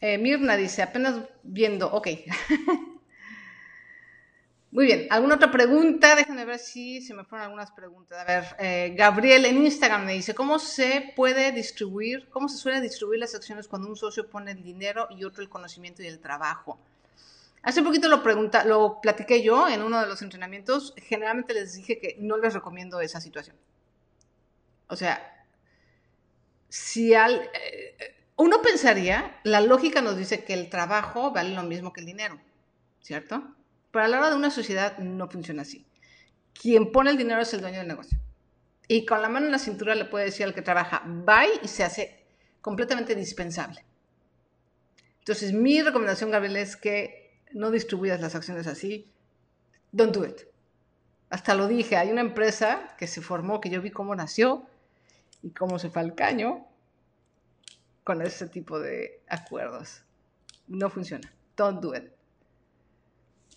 Eh, 0.00 0.18
Mirna 0.18 0.56
dice, 0.56 0.82
apenas 0.82 1.20
viendo, 1.42 1.90
ok. 1.92 2.08
Muy 4.72 4.86
bien, 4.86 5.06
¿alguna 5.10 5.34
otra 5.36 5.50
pregunta? 5.50 6.14
Déjenme 6.14 6.44
ver 6.44 6.58
si 6.58 7.02
se 7.02 7.14
me 7.14 7.24
fueron 7.24 7.44
algunas 7.46 7.70
preguntas. 7.72 8.18
A 8.20 8.24
ver, 8.24 8.44
eh, 8.58 8.94
Gabriel 8.96 9.44
en 9.44 9.64
Instagram 9.64 10.06
me 10.06 10.12
dice, 10.12 10.34
¿cómo 10.34 10.58
se 10.58 11.12
puede 11.16 11.52
distribuir, 11.52 12.28
cómo 12.30 12.48
se 12.48 12.56
suele 12.56 12.80
distribuir 12.80 13.20
las 13.20 13.34
acciones 13.34 13.68
cuando 13.68 13.88
un 13.88 13.96
socio 13.96 14.28
pone 14.28 14.52
el 14.52 14.62
dinero 14.62 15.08
y 15.10 15.24
otro 15.24 15.42
el 15.42 15.48
conocimiento 15.48 16.02
y 16.02 16.06
el 16.06 16.20
trabajo? 16.20 16.78
Hace 17.62 17.82
poquito 17.82 18.08
lo 18.08 18.22
pregunta, 18.22 18.64
lo 18.64 19.00
platiqué 19.00 19.42
yo 19.42 19.68
en 19.68 19.82
uno 19.82 20.00
de 20.00 20.06
los 20.06 20.22
entrenamientos. 20.22 20.94
Generalmente 20.96 21.54
les 21.54 21.74
dije 21.74 21.98
que 21.98 22.16
no 22.18 22.38
les 22.38 22.54
recomiendo 22.54 23.00
esa 23.00 23.20
situación. 23.20 23.56
O 24.88 24.96
sea, 24.96 25.39
si 26.70 27.14
al, 27.14 27.50
eh, 27.52 28.14
uno 28.36 28.62
pensaría, 28.62 29.38
la 29.42 29.60
lógica 29.60 30.00
nos 30.00 30.16
dice 30.16 30.44
que 30.44 30.54
el 30.54 30.70
trabajo 30.70 31.32
vale 31.32 31.54
lo 31.54 31.64
mismo 31.64 31.92
que 31.92 32.00
el 32.00 32.06
dinero, 32.06 32.40
¿cierto? 33.02 33.56
Pero 33.90 34.04
a 34.04 34.08
la 34.08 34.18
hora 34.18 34.30
de 34.30 34.36
una 34.36 34.50
sociedad 34.50 34.96
no 34.98 35.28
funciona 35.28 35.62
así. 35.62 35.84
Quien 36.54 36.92
pone 36.92 37.10
el 37.10 37.18
dinero 37.18 37.42
es 37.42 37.52
el 37.52 37.60
dueño 37.60 37.78
del 37.78 37.88
negocio. 37.88 38.18
Y 38.86 39.04
con 39.04 39.20
la 39.20 39.28
mano 39.28 39.46
en 39.46 39.52
la 39.52 39.58
cintura 39.58 39.94
le 39.96 40.04
puede 40.04 40.26
decir 40.26 40.46
al 40.46 40.54
que 40.54 40.62
trabaja, 40.62 41.02
bye, 41.04 41.60
y 41.62 41.68
se 41.68 41.82
hace 41.82 42.24
completamente 42.60 43.16
dispensable. 43.16 43.84
Entonces, 45.18 45.52
mi 45.52 45.82
recomendación, 45.82 46.30
Gabriel, 46.30 46.56
es 46.56 46.76
que 46.76 47.42
no 47.52 47.70
distribuyas 47.70 48.20
las 48.20 48.36
acciones 48.36 48.68
así. 48.68 49.10
Don't 49.90 50.14
do 50.14 50.24
it. 50.24 50.42
Hasta 51.30 51.54
lo 51.54 51.66
dije, 51.66 51.96
hay 51.96 52.10
una 52.10 52.20
empresa 52.20 52.94
que 52.96 53.08
se 53.08 53.22
formó, 53.22 53.60
que 53.60 53.70
yo 53.70 53.82
vi 53.82 53.90
cómo 53.90 54.14
nació 54.14 54.69
y 55.42 55.50
cómo 55.50 55.78
se 55.78 55.90
fue 55.90 56.02
al 56.02 56.14
caño 56.14 56.66
con 58.04 58.22
ese 58.22 58.46
tipo 58.48 58.78
de 58.78 59.22
acuerdos. 59.28 60.02
No 60.66 60.90
funciona. 60.90 61.32
Don't 61.56 61.80
do 61.80 61.94
it. 61.94 62.10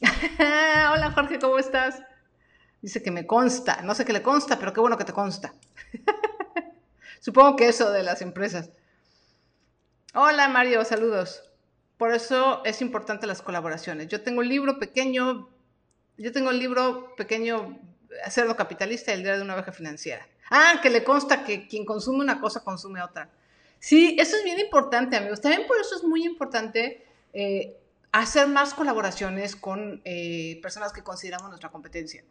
Hola 0.92 1.12
Jorge, 1.14 1.40
¿cómo 1.40 1.58
estás? 1.58 2.02
Dice 2.82 3.02
que 3.02 3.12
me 3.12 3.26
consta. 3.26 3.82
No 3.82 3.96
sé 3.96 4.06
qué 4.06 4.14
le 4.14 4.22
consta, 4.22 4.60
pero 4.60 4.74
qué 4.74 4.80
bueno 4.80 4.98
que 4.98 5.06
te 5.06 5.14
consta. 5.14 5.54
Supongo 7.22 7.56
que 7.56 7.70
eso 7.70 7.92
de 7.92 8.04
las 8.04 8.22
empresas. 8.22 8.70
Hola 10.14 10.50
Mario, 10.50 10.84
saludos. 10.84 11.50
Por 11.98 12.12
eso 12.12 12.64
es 12.66 12.82
importante 12.82 13.28
las 13.28 13.42
colaboraciones. 13.42 14.10
Yo 14.10 14.22
tengo 14.22 14.42
un 14.42 14.50
libro 14.50 14.78
pequeño, 14.78 15.50
yo 16.18 16.32
tengo 16.34 16.52
el 16.52 16.60
libro 16.60 17.16
pequeño 17.16 17.80
Cerdo 18.30 18.56
Capitalista 18.58 19.12
y 19.12 19.16
el 19.16 19.24
Día 19.24 19.38
de 19.38 19.42
una 19.42 19.56
Oveja 19.56 19.72
Financiera. 19.72 20.28
Ah, 20.50 20.80
que 20.82 20.89
le 20.89 21.04
consta 21.04 21.44
que 21.44 21.68
quien 21.68 21.86
consume 21.86 22.20
una 22.20 22.39
cosa 22.39 22.64
consume 22.64 23.02
otra. 23.02 23.30
Sí, 23.80 24.16
eso 24.20 24.38
es 24.38 24.44
bien 24.44 24.60
importante, 24.60 25.18
amigos. 25.18 25.41
También 25.41 25.68
por 25.68 25.78
eso 25.80 25.96
es 25.96 26.04
muy 26.04 26.26
importante 26.26 27.06
eh, 27.34 27.78
hacer 28.12 28.48
más 28.48 28.74
colaboraciones 28.74 29.56
con 29.56 30.02
eh, 30.06 30.60
personas 30.62 30.94
que 30.94 31.04
consideramos 31.04 31.50
nuestra 31.50 31.70
competencia. 31.70 32.24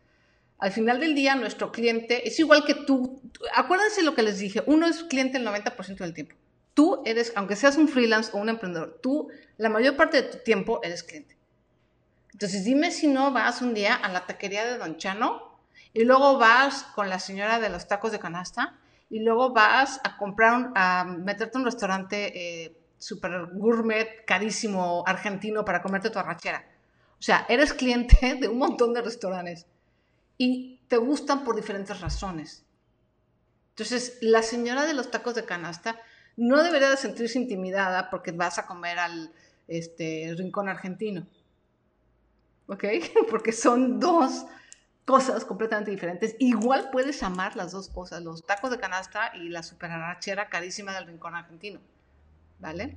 Al 0.59 0.71
final 0.73 1.01
del 1.01 1.15
día, 1.15 1.35
nuestro 1.35 1.73
cliente 1.73 2.27
es 2.27 2.39
igual 2.39 2.65
que 2.65 2.75
tú. 2.75 3.21
Acuérdense 3.55 4.03
lo 4.03 4.15
que 4.15 4.23
les 4.23 4.39
dije, 4.39 4.63
uno 4.67 4.87
es 4.87 5.03
cliente 5.03 5.39
el 5.39 5.47
90% 5.47 5.97
del 5.99 6.15
tiempo. 6.15 6.37
Tú 6.73 7.03
eres, 7.05 7.33
aunque 7.37 7.57
seas 7.57 7.77
un 7.77 7.89
freelance 7.89 8.31
o 8.33 8.39
un 8.39 8.49
emprendedor, 8.49 8.99
tú 9.03 9.29
la 9.59 9.69
mayor 9.69 9.97
parte 9.97 10.23
de 10.23 10.29
tu 10.29 10.39
tiempo 10.39 10.81
eres 10.83 11.03
cliente. 11.03 11.37
Entonces 12.33 12.65
dime 12.65 12.91
si 12.93 13.09
no 13.09 13.33
vas 13.33 13.61
un 13.61 13.75
día 13.75 13.95
a 13.95 14.09
la 14.09 14.25
taquería 14.25 14.65
de 14.65 14.79
Don 14.79 14.97
Chano 14.97 15.52
y 15.95 16.05
luego 16.05 16.39
vas 16.39 16.85
con 16.95 17.09
la 17.09 17.19
señora 17.19 17.61
de 17.61 17.69
los 17.69 17.87
tacos 17.87 18.13
de 18.13 18.19
canasta 18.19 18.79
y 19.11 19.21
luego 19.21 19.53
vas 19.53 20.01
a 20.05 20.17
comprar, 20.17 20.73
a 20.75 21.05
meterte 21.05 21.59
en 21.59 21.61
un 21.61 21.67
restaurante 21.67 22.65
eh, 22.65 22.77
super 22.99 23.49
gourmet, 23.53 24.25
carísimo, 24.25 25.05
argentino 25.07 25.65
para 25.65 25.83
comerte 25.83 26.09
tu 26.11 26.19
arrachera. 26.19 26.65
O 27.19 27.23
sea, 27.23 27.45
eres 27.49 27.75
cliente 27.75 28.37
de 28.41 28.49
un 28.49 28.59
montón 28.59 28.95
de 28.95 29.03
restaurantes 29.03 29.67
y 30.39 30.81
te 30.89 30.97
gustan 30.97 31.45
por 31.45 31.57
diferentes 31.57 32.01
razones. 32.01 32.65
Entonces, 33.71 34.19
la 34.21 34.43
señora 34.43 34.87
de 34.87 34.95
los 34.95 35.11
tacos 35.11 35.35
de 35.35 35.45
canasta 35.45 36.01
no 36.37 36.63
debería 36.63 36.91
de 36.91 36.97
sentirse 36.97 37.39
intimidada 37.39 38.11
porque 38.11 38.33
vas 38.33 38.59
a 38.59 38.67
comer 38.67 38.99
al 38.99 39.33
este, 39.69 40.35
rincón 40.37 40.69
argentino. 40.69 41.27
¿Ok? 42.67 42.85
Porque 43.31 43.53
son 43.53 43.99
dos 44.01 44.47
cosas 45.05 45.45
completamente 45.45 45.91
diferentes. 45.91 46.37
Igual 46.39 46.91
puedes 46.91 47.23
amar 47.23 47.57
las 47.57 47.73
dos 47.73 47.89
cosas, 47.89 48.23
los 48.23 48.45
tacos 48.45 48.71
de 48.71 48.79
canasta 48.79 49.33
y 49.35 49.49
la 49.49 49.63
super 49.63 49.91
arrachera 49.91 50.49
carísima 50.49 50.95
del 50.95 51.07
rincón 51.07 51.35
argentino. 51.35 51.81
¿Vale? 52.59 52.97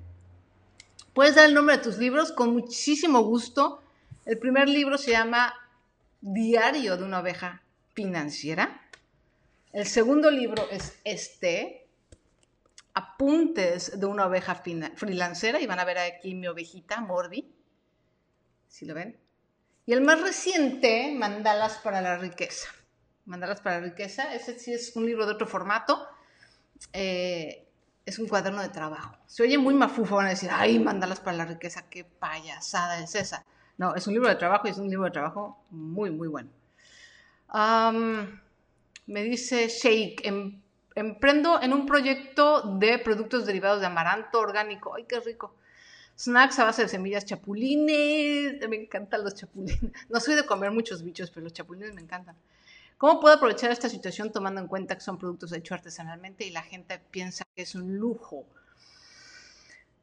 Puedes 1.13 1.35
dar 1.35 1.45
el 1.45 1.53
nombre 1.53 1.77
de 1.77 1.83
tus 1.83 1.97
libros 1.97 2.31
con 2.31 2.53
muchísimo 2.53 3.21
gusto. 3.21 3.81
El 4.25 4.37
primer 4.37 4.69
libro 4.69 4.97
se 4.97 5.11
llama 5.11 5.53
Diario 6.21 6.97
de 6.97 7.03
una 7.03 7.19
oveja 7.19 7.63
financiera. 7.93 8.81
El 9.71 9.85
segundo 9.85 10.29
libro 10.29 10.67
es 10.71 10.99
este, 11.03 11.87
Apuntes 12.93 13.99
de 13.99 14.05
una 14.05 14.25
oveja 14.25 14.55
freelancera. 14.95 15.59
Y 15.59 15.67
van 15.67 15.79
a 15.79 15.85
ver 15.85 15.97
aquí 15.97 16.35
mi 16.35 16.47
ovejita, 16.47 17.01
Morbi. 17.01 17.53
Si 18.67 18.85
lo 18.85 18.93
ven. 18.93 19.24
Y 19.85 19.93
el 19.93 20.01
más 20.01 20.21
reciente, 20.21 21.13
Mandalas 21.15 21.77
para 21.77 22.01
la 22.01 22.17
riqueza. 22.17 22.69
Mandalas 23.25 23.61
para 23.61 23.79
la 23.79 23.87
riqueza. 23.87 24.33
Ese 24.33 24.57
sí 24.57 24.73
es 24.73 24.95
un 24.95 25.05
libro 25.05 25.25
de 25.25 25.33
otro 25.33 25.47
formato. 25.47 26.07
Eh, 26.91 27.67
es 28.05 28.19
un 28.19 28.27
cuaderno 28.27 28.61
de 28.61 28.69
trabajo. 28.69 29.15
Se 29.27 29.43
oye 29.43 29.57
muy 29.57 29.73
mafufo, 29.73 30.15
van 30.15 30.27
a 30.27 30.29
decir, 30.29 30.49
ay, 30.51 30.79
Mandalas 30.79 31.19
para 31.19 31.37
la 31.37 31.45
riqueza, 31.45 31.89
qué 31.89 32.03
payasada 32.03 32.99
es 32.99 33.15
esa. 33.15 33.45
No, 33.77 33.95
es 33.95 34.07
un 34.07 34.13
libro 34.13 34.29
de 34.29 34.35
trabajo 34.35 34.67
y 34.67 34.71
es 34.71 34.77
un 34.77 34.89
libro 34.89 35.05
de 35.05 35.11
trabajo 35.11 35.63
muy, 35.69 36.09
muy 36.09 36.27
bueno. 36.27 36.49
me 39.07 39.23
dice 39.23 39.67
Shake, 39.67 40.25
em, 40.25 40.61
emprendo 40.95 41.61
en 41.61 41.73
un 41.73 41.85
proyecto 41.85 42.61
de 42.79 42.97
productos 42.99 43.45
derivados 43.45 43.81
de 43.81 43.87
amaranto 43.87 44.39
orgánico. 44.39 44.95
¡Ay, 44.95 45.05
qué 45.07 45.19
rico! 45.19 45.55
Snacks 46.17 46.59
a 46.59 46.65
base 46.65 46.83
de 46.83 46.89
semillas 46.89 47.25
chapulines. 47.25 48.67
Me 48.69 48.75
encantan 48.75 49.23
los 49.23 49.35
chapulines. 49.35 49.79
No 50.09 50.19
soy 50.19 50.35
de 50.35 50.45
comer 50.45 50.71
muchos 50.71 51.03
bichos, 51.03 51.29
pero 51.29 51.43
los 51.43 51.53
chapulines 51.53 51.93
me 51.93 52.01
encantan. 52.01 52.35
¿Cómo 52.97 53.19
puedo 53.19 53.35
aprovechar 53.35 53.71
esta 53.71 53.89
situación 53.89 54.31
tomando 54.31 54.61
en 54.61 54.67
cuenta 54.67 54.95
que 54.95 55.01
son 55.01 55.17
productos 55.17 55.51
hechos 55.51 55.73
artesanalmente 55.73 56.45
y 56.45 56.51
la 56.51 56.61
gente 56.61 56.99
piensa 57.11 57.43
que 57.53 57.63
es 57.63 57.75
un 57.75 57.97
lujo? 57.97 58.45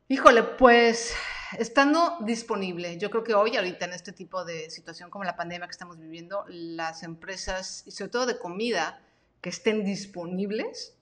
Híjole, 0.08 0.42
pues 0.42 1.14
estando 1.58 2.18
disponible, 2.20 2.98
yo 2.98 3.10
creo 3.10 3.24
que 3.24 3.32
hoy, 3.32 3.56
ahorita 3.56 3.86
en 3.86 3.94
este 3.94 4.12
tipo 4.12 4.44
de 4.44 4.68
situación 4.68 5.08
como 5.08 5.24
la 5.24 5.36
pandemia 5.36 5.66
que 5.66 5.72
estamos 5.72 5.98
viviendo, 5.98 6.44
las 6.48 7.02
empresas, 7.02 7.82
y 7.86 7.92
sobre 7.92 8.10
todo 8.10 8.26
de 8.26 8.38
comida, 8.38 9.00
que 9.40 9.48
estén 9.48 9.84
disponibles 9.84 10.94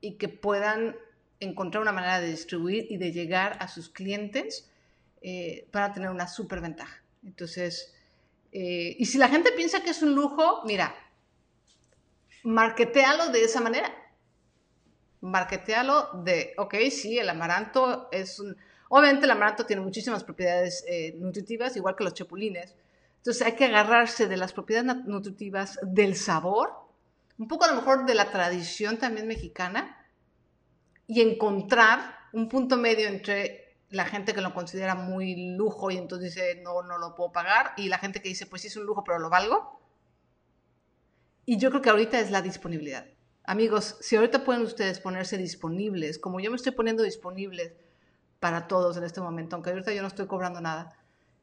y 0.00 0.14
que 0.16 0.28
puedan 0.28 0.96
encontrar 1.40 1.82
una 1.82 1.92
manera 1.92 2.20
de 2.20 2.28
distribuir 2.28 2.86
y 2.90 2.96
de 2.96 3.12
llegar 3.12 3.56
a 3.60 3.68
sus 3.68 3.88
clientes 3.88 4.70
eh, 5.22 5.66
para 5.70 5.92
tener 5.92 6.10
una 6.10 6.28
súper 6.28 6.60
ventaja. 6.60 7.02
Entonces, 7.24 7.94
eh, 8.52 8.96
y 8.98 9.06
si 9.06 9.18
la 9.18 9.28
gente 9.28 9.52
piensa 9.52 9.82
que 9.82 9.90
es 9.90 10.02
un 10.02 10.14
lujo, 10.14 10.62
mira, 10.64 10.94
marketealo 12.44 13.30
de 13.30 13.44
esa 13.44 13.60
manera 13.60 13.92
marketealo 15.20 16.10
de, 16.24 16.54
ok, 16.56 16.74
sí, 16.90 17.18
el 17.18 17.28
amaranto 17.28 18.08
es 18.10 18.40
un... 18.40 18.56
Obviamente 18.88 19.26
el 19.26 19.30
amaranto 19.30 19.66
tiene 19.66 19.82
muchísimas 19.82 20.24
propiedades 20.24 20.84
eh, 20.88 21.14
nutritivas, 21.18 21.76
igual 21.76 21.94
que 21.94 22.04
los 22.04 22.14
chapulines. 22.14 22.74
Entonces 23.18 23.46
hay 23.46 23.52
que 23.52 23.66
agarrarse 23.66 24.26
de 24.26 24.36
las 24.36 24.52
propiedades 24.52 25.04
nutritivas, 25.04 25.78
del 25.82 26.16
sabor, 26.16 26.72
un 27.38 27.46
poco 27.46 27.64
a 27.64 27.68
lo 27.68 27.76
mejor 27.76 28.04
de 28.04 28.14
la 28.14 28.30
tradición 28.32 28.98
también 28.98 29.28
mexicana, 29.28 29.96
y 31.10 31.22
encontrar 31.22 32.14
un 32.32 32.48
punto 32.48 32.76
medio 32.76 33.08
entre 33.08 33.78
la 33.88 34.04
gente 34.04 34.32
que 34.32 34.40
lo 34.40 34.54
considera 34.54 34.94
muy 34.94 35.56
lujo 35.56 35.90
y 35.90 35.96
entonces 35.96 36.32
dice, 36.32 36.62
no, 36.62 36.82
no 36.82 36.98
lo 36.98 37.16
puedo 37.16 37.32
pagar, 37.32 37.72
y 37.76 37.88
la 37.88 37.98
gente 37.98 38.22
que 38.22 38.28
dice, 38.28 38.46
pues 38.46 38.62
sí 38.62 38.68
es 38.68 38.76
un 38.76 38.84
lujo, 38.84 39.02
pero 39.02 39.18
lo 39.18 39.28
valgo. 39.28 39.80
Y 41.44 41.58
yo 41.58 41.70
creo 41.70 41.82
que 41.82 41.90
ahorita 41.90 42.20
es 42.20 42.30
la 42.30 42.42
disponibilidad. 42.42 43.08
Amigos, 43.42 43.96
si 44.00 44.14
ahorita 44.14 44.44
pueden 44.44 44.62
ustedes 44.62 45.00
ponerse 45.00 45.36
disponibles, 45.36 46.20
como 46.20 46.38
yo 46.38 46.48
me 46.52 46.56
estoy 46.56 46.70
poniendo 46.70 47.02
disponibles 47.02 47.72
para 48.38 48.68
todos 48.68 48.96
en 48.96 49.02
este 49.02 49.20
momento, 49.20 49.56
aunque 49.56 49.70
ahorita 49.70 49.92
yo 49.92 50.02
no 50.02 50.08
estoy 50.08 50.28
cobrando 50.28 50.60
nada, 50.60 50.96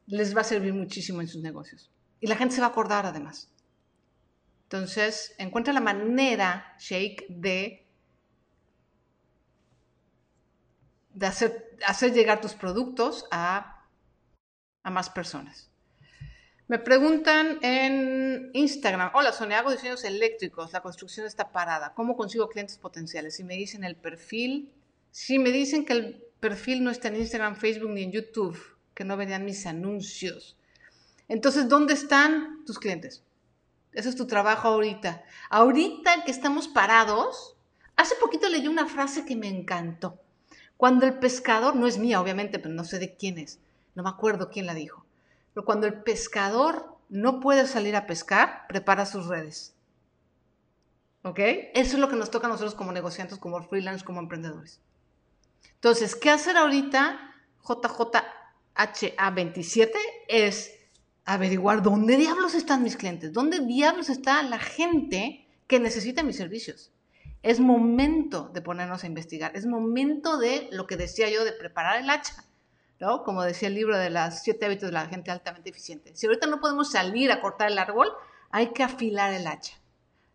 les 0.06 0.34
va 0.34 0.40
a 0.40 0.44
servir 0.44 0.72
muchísimo 0.72 1.20
en 1.20 1.28
sus 1.28 1.42
negocios. 1.42 1.90
Y 2.20 2.26
la 2.26 2.36
gente 2.36 2.54
se 2.54 2.62
va 2.62 2.68
a 2.68 2.70
acordar 2.70 3.04
además. 3.04 3.52
Entonces, 4.62 5.34
encuentra 5.36 5.74
la 5.74 5.80
manera, 5.82 6.74
Shake, 6.78 7.26
de, 7.28 7.87
de 11.18 11.26
hacer, 11.26 12.12
llegar 12.12 12.40
tus 12.40 12.54
productos 12.54 13.26
a, 13.30 13.84
a 14.84 14.90
más 14.90 15.10
personas. 15.10 15.68
Me 16.68 16.78
preguntan 16.78 17.58
en 17.62 18.50
Instagram, 18.52 19.10
hola 19.14 19.32
Sonia, 19.32 19.58
hago 19.58 19.72
diseños 19.72 20.04
eléctricos, 20.04 20.72
la 20.72 20.82
construcción 20.82 21.26
está 21.26 21.50
parada, 21.50 21.94
¿cómo 21.94 22.16
consigo 22.16 22.48
clientes 22.48 22.76
potenciales? 22.78 23.40
Y 23.40 23.44
me 23.44 23.54
dicen 23.54 23.84
el 23.84 23.96
perfil, 23.96 24.72
si 25.10 25.38
me 25.38 25.50
dicen 25.50 25.84
que 25.84 25.94
el 25.94 26.24
perfil 26.40 26.84
no 26.84 26.90
está 26.90 27.08
en 27.08 27.16
Instagram, 27.16 27.56
Facebook 27.56 27.90
ni 27.90 28.02
en 28.02 28.12
YouTube, 28.12 28.58
que 28.94 29.04
no 29.04 29.16
venían 29.16 29.44
mis 29.44 29.66
anuncios. 29.66 30.56
Entonces, 31.26 31.68
¿dónde 31.68 31.94
están 31.94 32.64
tus 32.64 32.78
clientes? 32.78 33.24
Eso 33.92 34.08
es 34.10 34.16
tu 34.16 34.26
trabajo 34.26 34.68
ahorita. 34.68 35.24
Ahorita 35.50 36.24
que 36.24 36.30
estamos 36.30 36.68
parados, 36.68 37.56
hace 37.96 38.14
poquito 38.16 38.48
leí 38.48 38.68
una 38.68 38.86
frase 38.86 39.24
que 39.24 39.36
me 39.36 39.48
encantó. 39.48 40.20
Cuando 40.78 41.04
el 41.06 41.18
pescador, 41.18 41.76
no 41.76 41.86
es 41.88 41.98
mía 41.98 42.20
obviamente, 42.20 42.60
pero 42.60 42.72
no 42.72 42.84
sé 42.84 43.00
de 43.00 43.16
quién 43.16 43.36
es, 43.36 43.58
no 43.96 44.04
me 44.04 44.08
acuerdo 44.08 44.48
quién 44.48 44.64
la 44.64 44.74
dijo 44.74 45.04
Pero 45.52 45.66
cuando 45.66 45.88
el 45.88 46.02
pescador 46.02 46.96
no 47.08 47.40
puede 47.40 47.66
salir 47.66 47.96
a 47.96 48.06
pescar, 48.06 48.68
prepara 48.68 49.04
sus 49.04 49.26
redes. 49.26 49.74
¿Ok? 51.22 51.40
Eso 51.74 51.96
es 51.96 51.98
lo 51.98 52.08
que 52.08 52.14
nos 52.14 52.30
toca 52.30 52.46
a 52.46 52.50
nosotros 52.50 52.76
como 52.76 52.92
negociantes, 52.92 53.38
como 53.38 53.60
freelance, 53.64 54.04
como 54.04 54.20
emprendedores. 54.20 54.80
Entonces, 55.74 56.14
¿qué 56.14 56.30
hacer 56.30 56.56
ahorita? 56.56 57.34
JJHA27 57.64 59.90
es 60.28 60.70
averiguar 61.24 61.82
dónde 61.82 62.16
diablos 62.16 62.54
están 62.54 62.84
mis 62.84 62.96
clientes, 62.96 63.32
dónde 63.32 63.58
diablos 63.58 64.10
está 64.10 64.44
la 64.44 64.60
gente 64.60 65.44
que 65.66 65.80
necesita 65.80 66.22
mis 66.22 66.36
servicios. 66.36 66.92
Es 67.42 67.60
momento 67.60 68.50
de 68.52 68.62
ponernos 68.62 69.04
a 69.04 69.06
investigar, 69.06 69.52
es 69.54 69.66
momento 69.66 70.38
de 70.38 70.68
lo 70.72 70.86
que 70.86 70.96
decía 70.96 71.30
yo, 71.30 71.44
de 71.44 71.52
preparar 71.52 72.00
el 72.00 72.10
hacha, 72.10 72.44
¿no? 73.00 73.22
Como 73.22 73.42
decía 73.42 73.68
el 73.68 73.74
libro 73.74 73.96
de 73.96 74.10
las 74.10 74.42
siete 74.42 74.66
hábitos 74.66 74.88
de 74.88 74.92
la 74.92 75.06
gente 75.06 75.30
altamente 75.30 75.70
eficiente. 75.70 76.16
Si 76.16 76.26
ahorita 76.26 76.46
no 76.46 76.60
podemos 76.60 76.90
salir 76.90 77.30
a 77.30 77.40
cortar 77.40 77.70
el 77.70 77.78
árbol, 77.78 78.12
hay 78.50 78.68
que 78.72 78.82
afilar 78.82 79.32
el 79.32 79.46
hacha. 79.46 79.78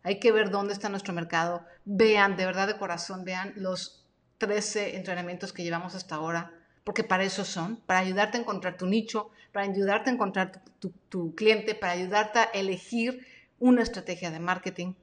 Hay 0.04 0.20
que 0.20 0.32
ver 0.32 0.50
dónde 0.50 0.74
está 0.74 0.90
nuestro 0.90 1.14
mercado. 1.14 1.66
Vean, 1.86 2.36
de 2.36 2.46
verdad 2.46 2.68
de 2.68 2.78
corazón, 2.78 3.24
vean 3.24 3.54
los 3.56 4.06
13 4.38 4.98
entrenamientos 4.98 5.54
que 5.54 5.64
llevamos 5.64 5.96
hasta 5.96 6.16
ahora, 6.16 6.52
porque 6.84 7.04
para 7.04 7.24
eso 7.24 7.46
son, 7.46 7.78
para 7.78 8.00
ayudarte 8.00 8.38
a 8.38 8.42
encontrar 8.42 8.76
tu 8.76 8.86
nicho, 8.86 9.30
para 9.54 9.66
ayudarte 9.66 10.10
a 10.10 10.14
encontrar 10.14 10.62
tu, 11.10 11.36
cliente, 11.36 11.76
para 11.76 11.94
ayudarte 11.94 12.40
a 12.40 12.44
elegir 12.44 13.26
una 13.60 13.82
estrategia 13.82 14.32
de 14.32 14.40
marketing. 14.40 14.94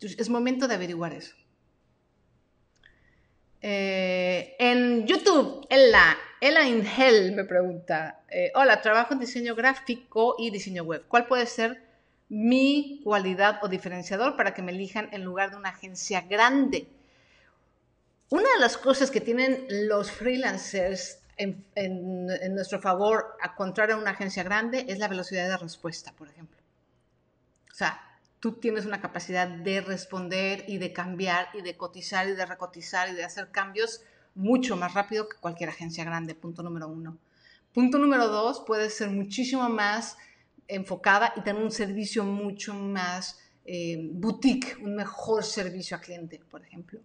Es 0.00 0.28
momento 0.28 0.68
de 0.68 0.74
averiguar 0.74 1.12
eso. 1.12 1.34
Eh, 3.60 4.54
en 4.58 5.06
YouTube, 5.06 5.66
Ella, 5.68 6.16
Ella 6.40 6.66
Hell 6.66 7.32
me 7.32 7.44
pregunta, 7.44 8.20
eh, 8.28 8.52
hola, 8.54 8.80
trabajo 8.80 9.14
en 9.14 9.20
diseño 9.20 9.56
gráfico 9.56 10.36
y 10.38 10.50
diseño 10.50 10.84
web. 10.84 11.04
¿Cuál 11.08 11.26
puede 11.26 11.46
ser 11.46 11.82
mi 12.28 13.00
cualidad 13.02 13.58
o 13.62 13.68
diferenciador 13.68 14.36
para 14.36 14.54
que 14.54 14.62
me 14.62 14.70
elijan 14.70 15.08
en 15.12 15.24
lugar 15.24 15.50
de 15.50 15.56
una 15.56 15.70
agencia 15.70 16.20
grande? 16.20 16.86
Una 18.30 18.48
de 18.54 18.60
las 18.60 18.76
cosas 18.76 19.10
que 19.10 19.20
tienen 19.20 19.66
los 19.88 20.12
freelancers 20.12 21.18
en, 21.36 21.64
en 21.74 22.54
nuestro 22.54 22.80
favor, 22.80 23.36
a 23.40 23.56
contrario 23.56 23.96
a 23.96 23.98
una 23.98 24.10
agencia 24.10 24.44
grande, 24.44 24.84
es 24.88 24.98
la 24.98 25.08
velocidad 25.08 25.48
de 25.48 25.56
respuesta, 25.56 26.12
por 26.12 26.28
ejemplo. 26.28 26.58
O 27.72 27.74
sea, 27.74 28.07
tú 28.40 28.52
tienes 28.52 28.86
una 28.86 29.00
capacidad 29.00 29.48
de 29.48 29.80
responder 29.80 30.64
y 30.68 30.78
de 30.78 30.92
cambiar 30.92 31.48
y 31.54 31.62
de 31.62 31.76
cotizar 31.76 32.28
y 32.28 32.32
de 32.32 32.46
recotizar 32.46 33.08
y 33.08 33.14
de 33.14 33.24
hacer 33.24 33.50
cambios 33.50 34.02
mucho 34.34 34.76
más 34.76 34.94
rápido 34.94 35.28
que 35.28 35.36
cualquier 35.38 35.70
agencia 35.70 36.04
grande, 36.04 36.34
punto 36.34 36.62
número 36.62 36.88
uno. 36.88 37.18
Punto 37.74 37.98
número 37.98 38.28
dos, 38.28 38.62
puedes 38.66 38.96
ser 38.96 39.10
muchísimo 39.10 39.68
más 39.68 40.16
enfocada 40.68 41.32
y 41.36 41.40
tener 41.40 41.62
un 41.62 41.72
servicio 41.72 42.24
mucho 42.24 42.74
más 42.74 43.40
eh, 43.64 43.98
boutique, 44.12 44.76
un 44.80 44.94
mejor 44.94 45.44
servicio 45.44 45.96
a 45.96 46.00
cliente, 46.00 46.40
por 46.50 46.62
ejemplo. 46.62 47.00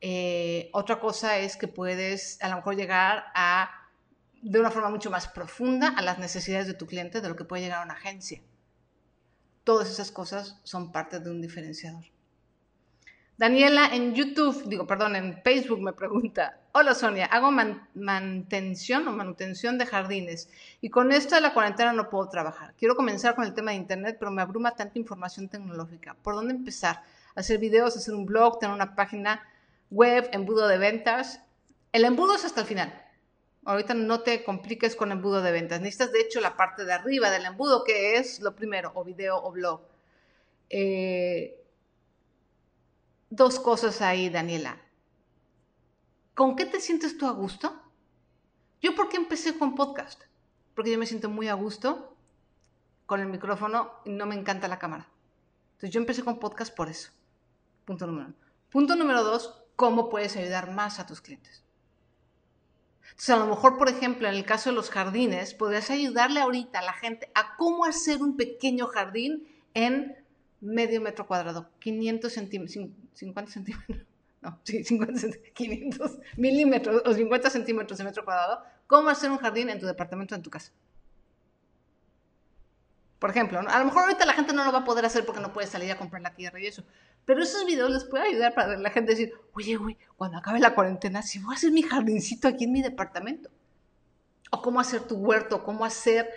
Eh, 0.00 0.68
otra 0.72 0.98
cosa 1.00 1.38
es 1.38 1.56
que 1.56 1.68
puedes 1.68 2.42
a 2.42 2.48
lo 2.48 2.56
mejor 2.56 2.76
llegar 2.76 3.26
a, 3.34 3.70
de 4.42 4.60
una 4.60 4.70
forma 4.70 4.90
mucho 4.90 5.10
más 5.10 5.28
profunda 5.28 5.88
a 5.96 6.02
las 6.02 6.18
necesidades 6.18 6.66
de 6.66 6.74
tu 6.74 6.86
cliente 6.86 7.20
de 7.20 7.28
lo 7.28 7.36
que 7.36 7.44
puede 7.44 7.62
llegar 7.62 7.80
a 7.80 7.84
una 7.84 7.94
agencia. 7.94 8.42
Todas 9.66 9.90
esas 9.90 10.12
cosas 10.12 10.60
son 10.62 10.92
parte 10.92 11.18
de 11.18 11.28
un 11.28 11.42
diferenciador. 11.42 12.04
Daniela 13.36 13.88
en 13.92 14.14
YouTube, 14.14 14.62
digo, 14.68 14.86
perdón, 14.86 15.16
en 15.16 15.42
Facebook 15.42 15.82
me 15.82 15.92
pregunta, 15.92 16.60
hola 16.70 16.94
Sonia, 16.94 17.26
hago 17.26 17.50
mantención 17.50 19.08
o 19.08 19.12
manutención 19.12 19.76
de 19.76 19.86
jardines 19.86 20.48
y 20.80 20.88
con 20.88 21.10
esto 21.10 21.34
de 21.34 21.40
la 21.40 21.52
cuarentena 21.52 21.92
no 21.92 22.08
puedo 22.10 22.28
trabajar. 22.28 22.74
Quiero 22.78 22.94
comenzar 22.94 23.34
con 23.34 23.42
el 23.42 23.54
tema 23.54 23.72
de 23.72 23.78
Internet, 23.78 24.18
pero 24.20 24.30
me 24.30 24.40
abruma 24.40 24.76
tanta 24.76 25.00
información 25.00 25.48
tecnológica. 25.48 26.14
¿Por 26.14 26.36
dónde 26.36 26.54
empezar? 26.54 27.02
Hacer 27.34 27.58
videos, 27.58 27.96
hacer 27.96 28.14
un 28.14 28.24
blog, 28.24 28.60
tener 28.60 28.72
una 28.72 28.94
página 28.94 29.42
web, 29.90 30.28
embudo 30.30 30.68
de 30.68 30.78
ventas. 30.78 31.40
El 31.90 32.04
embudo 32.04 32.36
es 32.36 32.44
hasta 32.44 32.60
el 32.60 32.68
final. 32.68 33.05
Ahorita 33.66 33.94
no 33.94 34.20
te 34.20 34.44
compliques 34.44 34.94
con 34.94 35.10
embudo 35.10 35.42
de 35.42 35.50
ventas. 35.50 35.80
Necesitas, 35.80 36.12
de 36.12 36.20
hecho, 36.20 36.40
la 36.40 36.56
parte 36.56 36.84
de 36.84 36.92
arriba 36.92 37.30
del 37.30 37.46
embudo, 37.46 37.82
que 37.82 38.16
es 38.16 38.40
lo 38.40 38.54
primero, 38.54 38.92
o 38.94 39.02
video 39.02 39.42
o 39.42 39.50
blog. 39.50 39.80
Eh, 40.70 41.66
dos 43.28 43.58
cosas 43.58 44.00
ahí, 44.02 44.30
Daniela. 44.30 44.80
¿Con 46.34 46.54
qué 46.54 46.66
te 46.66 46.78
sientes 46.78 47.18
tú 47.18 47.26
a 47.26 47.32
gusto? 47.32 47.82
Yo, 48.80 48.94
¿por 48.94 49.08
qué 49.08 49.16
empecé 49.16 49.58
con 49.58 49.74
podcast? 49.74 50.22
Porque 50.76 50.92
yo 50.92 50.98
me 50.98 51.06
siento 51.06 51.28
muy 51.28 51.48
a 51.48 51.54
gusto 51.54 52.16
con 53.04 53.18
el 53.18 53.26
micrófono 53.26 53.94
y 54.04 54.10
no 54.10 54.26
me 54.26 54.36
encanta 54.36 54.68
la 54.68 54.78
cámara. 54.78 55.08
Entonces, 55.72 55.90
yo 55.90 55.98
empecé 55.98 56.22
con 56.22 56.38
podcast 56.38 56.72
por 56.72 56.88
eso. 56.88 57.10
Punto 57.84 58.06
número 58.06 58.26
uno. 58.26 58.36
Punto 58.70 58.94
número 58.94 59.24
dos, 59.24 59.64
¿cómo 59.74 60.08
puedes 60.08 60.36
ayudar 60.36 60.70
más 60.70 61.00
a 61.00 61.06
tus 61.06 61.20
clientes? 61.20 61.65
Entonces, 63.10 63.30
a 63.30 63.36
lo 63.36 63.46
mejor, 63.46 63.78
por 63.78 63.88
ejemplo, 63.88 64.28
en 64.28 64.34
el 64.34 64.44
caso 64.44 64.70
de 64.70 64.76
los 64.76 64.90
jardines, 64.90 65.54
podrías 65.54 65.90
ayudarle 65.90 66.40
ahorita 66.40 66.80
a 66.80 66.82
la 66.82 66.92
gente 66.92 67.30
a 67.34 67.56
cómo 67.56 67.84
hacer 67.84 68.22
un 68.22 68.36
pequeño 68.36 68.86
jardín 68.86 69.46
en 69.74 70.16
medio 70.60 71.00
metro 71.00 71.26
cuadrado, 71.26 71.68
500 71.78 72.32
centímetros, 72.32 72.90
50 73.14 73.52
centímetros, 73.52 73.98
no, 74.42 74.58
sí, 74.64 74.84
50 74.84 75.28
500 75.54 76.18
milímetros 76.36 77.02
o 77.04 77.12
50 77.12 77.50
centímetros 77.50 77.98
de 77.98 78.04
metro 78.04 78.24
cuadrado, 78.24 78.62
cómo 78.86 79.08
hacer 79.08 79.30
un 79.30 79.38
jardín 79.38 79.70
en 79.70 79.78
tu 79.78 79.86
departamento, 79.86 80.34
en 80.34 80.42
tu 80.42 80.50
casa. 80.50 80.72
Por 83.26 83.32
ejemplo, 83.32 83.58
a 83.58 83.78
lo 83.80 83.84
mejor 83.84 84.04
ahorita 84.04 84.24
la 84.24 84.34
gente 84.34 84.52
no 84.52 84.64
lo 84.64 84.70
va 84.70 84.78
a 84.78 84.84
poder 84.84 85.04
hacer 85.04 85.26
porque 85.26 85.40
no 85.40 85.52
puede 85.52 85.66
salir 85.66 85.90
a 85.90 85.98
comprar 85.98 86.22
la 86.22 86.32
tierra 86.32 86.60
y 86.60 86.68
eso, 86.68 86.84
pero 87.24 87.42
esos 87.42 87.66
videos 87.66 87.90
les 87.90 88.04
puede 88.04 88.28
ayudar 88.28 88.54
para 88.54 88.76
la 88.76 88.90
gente 88.90 89.10
decir, 89.10 89.32
oye, 89.52 89.74
güey, 89.74 89.98
cuando 90.16 90.38
acabe 90.38 90.60
la 90.60 90.76
cuarentena, 90.76 91.22
si 91.22 91.40
voy 91.40 91.52
a 91.52 91.56
hacer 91.56 91.72
mi 91.72 91.82
jardincito 91.82 92.46
aquí 92.46 92.66
en 92.66 92.72
mi 92.72 92.82
departamento. 92.82 93.50
O 94.52 94.62
cómo 94.62 94.78
hacer 94.78 95.00
tu 95.00 95.16
huerto, 95.16 95.64
cómo 95.64 95.84
hacer 95.84 96.30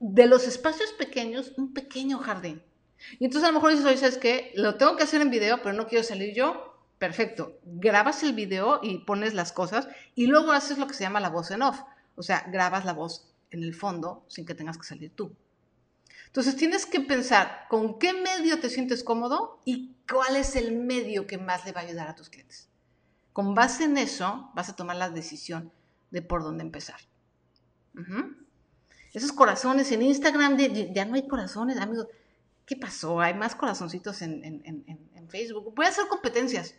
de 0.00 0.26
los 0.26 0.48
espacios 0.48 0.90
pequeños 0.94 1.52
un 1.58 1.72
pequeño 1.72 2.18
jardín. 2.18 2.60
Y 3.20 3.26
entonces 3.26 3.48
a 3.48 3.52
lo 3.52 3.60
mejor 3.60 3.70
dices, 3.70 3.86
oye, 3.86 3.96
¿sabes 3.96 4.18
qué? 4.18 4.50
Lo 4.56 4.74
tengo 4.74 4.96
que 4.96 5.04
hacer 5.04 5.20
en 5.20 5.30
video, 5.30 5.62
pero 5.62 5.74
no 5.74 5.86
quiero 5.86 6.02
salir 6.02 6.34
yo. 6.34 6.76
Perfecto. 6.98 7.60
Grabas 7.66 8.24
el 8.24 8.32
video 8.32 8.80
y 8.82 8.98
pones 9.04 9.32
las 9.32 9.52
cosas 9.52 9.86
y 10.16 10.26
luego 10.26 10.50
haces 10.50 10.76
lo 10.76 10.88
que 10.88 10.94
se 10.94 11.04
llama 11.04 11.20
la 11.20 11.30
voz 11.30 11.52
en 11.52 11.62
off. 11.62 11.82
O 12.16 12.24
sea, 12.24 12.44
grabas 12.50 12.84
la 12.84 12.94
voz 12.94 13.32
en 13.52 13.62
el 13.62 13.76
fondo 13.76 14.24
sin 14.26 14.44
que 14.44 14.56
tengas 14.56 14.76
que 14.76 14.88
salir 14.88 15.14
tú. 15.14 15.36
Entonces 16.34 16.56
tienes 16.56 16.84
que 16.84 16.98
pensar 16.98 17.66
con 17.68 18.00
qué 18.00 18.12
medio 18.12 18.58
te 18.58 18.68
sientes 18.68 19.04
cómodo 19.04 19.62
y 19.64 19.94
cuál 20.10 20.34
es 20.34 20.56
el 20.56 20.76
medio 20.76 21.28
que 21.28 21.38
más 21.38 21.64
le 21.64 21.70
va 21.70 21.82
a 21.82 21.84
ayudar 21.84 22.08
a 22.08 22.16
tus 22.16 22.28
clientes. 22.28 22.68
Con 23.32 23.54
base 23.54 23.84
en 23.84 23.96
eso 23.96 24.50
vas 24.52 24.68
a 24.68 24.74
tomar 24.74 24.96
la 24.96 25.10
decisión 25.10 25.70
de 26.10 26.22
por 26.22 26.42
dónde 26.42 26.64
empezar. 26.64 26.98
Esos 29.12 29.30
corazones 29.30 29.92
en 29.92 30.02
Instagram, 30.02 30.56
ya 30.92 31.04
no 31.04 31.14
hay 31.14 31.28
corazones, 31.28 31.76
amigos. 31.76 32.08
¿Qué 32.66 32.74
pasó? 32.74 33.20
Hay 33.20 33.34
más 33.34 33.54
corazoncitos 33.54 34.20
en, 34.20 34.42
en, 34.44 35.28
Facebook. 35.28 35.72
Voy 35.76 35.86
a 35.86 35.90
hacer 35.90 36.08
competencias. 36.08 36.74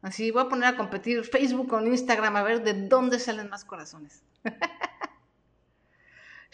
Así 0.00 0.30
voy 0.30 0.42
a 0.42 0.48
poner 0.48 0.68
a 0.68 0.76
competir 0.76 1.24
Facebook 1.24 1.66
con 1.66 1.88
Instagram 1.88 2.36
a 2.36 2.44
ver 2.44 2.62
de 2.62 2.86
dónde 2.86 3.18
salen 3.18 3.50
más 3.50 3.64
corazones. 3.64 4.22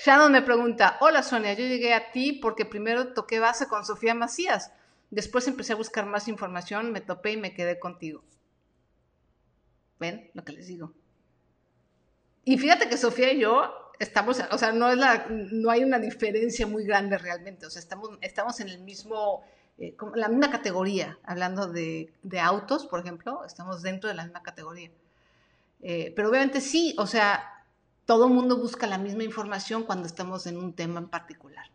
Shannon 0.05 0.32
me 0.32 0.42
pregunta, 0.42 0.96
hola 1.00 1.22
Sonia, 1.22 1.53
yo 1.53 1.64
llegué 1.64 1.94
a 1.94 2.11
ti 2.11 2.32
porque 2.32 2.64
primero 2.64 3.12
toqué 3.12 3.38
base 3.38 3.68
con 3.68 3.84
Sofía 3.84 4.14
Macías. 4.14 4.72
Después 5.11 5.46
empecé 5.46 5.74
a 5.74 5.76
buscar 5.76 6.07
más 6.07 6.26
información, 6.26 6.90
me 6.90 7.00
topé 7.00 7.32
y 7.32 7.36
me 7.36 7.55
quedé 7.55 7.78
contigo. 7.78 8.24
¿Ven 10.00 10.28
lo 10.34 10.44
que 10.44 10.55
les 10.55 10.66
digo? 10.66 10.92
Y 12.44 12.59
fíjate 12.59 12.88
que 12.88 12.96
Sofía 12.96 13.32
y 13.32 13.42
yo 13.42 13.72
estamos, 14.00 14.42
o 14.50 14.59
sea, 14.59 14.72
no, 14.72 14.90
es 14.90 14.98
la, 14.98 15.26
no 15.28 15.70
hay 15.70 15.84
una 15.84 16.00
diferencia 16.00 16.66
muy 16.66 16.84
grande 16.84 17.16
realmente, 17.16 17.66
o 17.66 17.70
sea, 17.70 17.78
estamos, 17.78 18.11
estamos 18.22 18.59
en 18.59 18.70
el 18.70 18.80
mismo, 18.80 19.44
eh, 19.78 19.94
la 20.16 20.26
misma 20.26 20.50
categoría, 20.50 21.20
hablando 21.22 21.68
de, 21.68 22.12
de, 22.24 22.40
autos, 22.40 22.86
por 22.86 22.98
ejemplo, 22.98 23.44
estamos 23.44 23.82
dentro 23.82 24.09
de 24.11 24.16
la 24.16 24.24
misma 24.24 24.42
categoría. 24.42 24.90
Eh, 25.80 26.12
pero 26.16 26.28
obviamente 26.28 26.61
sí, 26.61 26.96
o 26.98 27.07
sea, 27.07 27.51
todo 28.07 28.28
mundo 28.28 28.57
busca 28.57 28.86
la 28.86 28.98
misma 28.98 29.24
información 29.24 29.84
cuando 29.84 30.07
estamos 30.07 30.46
en 30.46 30.57
un 30.57 30.72
tema 30.72 31.00
en 31.00 31.09
particular. 31.09 31.66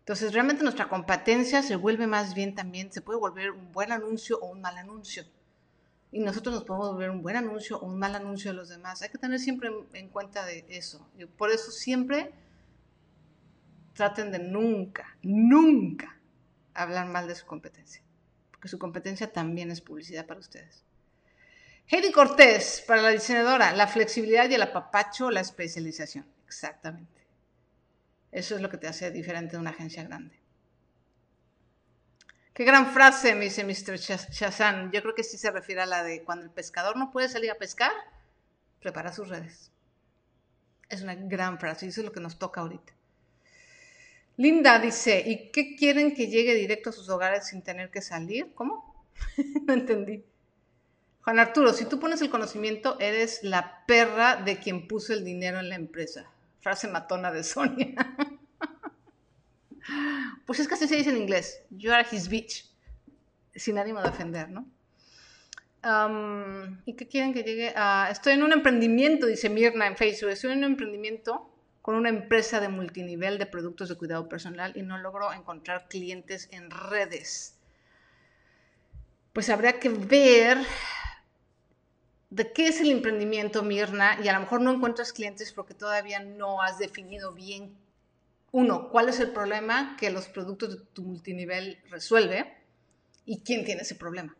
Entonces, 0.00 0.32
realmente 0.32 0.62
nuestra 0.62 0.88
competencia 0.88 1.62
se 1.62 1.76
vuelve 1.76 2.06
más 2.06 2.34
bien 2.34 2.54
también, 2.54 2.92
se 2.92 3.00
puede 3.00 3.18
volver 3.18 3.50
un 3.50 3.72
buen 3.72 3.90
anuncio 3.90 4.38
o 4.38 4.50
un 4.50 4.60
mal 4.60 4.78
anuncio. 4.78 5.24
Y 6.12 6.20
nosotros 6.20 6.54
nos 6.54 6.64
podemos 6.64 6.92
volver 6.92 7.10
un 7.10 7.22
buen 7.22 7.36
anuncio 7.36 7.78
o 7.78 7.86
un 7.86 7.98
mal 7.98 8.14
anuncio 8.14 8.52
de 8.52 8.56
los 8.56 8.68
demás. 8.68 9.02
Hay 9.02 9.08
que 9.08 9.18
tener 9.18 9.40
siempre 9.40 9.68
en 9.92 10.08
cuenta 10.08 10.46
de 10.46 10.64
eso. 10.68 11.06
Por 11.36 11.50
eso 11.50 11.72
siempre 11.72 12.32
traten 13.94 14.30
de 14.30 14.38
nunca, 14.38 15.18
nunca 15.22 16.16
hablar 16.72 17.08
mal 17.08 17.26
de 17.26 17.34
su 17.34 17.44
competencia. 17.46 18.02
Porque 18.52 18.68
su 18.68 18.78
competencia 18.78 19.32
también 19.32 19.70
es 19.70 19.80
publicidad 19.80 20.26
para 20.26 20.40
ustedes. 20.40 20.85
Heidi 21.88 22.10
Cortés, 22.10 22.82
para 22.86 23.00
la 23.00 23.10
diseñadora, 23.10 23.72
la 23.72 23.86
flexibilidad 23.86 24.50
y 24.50 24.54
el 24.54 24.62
apapacho, 24.62 25.30
la 25.30 25.40
especialización. 25.40 26.26
Exactamente. 26.46 27.22
Eso 28.32 28.56
es 28.56 28.60
lo 28.60 28.68
que 28.68 28.76
te 28.76 28.88
hace 28.88 29.10
diferente 29.12 29.52
de 29.52 29.58
una 29.58 29.70
agencia 29.70 30.02
grande. 30.02 30.36
Qué 32.52 32.64
gran 32.64 32.92
frase, 32.92 33.34
me 33.34 33.44
dice 33.44 33.64
Mr. 33.64 33.98
Shazan. 33.98 34.90
Yo 34.90 35.02
creo 35.02 35.14
que 35.14 35.22
sí 35.22 35.38
se 35.38 35.50
refiere 35.50 35.82
a 35.82 35.86
la 35.86 36.02
de 36.02 36.24
cuando 36.24 36.44
el 36.44 36.50
pescador 36.50 36.96
no 36.96 37.12
puede 37.12 37.28
salir 37.28 37.50
a 37.50 37.56
pescar, 37.56 37.92
prepara 38.80 39.12
sus 39.12 39.28
redes. 39.28 39.70
Es 40.88 41.02
una 41.02 41.14
gran 41.14 41.58
frase 41.58 41.86
y 41.86 41.90
eso 41.90 42.00
es 42.00 42.06
lo 42.06 42.12
que 42.12 42.20
nos 42.20 42.38
toca 42.38 42.62
ahorita. 42.62 42.94
Linda 44.38 44.78
dice, 44.78 45.22
¿y 45.24 45.50
qué 45.50 45.76
quieren 45.76 46.14
que 46.14 46.26
llegue 46.28 46.54
directo 46.54 46.90
a 46.90 46.92
sus 46.92 47.08
hogares 47.08 47.46
sin 47.46 47.62
tener 47.62 47.90
que 47.90 48.02
salir? 48.02 48.52
¿Cómo? 48.54 49.06
no 49.66 49.72
entendí. 49.72 50.24
Juan 51.26 51.40
Arturo, 51.40 51.72
si 51.72 51.86
tú 51.86 51.98
pones 51.98 52.22
el 52.22 52.30
conocimiento, 52.30 52.96
eres 53.00 53.42
la 53.42 53.84
perra 53.84 54.36
de 54.36 54.60
quien 54.60 54.86
puso 54.86 55.12
el 55.12 55.24
dinero 55.24 55.58
en 55.58 55.68
la 55.68 55.74
empresa. 55.74 56.30
Frase 56.60 56.86
matona 56.86 57.32
de 57.32 57.42
Sonia. 57.42 57.96
pues 60.46 60.60
es 60.60 60.68
que 60.68 60.74
así 60.74 60.86
se 60.86 60.94
dice 60.94 61.10
en 61.10 61.16
inglés. 61.16 61.64
You 61.70 61.90
are 61.90 62.06
his 62.08 62.28
bitch. 62.28 62.70
Sin 63.56 63.76
ánimo 63.76 64.00
de 64.02 64.08
ofender, 64.08 64.50
¿no? 64.50 64.68
¿Y 66.84 66.94
qué 66.94 67.08
quieren 67.08 67.34
que 67.34 67.42
llegue? 67.42 67.72
a...? 67.74 68.06
estoy 68.08 68.34
en 68.34 68.44
un 68.44 68.52
emprendimiento, 68.52 69.26
dice 69.26 69.50
Mirna 69.50 69.88
en 69.88 69.96
Facebook. 69.96 70.30
Estoy 70.30 70.52
en 70.52 70.58
un 70.58 70.64
emprendimiento 70.64 71.50
con 71.82 71.96
una 71.96 72.08
empresa 72.08 72.60
de 72.60 72.68
multinivel 72.68 73.38
de 73.38 73.46
productos 73.46 73.88
de 73.88 73.96
cuidado 73.96 74.28
personal 74.28 74.74
y 74.76 74.82
no 74.82 74.96
logro 74.96 75.32
encontrar 75.32 75.88
clientes 75.88 76.48
en 76.52 76.70
redes. 76.70 77.58
Pues 79.32 79.50
habría 79.50 79.80
que 79.80 79.88
ver 79.88 80.58
de 82.30 82.52
qué 82.52 82.68
es 82.68 82.80
el 82.80 82.90
emprendimiento, 82.90 83.62
Mirna, 83.62 84.18
y 84.22 84.28
a 84.28 84.32
lo 84.32 84.40
mejor 84.40 84.60
no 84.60 84.72
encuentras 84.72 85.12
clientes 85.12 85.52
porque 85.52 85.74
todavía 85.74 86.20
no 86.20 86.60
has 86.62 86.78
definido 86.78 87.32
bien, 87.32 87.76
uno, 88.52 88.88
cuál 88.88 89.08
es 89.08 89.20
el 89.20 89.32
problema 89.32 89.96
que 89.98 90.10
los 90.10 90.28
productos 90.28 90.70
de 90.70 90.84
tu 90.92 91.02
multinivel 91.02 91.78
resuelve 91.90 92.56
y 93.24 93.40
quién 93.40 93.64
tiene 93.64 93.82
ese 93.82 93.96
problema. 93.96 94.34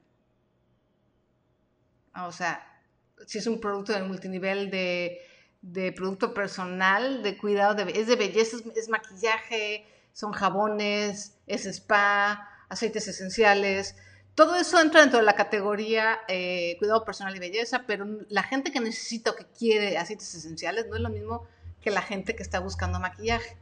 O 2.24 2.32
sea, 2.32 2.82
si 3.26 3.39
es 3.39 3.47
un 3.47 3.61
producto 3.61 3.93
de 3.93 4.03
multinivel 4.03 4.70
de 4.70 5.93
producto 5.93 6.32
personal, 6.32 7.22
de 7.22 7.37
cuidado, 7.37 7.74
de, 7.74 7.93
es 7.93 8.07
de 8.07 8.16
belleza, 8.16 8.57
es, 8.74 8.89
maquillaje, 8.89 9.84
son 10.12 10.32
jabones, 10.32 11.37
es 11.47 11.66
spa, 11.66 12.49
aceites 12.68 13.09
esenciales. 13.09 13.97
Todo 14.37 14.55
eso 14.57 14.78
entra 14.78 15.01
dentro 15.01 15.18
de 15.18 15.24
la 15.24 15.34
categoría 15.34 16.20
eh, 16.28 16.76
cuidado 16.78 17.07
personal 17.07 17.34
y 17.34 17.39
belleza, 17.39 17.84
pero 17.87 18.07
la 18.28 18.43
gente 18.43 18.70
que 18.70 18.80
necesita 18.80 19.30
o 19.30 19.34
que 19.34 19.47
quiere 19.47 19.97
aceites 19.97 20.34
esenciales 20.34 20.87
no 20.89 20.97
es 20.97 21.01
lo 21.01 21.09
mismo 21.09 21.49
que 21.80 21.91
la 21.91 22.03
gente 22.03 22.37
que 22.37 22.43
está 22.43 22.61
buscando 22.61 23.01
maquillaje, 23.01 23.57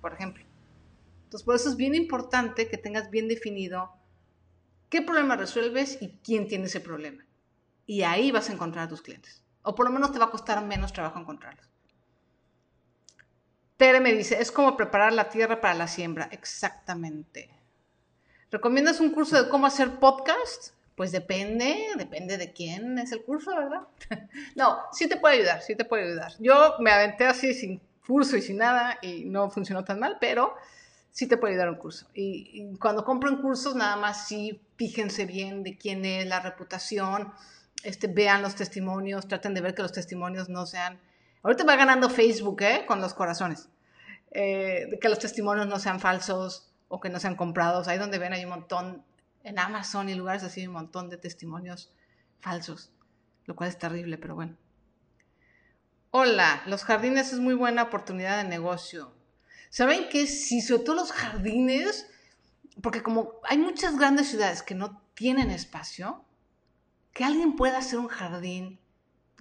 por 0.00 0.12
ejemplo. 0.12 0.44
Entonces, 1.22 1.44
por 1.44 1.54
eso 1.54 1.68
es 1.68 1.76
bien 1.76 1.94
importante 1.94 2.68
que 2.68 2.76
tengas 2.76 3.08
bien 3.08 3.28
definido 3.28 3.92
qué 4.88 5.00
problema 5.00 5.36
resuelves 5.36 5.98
y 6.00 6.18
quién 6.24 6.48
tiene 6.48 6.64
ese 6.64 6.80
problema. 6.80 7.24
Y 7.86 8.02
ahí 8.02 8.32
vas 8.32 8.50
a 8.50 8.52
encontrar 8.52 8.86
a 8.86 8.88
tus 8.88 9.02
clientes. 9.02 9.44
O 9.62 9.76
por 9.76 9.86
lo 9.86 9.92
menos 9.92 10.10
te 10.10 10.18
va 10.18 10.24
a 10.24 10.30
costar 10.30 10.64
menos 10.64 10.92
trabajo 10.92 11.20
encontrarlos. 11.20 11.70
Tere 13.76 14.00
me 14.00 14.12
dice, 14.12 14.40
es 14.40 14.50
como 14.50 14.76
preparar 14.76 15.12
la 15.12 15.28
tierra 15.28 15.60
para 15.60 15.74
la 15.74 15.86
siembra. 15.86 16.28
Exactamente. 16.32 17.55
¿Recomiendas 18.50 19.00
un 19.00 19.10
curso 19.10 19.42
de 19.42 19.48
cómo 19.48 19.66
hacer 19.66 19.98
podcast? 19.98 20.70
Pues 20.94 21.12
depende, 21.12 21.88
depende 21.98 22.38
de 22.38 22.52
quién 22.52 22.98
es 22.98 23.12
el 23.12 23.22
curso, 23.22 23.54
¿verdad? 23.54 23.82
no, 24.54 24.78
sí 24.92 25.08
te 25.08 25.16
puede 25.16 25.36
ayudar, 25.36 25.62
sí 25.62 25.74
te 25.74 25.84
puede 25.84 26.04
ayudar. 26.04 26.32
Yo 26.38 26.74
me 26.78 26.90
aventé 26.90 27.26
así 27.26 27.52
sin 27.54 27.80
curso 28.06 28.36
y 28.36 28.42
sin 28.42 28.58
nada 28.58 28.98
y 29.02 29.24
no 29.24 29.50
funcionó 29.50 29.84
tan 29.84 29.98
mal, 29.98 30.16
pero 30.20 30.54
sí 31.10 31.26
te 31.26 31.36
puede 31.36 31.54
ayudar 31.54 31.70
un 31.70 31.76
curso. 31.76 32.06
Y, 32.14 32.50
y 32.52 32.76
cuando 32.78 33.04
compren 33.04 33.36
cursos, 33.36 33.74
nada 33.74 33.96
más 33.96 34.28
sí 34.28 34.60
fíjense 34.76 35.26
bien 35.26 35.62
de 35.62 35.76
quién 35.76 36.04
es 36.04 36.26
la 36.26 36.40
reputación, 36.40 37.32
este, 37.82 38.06
vean 38.06 38.42
los 38.42 38.54
testimonios, 38.54 39.28
traten 39.28 39.54
de 39.54 39.60
ver 39.60 39.74
que 39.74 39.82
los 39.82 39.92
testimonios 39.92 40.48
no 40.48 40.66
sean... 40.66 41.00
Ahorita 41.42 41.64
va 41.64 41.76
ganando 41.76 42.10
Facebook, 42.10 42.62
¿eh? 42.62 42.84
Con 42.86 43.00
los 43.00 43.14
corazones. 43.14 43.68
Eh, 44.32 44.98
que 45.00 45.08
los 45.08 45.18
testimonios 45.18 45.66
no 45.66 45.78
sean 45.78 46.00
falsos 46.00 46.65
o 46.88 47.00
que 47.00 47.10
no 47.10 47.20
sean 47.20 47.36
comprados. 47.36 47.88
Ahí 47.88 47.98
donde 47.98 48.18
ven 48.18 48.32
hay 48.32 48.44
un 48.44 48.50
montón, 48.50 49.04
en 49.42 49.58
Amazon 49.58 50.08
y 50.08 50.14
lugares 50.14 50.42
así, 50.42 50.60
hay 50.60 50.66
un 50.66 50.74
montón 50.74 51.08
de 51.08 51.18
testimonios 51.18 51.92
falsos, 52.40 52.92
lo 53.44 53.56
cual 53.56 53.70
es 53.70 53.78
terrible, 53.78 54.18
pero 54.18 54.34
bueno. 54.34 54.56
Hola, 56.10 56.62
los 56.66 56.84
jardines 56.84 57.32
es 57.32 57.40
muy 57.40 57.54
buena 57.54 57.84
oportunidad 57.84 58.42
de 58.42 58.48
negocio. 58.48 59.12
¿Saben 59.70 60.08
que 60.08 60.26
si 60.26 60.62
sobre 60.62 60.84
todo 60.84 60.96
los 60.96 61.12
jardines, 61.12 62.08
porque 62.80 63.02
como 63.02 63.34
hay 63.44 63.58
muchas 63.58 63.98
grandes 63.98 64.28
ciudades 64.28 64.62
que 64.62 64.74
no 64.74 65.02
tienen 65.14 65.50
espacio, 65.50 66.24
que 67.12 67.24
alguien 67.24 67.56
pueda 67.56 67.78
hacer 67.78 67.98
un 67.98 68.08
jardín 68.08 68.78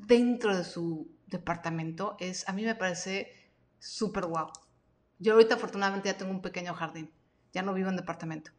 dentro 0.02 0.56
de 0.56 0.64
su 0.64 1.10
departamento 1.28 2.16
es, 2.20 2.48
a 2.48 2.54
mí 2.54 2.64
me 2.64 2.76
parece 2.76 3.32
súper 3.80 4.26
guau. 4.26 4.52
Yo 5.20 5.34
ahorita 5.34 5.56
afortunadamente 5.56 6.10
ya 6.10 6.18
tengo 6.18 6.32
un 6.32 6.42
pequeño 6.42 6.74
jardín, 6.74 7.12
ya 7.56 7.64
no 7.64 7.74
vivo 7.74 7.90
en 7.90 7.96
departamento, 7.96 8.52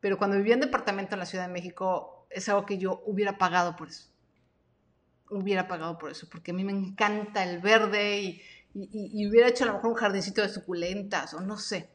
pero 0.00 0.16
cuando 0.16 0.38
vivía 0.38 0.54
en 0.54 0.60
departamento 0.60 1.14
en 1.14 1.18
la 1.18 1.26
Ciudad 1.26 1.46
de 1.46 1.52
México 1.52 2.26
es 2.30 2.48
algo 2.48 2.64
que 2.64 2.78
yo 2.78 3.02
hubiera 3.04 3.36
pagado 3.36 3.76
por 3.76 3.88
eso. 3.88 4.08
Hubiera 5.28 5.68
pagado 5.68 5.98
por 5.98 6.10
eso, 6.10 6.28
porque 6.30 6.52
a 6.52 6.54
mí 6.54 6.64
me 6.64 6.72
encanta 6.72 7.44
el 7.44 7.60
verde 7.60 8.20
y, 8.22 8.42
y 8.74 9.28
hubiera 9.28 9.48
hecho 9.48 9.64
a 9.64 9.66
lo 9.66 9.74
mejor 9.74 9.90
un 9.90 9.96
jardincito 9.96 10.40
de 10.40 10.48
suculentas 10.48 11.34
o 11.34 11.40
no 11.40 11.58
sé. 11.58 11.90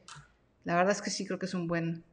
La 0.64 0.76
verdad 0.76 0.92
es 0.92 1.02
que 1.02 1.10
sí 1.10 1.26
creo 1.26 1.38
que 1.38 1.46
es 1.46 1.54
un 1.54 1.66
buen, 1.66 2.04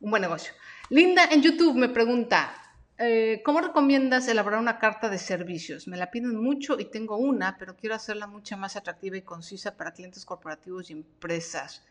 un 0.00 0.10
buen 0.10 0.22
negocio. 0.22 0.52
Linda 0.88 1.26
en 1.30 1.42
YouTube 1.42 1.76
me 1.76 1.88
pregunta, 1.88 2.54
eh, 2.98 3.42
¿Cómo 3.44 3.60
recomiendas 3.60 4.26
elaborar 4.26 4.58
una 4.58 4.78
carta 4.78 5.10
de 5.10 5.18
servicios? 5.18 5.86
Me 5.86 5.98
la 5.98 6.10
piden 6.10 6.34
mucho 6.34 6.80
y 6.80 6.86
tengo 6.86 7.18
una, 7.18 7.58
pero 7.58 7.76
quiero 7.76 7.94
hacerla 7.94 8.26
mucho 8.26 8.56
más 8.56 8.74
atractiva 8.76 9.18
y 9.18 9.22
concisa 9.22 9.76
para 9.76 9.92
clientes 9.92 10.24
corporativos 10.24 10.88
y 10.88 10.94
empresas. 10.94 11.84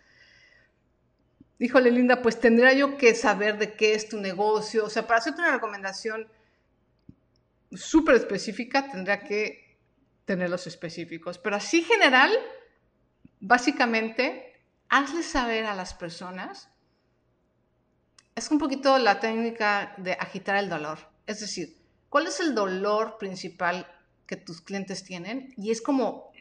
Híjole, 1.59 1.91
Linda, 1.91 2.21
pues 2.21 2.39
tendría 2.39 2.73
yo 2.73 2.97
que 2.97 3.15
saber 3.15 3.57
de 3.57 3.73
qué 3.73 3.93
es 3.93 4.09
tu 4.09 4.19
negocio. 4.19 4.85
O 4.85 4.89
sea, 4.89 5.07
para 5.07 5.19
hacerte 5.19 5.41
una 5.41 5.53
recomendación 5.53 6.27
súper 7.71 8.15
específica, 8.15 8.89
tendría 8.91 9.21
que 9.21 9.77
tener 10.25 10.49
los 10.49 10.67
específicos. 10.67 11.37
Pero 11.37 11.55
así 11.55 11.83
general, 11.83 12.31
básicamente, 13.39 14.61
hazle 14.89 15.23
saber 15.23 15.65
a 15.65 15.75
las 15.75 15.93
personas 15.93 16.69
es 18.35 18.51
un 18.51 18.59
poquito 18.59 18.97
la 18.97 19.19
técnica 19.19 19.93
de 19.97 20.13
agitar 20.13 20.57
el 20.57 20.69
dolor. 20.69 20.99
Es 21.25 21.39
decir, 21.39 21.77
¿cuál 22.09 22.27
es 22.27 22.41
el 22.41 22.53
dolor 22.53 23.17
principal 23.17 23.87
que 24.27 24.35
tus 24.35 24.61
clientes 24.61 25.03
tienen? 25.05 25.53
Y 25.55 25.71
es 25.71 25.81
como 25.81 26.31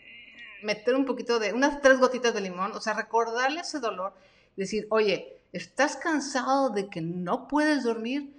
meter 0.62 0.96
un 0.96 1.04
poquito 1.04 1.38
de, 1.38 1.52
unas 1.52 1.80
tres 1.80 1.98
gotitas 1.98 2.34
de 2.34 2.40
limón, 2.40 2.72
o 2.72 2.80
sea, 2.80 2.94
recordarle 2.94 3.60
ese 3.60 3.78
dolor, 3.78 4.14
decir, 4.56 4.86
oye, 4.90 5.40
¿estás 5.52 5.96
cansado 5.96 6.70
de 6.70 6.88
que 6.88 7.00
no 7.00 7.48
puedes 7.48 7.84
dormir? 7.84 8.34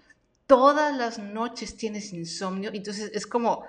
Todas 0.47 0.95
las 0.95 1.20
noches 1.20 1.76
tienes 1.76 2.13
insomnio, 2.13 2.72
entonces 2.74 3.11
es 3.13 3.26
como 3.26 3.66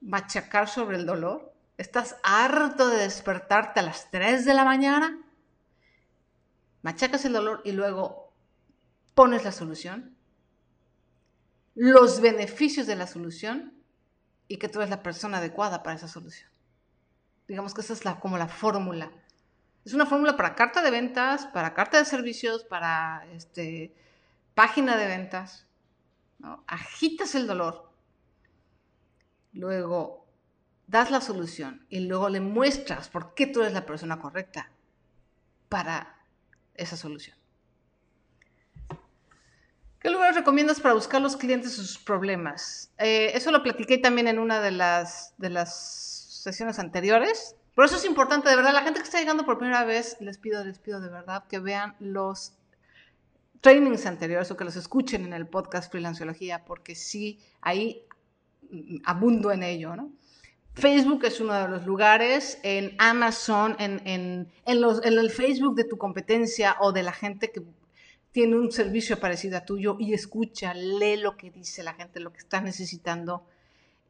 machacar 0.00 0.68
sobre 0.68 0.96
el 0.96 1.06
dolor. 1.06 1.52
¿Estás 1.78 2.16
harto 2.22 2.88
de 2.88 2.98
despertarte 2.98 3.80
a 3.80 3.84
las 3.84 4.10
3 4.10 4.44
de 4.44 4.54
la 4.54 4.64
mañana? 4.64 5.18
Machacas 6.82 7.24
el 7.24 7.32
dolor 7.32 7.62
y 7.64 7.72
luego 7.72 8.32
pones 9.14 9.44
la 9.44 9.52
solución, 9.52 10.16
los 11.74 12.20
beneficios 12.20 12.86
de 12.86 12.96
la 12.96 13.06
solución 13.06 13.74
y 14.48 14.56
que 14.56 14.68
tú 14.68 14.80
eres 14.80 14.90
la 14.90 15.02
persona 15.02 15.38
adecuada 15.38 15.82
para 15.82 15.96
esa 15.96 16.08
solución. 16.08 16.50
Digamos 17.46 17.74
que 17.74 17.82
esa 17.82 17.92
es 17.92 18.04
la, 18.04 18.18
como 18.20 18.38
la 18.38 18.48
fórmula. 18.48 19.12
Es 19.84 19.94
una 19.94 20.06
fórmula 20.06 20.36
para 20.36 20.54
carta 20.54 20.82
de 20.82 20.90
ventas, 20.90 21.46
para 21.46 21.74
carta 21.74 21.98
de 21.98 22.04
servicios, 22.04 22.64
para 22.64 23.26
este, 23.32 23.94
página 24.54 24.96
de 24.96 25.06
ventas. 25.06 25.66
Agitas 26.66 27.34
el 27.34 27.46
dolor, 27.46 27.90
luego 29.52 30.26
das 30.86 31.10
la 31.10 31.20
solución 31.20 31.86
y 31.88 32.00
luego 32.00 32.28
le 32.28 32.40
muestras 32.40 33.08
por 33.08 33.34
qué 33.34 33.46
tú 33.46 33.60
eres 33.60 33.72
la 33.72 33.86
persona 33.86 34.18
correcta 34.18 34.70
para 35.68 36.16
esa 36.74 36.96
solución. 36.96 37.36
¿Qué 40.00 40.08
lugares 40.08 40.34
recomiendas 40.34 40.80
para 40.80 40.94
buscar 40.94 41.20
los 41.20 41.36
clientes 41.36 41.74
sus 41.74 41.98
problemas? 41.98 42.90
Eh, 42.96 43.32
eso 43.34 43.52
lo 43.52 43.62
platiqué 43.62 43.98
también 43.98 44.28
en 44.28 44.38
una 44.38 44.60
de 44.60 44.70
las, 44.70 45.34
de 45.36 45.50
las 45.50 46.40
sesiones 46.42 46.78
anteriores. 46.78 47.54
Por 47.80 47.86
eso 47.86 47.96
es 47.96 48.04
importante, 48.04 48.50
de 48.50 48.56
verdad, 48.56 48.74
la 48.74 48.82
gente 48.82 49.00
que 49.00 49.06
está 49.06 49.20
llegando 49.20 49.46
por 49.46 49.56
primera 49.56 49.86
vez, 49.86 50.18
les 50.20 50.36
pido, 50.36 50.62
les 50.62 50.78
pido 50.78 51.00
de 51.00 51.08
verdad 51.08 51.44
que 51.48 51.60
vean 51.60 51.96
los 51.98 52.52
trainings 53.62 54.04
anteriores 54.04 54.50
o 54.50 54.56
que 54.58 54.64
los 54.64 54.76
escuchen 54.76 55.24
en 55.24 55.32
el 55.32 55.46
podcast 55.46 55.90
Freelanciología, 55.90 56.66
porque 56.66 56.94
sí, 56.94 57.40
ahí 57.62 58.04
abundo 59.06 59.50
en 59.50 59.62
ello, 59.62 59.96
¿no? 59.96 60.12
Facebook 60.74 61.24
es 61.24 61.40
uno 61.40 61.54
de 61.54 61.68
los 61.68 61.86
lugares, 61.86 62.58
en 62.64 62.94
Amazon, 62.98 63.76
en, 63.78 64.06
en, 64.06 64.52
en, 64.66 64.80
los, 64.82 65.02
en 65.02 65.18
el 65.18 65.30
Facebook 65.30 65.74
de 65.74 65.84
tu 65.84 65.96
competencia 65.96 66.76
o 66.80 66.92
de 66.92 67.02
la 67.02 67.12
gente 67.14 67.50
que 67.50 67.62
tiene 68.30 68.58
un 68.58 68.70
servicio 68.70 69.18
parecido 69.18 69.56
a 69.56 69.64
tuyo 69.64 69.96
y 69.98 70.12
escucha, 70.12 70.74
lee 70.74 71.16
lo 71.16 71.38
que 71.38 71.50
dice 71.50 71.82
la 71.82 71.94
gente, 71.94 72.20
lo 72.20 72.30
que 72.30 72.40
está 72.40 72.60
necesitando. 72.60 73.46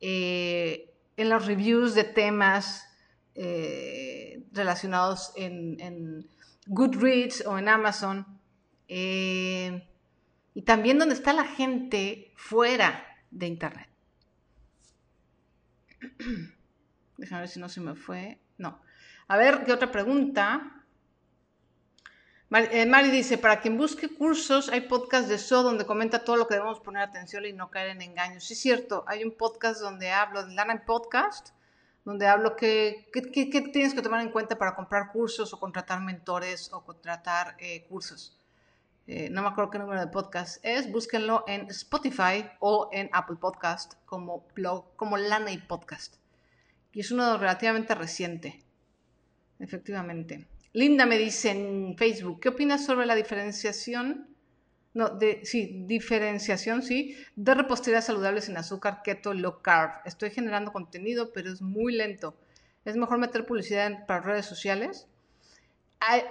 Eh, 0.00 0.92
en 1.16 1.28
los 1.28 1.46
reviews 1.46 1.94
de 1.94 2.02
temas 2.02 2.89
eh, 3.34 4.42
relacionados 4.52 5.32
en, 5.36 6.28
Goodreads 6.66 7.46
o 7.46 7.58
en 7.58 7.68
Amazon. 7.68 8.26
Eh, 8.88 9.86
y 10.54 10.62
también 10.62 10.98
donde 10.98 11.14
está 11.14 11.32
la 11.32 11.44
gente 11.44 12.32
fuera 12.36 13.04
de 13.30 13.46
Internet. 13.46 13.88
Déjame 17.16 17.42
ver 17.42 17.48
si 17.48 17.60
no 17.60 17.68
se 17.68 17.80
me 17.80 17.94
fue. 17.94 18.40
No. 18.58 18.80
A 19.28 19.36
ver, 19.36 19.64
¿qué 19.64 19.72
otra 19.72 19.92
pregunta? 19.92 20.80
Eh, 22.52 22.84
Mari, 22.84 23.12
dice, 23.12 23.38
para 23.38 23.60
quien 23.60 23.78
busque 23.78 24.08
cursos, 24.08 24.70
hay 24.70 24.80
podcast 24.82 25.28
de 25.28 25.38
SO 25.38 25.62
donde 25.62 25.86
comenta 25.86 26.24
todo 26.24 26.34
lo 26.34 26.48
que 26.48 26.54
debemos 26.54 26.80
poner 26.80 27.02
atención 27.02 27.46
y 27.46 27.52
no 27.52 27.70
caer 27.70 27.90
en 27.90 28.02
engaños. 28.02 28.44
Sí, 28.44 28.54
es 28.54 28.60
cierto, 28.60 29.04
hay 29.06 29.22
un 29.22 29.36
podcast 29.36 29.80
donde 29.80 30.10
hablo, 30.10 30.44
Lana 30.48 30.72
en 30.72 30.84
Podcast, 30.84 31.50
donde 32.04 32.26
hablo 32.26 32.56
que, 32.56 33.08
qué 33.12 33.22
tienes 33.72 33.94
que 33.94 34.02
tomar 34.02 34.22
en 34.22 34.30
cuenta 34.30 34.56
para 34.58 34.74
comprar 34.74 35.12
cursos 35.12 35.52
o 35.52 35.60
contratar 35.60 36.00
mentores 36.00 36.72
o 36.72 36.84
contratar 36.84 37.56
eh, 37.58 37.84
cursos. 37.88 38.36
Eh, 39.06 39.28
no 39.30 39.42
me 39.42 39.48
acuerdo 39.48 39.70
qué 39.70 39.78
número 39.78 40.00
de 40.00 40.06
podcast 40.06 40.64
es, 40.64 40.90
búsquenlo 40.90 41.44
en 41.48 41.62
Spotify 41.70 42.48
o 42.60 42.88
en 42.92 43.10
Apple 43.12 43.38
Podcast 43.40 43.94
como, 44.04 44.46
blog, 44.54 44.94
como 44.96 45.16
Lana 45.16 45.50
y 45.50 45.58
Podcast. 45.58 46.16
Y 46.92 47.00
es 47.00 47.10
uno 47.10 47.36
relativamente 47.36 47.94
reciente, 47.94 48.62
efectivamente. 49.58 50.46
Linda 50.72 51.06
me 51.06 51.18
dice 51.18 51.50
en 51.50 51.96
Facebook, 51.96 52.40
¿qué 52.40 52.50
opinas 52.50 52.84
sobre 52.84 53.06
la 53.06 53.16
diferenciación? 53.16 54.29
No, 54.92 55.08
de, 55.08 55.44
sí, 55.44 55.84
diferenciación, 55.86 56.82
sí, 56.82 57.16
de 57.36 57.54
repostería 57.54 58.02
saludables 58.02 58.46
sin 58.46 58.56
azúcar, 58.56 59.02
keto, 59.04 59.34
low 59.34 59.62
carb. 59.62 59.92
Estoy 60.04 60.30
generando 60.30 60.72
contenido, 60.72 61.32
pero 61.32 61.52
es 61.52 61.62
muy 61.62 61.94
lento. 61.94 62.34
¿Es 62.84 62.96
mejor 62.96 63.18
meter 63.18 63.46
publicidad 63.46 63.86
en, 63.86 64.06
para 64.06 64.20
redes 64.20 64.46
sociales? 64.46 65.06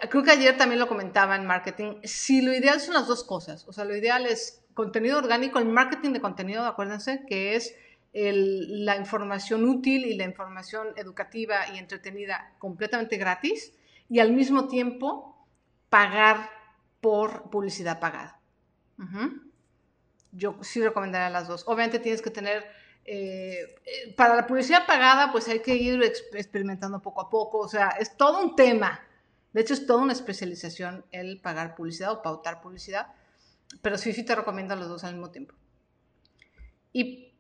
creo 0.10 0.24
que 0.24 0.32
ayer 0.32 0.58
también 0.58 0.80
lo 0.80 0.88
comentaba 0.88 1.36
en 1.36 1.46
marketing. 1.46 2.00
Si 2.04 2.42
lo 2.42 2.54
ideal 2.54 2.80
son 2.80 2.96
las 2.96 3.08
dos 3.08 3.24
cosas, 3.24 3.68
o 3.68 3.74
sea, 3.74 3.86
lo 3.86 3.96
ideal 3.96 4.26
es 4.26 4.64
contenido 4.74 5.18
orgánico, 5.18 5.60
el 5.60 5.66
marketing 5.66 6.14
de 6.14 6.22
contenido, 6.22 6.66
acuérdense, 6.66 7.24
que 7.28 7.56
es 7.56 7.76
la 8.14 8.96
información 8.96 9.66
útil 9.66 10.06
y 10.06 10.16
la 10.16 10.24
información 10.24 10.88
educativa 10.96 11.68
y 11.74 11.78
entretenida 11.78 12.54
completamente 12.58 13.18
gratis 13.18 13.74
y 14.10 14.20
al 14.20 14.32
mismo 14.32 14.68
tiempo 14.68 15.38
pagar 15.90 16.50
por 17.02 17.52
publicidad 17.52 18.00
pagada. 18.00 18.39
Yo 20.32 20.58
sí 20.62 20.82
recomendaría 20.82 21.30
las 21.30 21.48
dos. 21.48 21.64
Obviamente 21.68 22.00
tienes 22.00 22.22
que 22.22 22.30
tener, 22.30 22.66
eh, 23.06 23.76
eh, 23.86 24.14
para 24.16 24.36
la 24.36 24.46
publicidad 24.46 24.86
pagada, 24.86 25.32
pues 25.32 25.48
hay 25.48 25.62
que 25.62 25.76
ir 25.76 26.02
experimentando 26.04 27.02
poco 27.02 27.22
a 27.22 27.30
poco, 27.30 27.60
o 27.60 27.68
sea, 27.68 27.90
es 27.90 28.16
todo 28.16 28.42
un 28.44 28.56
tema. 28.56 29.00
De 29.54 29.62
hecho, 29.62 29.74
es 29.74 29.86
toda 29.86 30.04
una 30.04 30.14
especialización 30.14 31.06
el 31.12 31.42
pagar 31.42 31.76
publicidad 31.76 32.12
o 32.12 32.22
pautar 32.22 32.62
publicidad, 32.62 33.08
pero 33.82 33.98
sí, 33.98 34.14
sí 34.14 34.24
te 34.24 34.36
recomiendo 34.36 34.76
los 34.76 34.88
dos 34.88 35.04
al 35.04 35.14
mismo 35.14 35.32
tiempo. 35.32 35.56
Y 36.94 37.34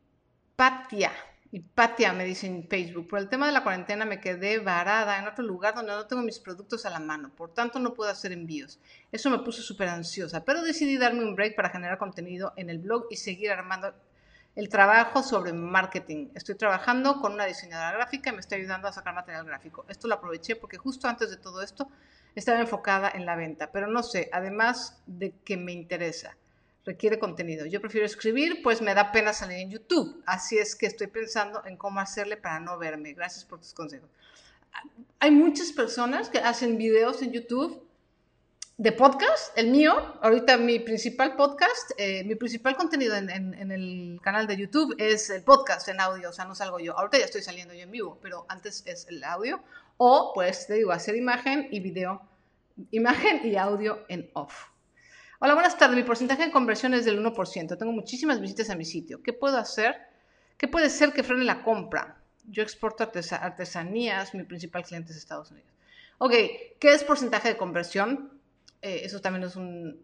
Patia 0.55 1.12
y 1.52 1.62
Patia 1.62 2.14
me 2.14 2.26
dice 2.26 2.45
en 2.45 2.68
Facebook, 2.68 3.08
por 3.08 3.20
el 3.20 3.28
tema 3.28 3.47
de 3.47 3.52
la 3.52 3.64
cuarentena 3.64 4.06
me 4.06 4.22
quedé 4.22 4.60
varada 4.60 5.18
en 5.18 5.28
otro 5.28 5.43
lugar 5.43 5.74
donde 5.74 5.93
no 5.93 6.06
tengo 6.06 6.22
mis 6.22 6.39
productos 6.39 6.86
a 6.86 6.91
la 6.91 7.00
mano, 7.00 7.32
por 7.36 7.54
tanto 7.54 7.80
no 7.80 7.95
puedo 7.95 8.12
hacer 8.12 8.32
envíos. 8.32 8.80
Eso 9.12 9.32
me 9.32 9.39
puso 9.39 9.64
súper 9.64 9.89
ansiosa, 9.89 10.45
pero 10.45 10.62
decidí 10.62 10.97
darme 10.97 11.24
un 11.24 11.36
break 11.36 11.56
para 11.56 11.70
generar 11.70 11.97
contenido 11.97 12.54
en 12.56 12.70
el 12.70 12.78
blog 12.78 13.08
y 13.10 13.16
seguir 13.16 13.50
armando 13.52 13.95
el 14.56 14.70
trabajo 14.70 15.24
sobre 15.24 15.52
marketing. 15.54 16.30
Estoy 16.36 16.56
trabajando 16.56 17.20
con 17.20 17.34
una 17.34 17.45
diseñadora 17.45 17.97
gráfica 17.97 18.30
y 18.30 18.34
me 18.34 18.41
está 18.41 18.56
ayudando 18.56 18.88
a 18.88 18.93
sacar 18.93 19.16
material 19.16 19.45
gráfico. 19.45 19.86
Esto 19.88 20.08
lo 20.08 20.16
aproveché 20.16 20.56
porque 20.56 20.78
justo 20.78 21.08
antes 21.08 21.32
de 21.32 21.38
todo 21.38 21.64
esto 21.64 21.89
estaba 22.36 22.60
enfocada 22.60 23.10
en 23.10 23.26
la 23.26 23.36
venta, 23.36 23.72
pero 23.72 23.88
no 23.88 24.04
sé, 24.04 24.30
además 24.32 25.02
de 25.08 25.34
que 25.43 25.58
me 25.58 25.72
interesa 25.72 26.38
requiere 26.90 27.20
contenido. 27.20 27.68
Yo 27.68 27.80
prefiero 27.82 28.06
escribir, 28.08 28.64
pues 28.64 28.82
me 28.82 28.96
da 28.96 29.12
pena 29.12 29.32
salir 29.32 29.60
en 29.60 29.70
YouTube. 29.70 30.24
Así 30.26 30.58
es 30.58 30.76
que 30.76 30.88
estoy 30.88 31.06
pensando 31.06 31.64
en 31.66 31.78
cómo 31.78 32.00
hacerle 32.00 32.36
para 32.36 32.60
no 32.60 32.80
verme. 32.80 33.14
Gracias 33.14 33.46
por 33.46 33.60
tus 33.60 33.74
consejos. 33.76 34.10
Hay 35.20 35.30
muchas 35.30 35.72
personas 35.72 36.30
que 36.30 36.40
hacen 36.40 36.80
videos 36.80 37.22
en 37.22 37.32
YouTube 37.32 37.86
de 38.78 38.92
podcast, 38.92 39.56
el 39.58 39.70
mío, 39.70 39.94
ahorita 40.22 40.58
mi 40.58 40.80
principal 40.80 41.36
podcast, 41.36 41.92
eh, 41.98 42.24
mi 42.24 42.36
principal 42.36 42.78
contenido 42.78 43.14
en, 43.18 43.30
en, 43.30 43.72
el 43.72 44.20
canal 44.24 44.48
de 44.48 44.56
YouTube 44.56 44.96
es 44.98 45.30
el 45.30 45.44
podcast 45.44 45.90
en 45.90 46.00
audio, 46.00 46.30
o 46.30 46.34
sea, 46.34 46.46
no 46.46 46.56
salgo 46.56 46.80
yo. 46.80 46.98
Ahorita 46.98 47.20
ya 47.20 47.26
estoy 47.26 47.42
saliendo 47.42 47.74
yo 47.74 47.82
en 47.82 47.92
vivo, 47.92 48.18
pero 48.22 48.46
antes 48.48 48.84
es 48.88 49.06
el 49.10 49.24
audio. 49.24 49.62
O, 49.98 50.32
pues, 50.34 50.66
te 50.66 50.76
digo, 50.76 50.92
hacer 50.92 51.16
imagen 51.16 51.68
y 51.72 51.82
video, 51.82 52.22
imagen 52.92 53.42
y 53.44 53.58
audio 53.58 54.06
en 54.08 54.30
off. 54.34 54.70
Hola, 55.42 55.54
buenas 55.54 55.78
tardes. 55.78 55.96
Mi 55.96 56.04
porcentaje 56.04 56.44
de 56.44 56.52
conversión 56.52 56.94
es 56.94 57.06
del 57.06 57.24
1%. 57.24 57.78
Tengo 57.78 57.94
muchísimas 57.94 58.42
visitas 58.42 58.70
a 58.72 58.76
mi 58.76 58.84
sitio. 58.84 59.24
¿Qué 59.24 59.32
puedo 59.32 59.56
hacer? 59.56 59.96
¿Qué 60.58 60.68
puede 60.68 60.90
ser 60.90 61.14
que 61.14 61.24
frene 61.24 61.46
la 61.46 61.64
compra? 61.64 62.22
Yo 62.44 62.62
exporto 62.62 63.10
artesanías. 63.32 64.34
Mi 64.34 64.44
principal 64.44 64.84
cliente 64.84 65.14
es 65.14 65.18
Estados 65.18 65.52
Unidos. 65.52 65.72
Ok, 66.18 66.34
¿qué 66.78 66.94
es 66.94 67.06
porcentaje 67.06 67.48
de 67.48 67.56
conversión? 67.56 68.38
Eh, 68.82 69.00
eso 69.06 69.22
también 69.22 69.46
es 69.46 69.56
un 69.56 70.04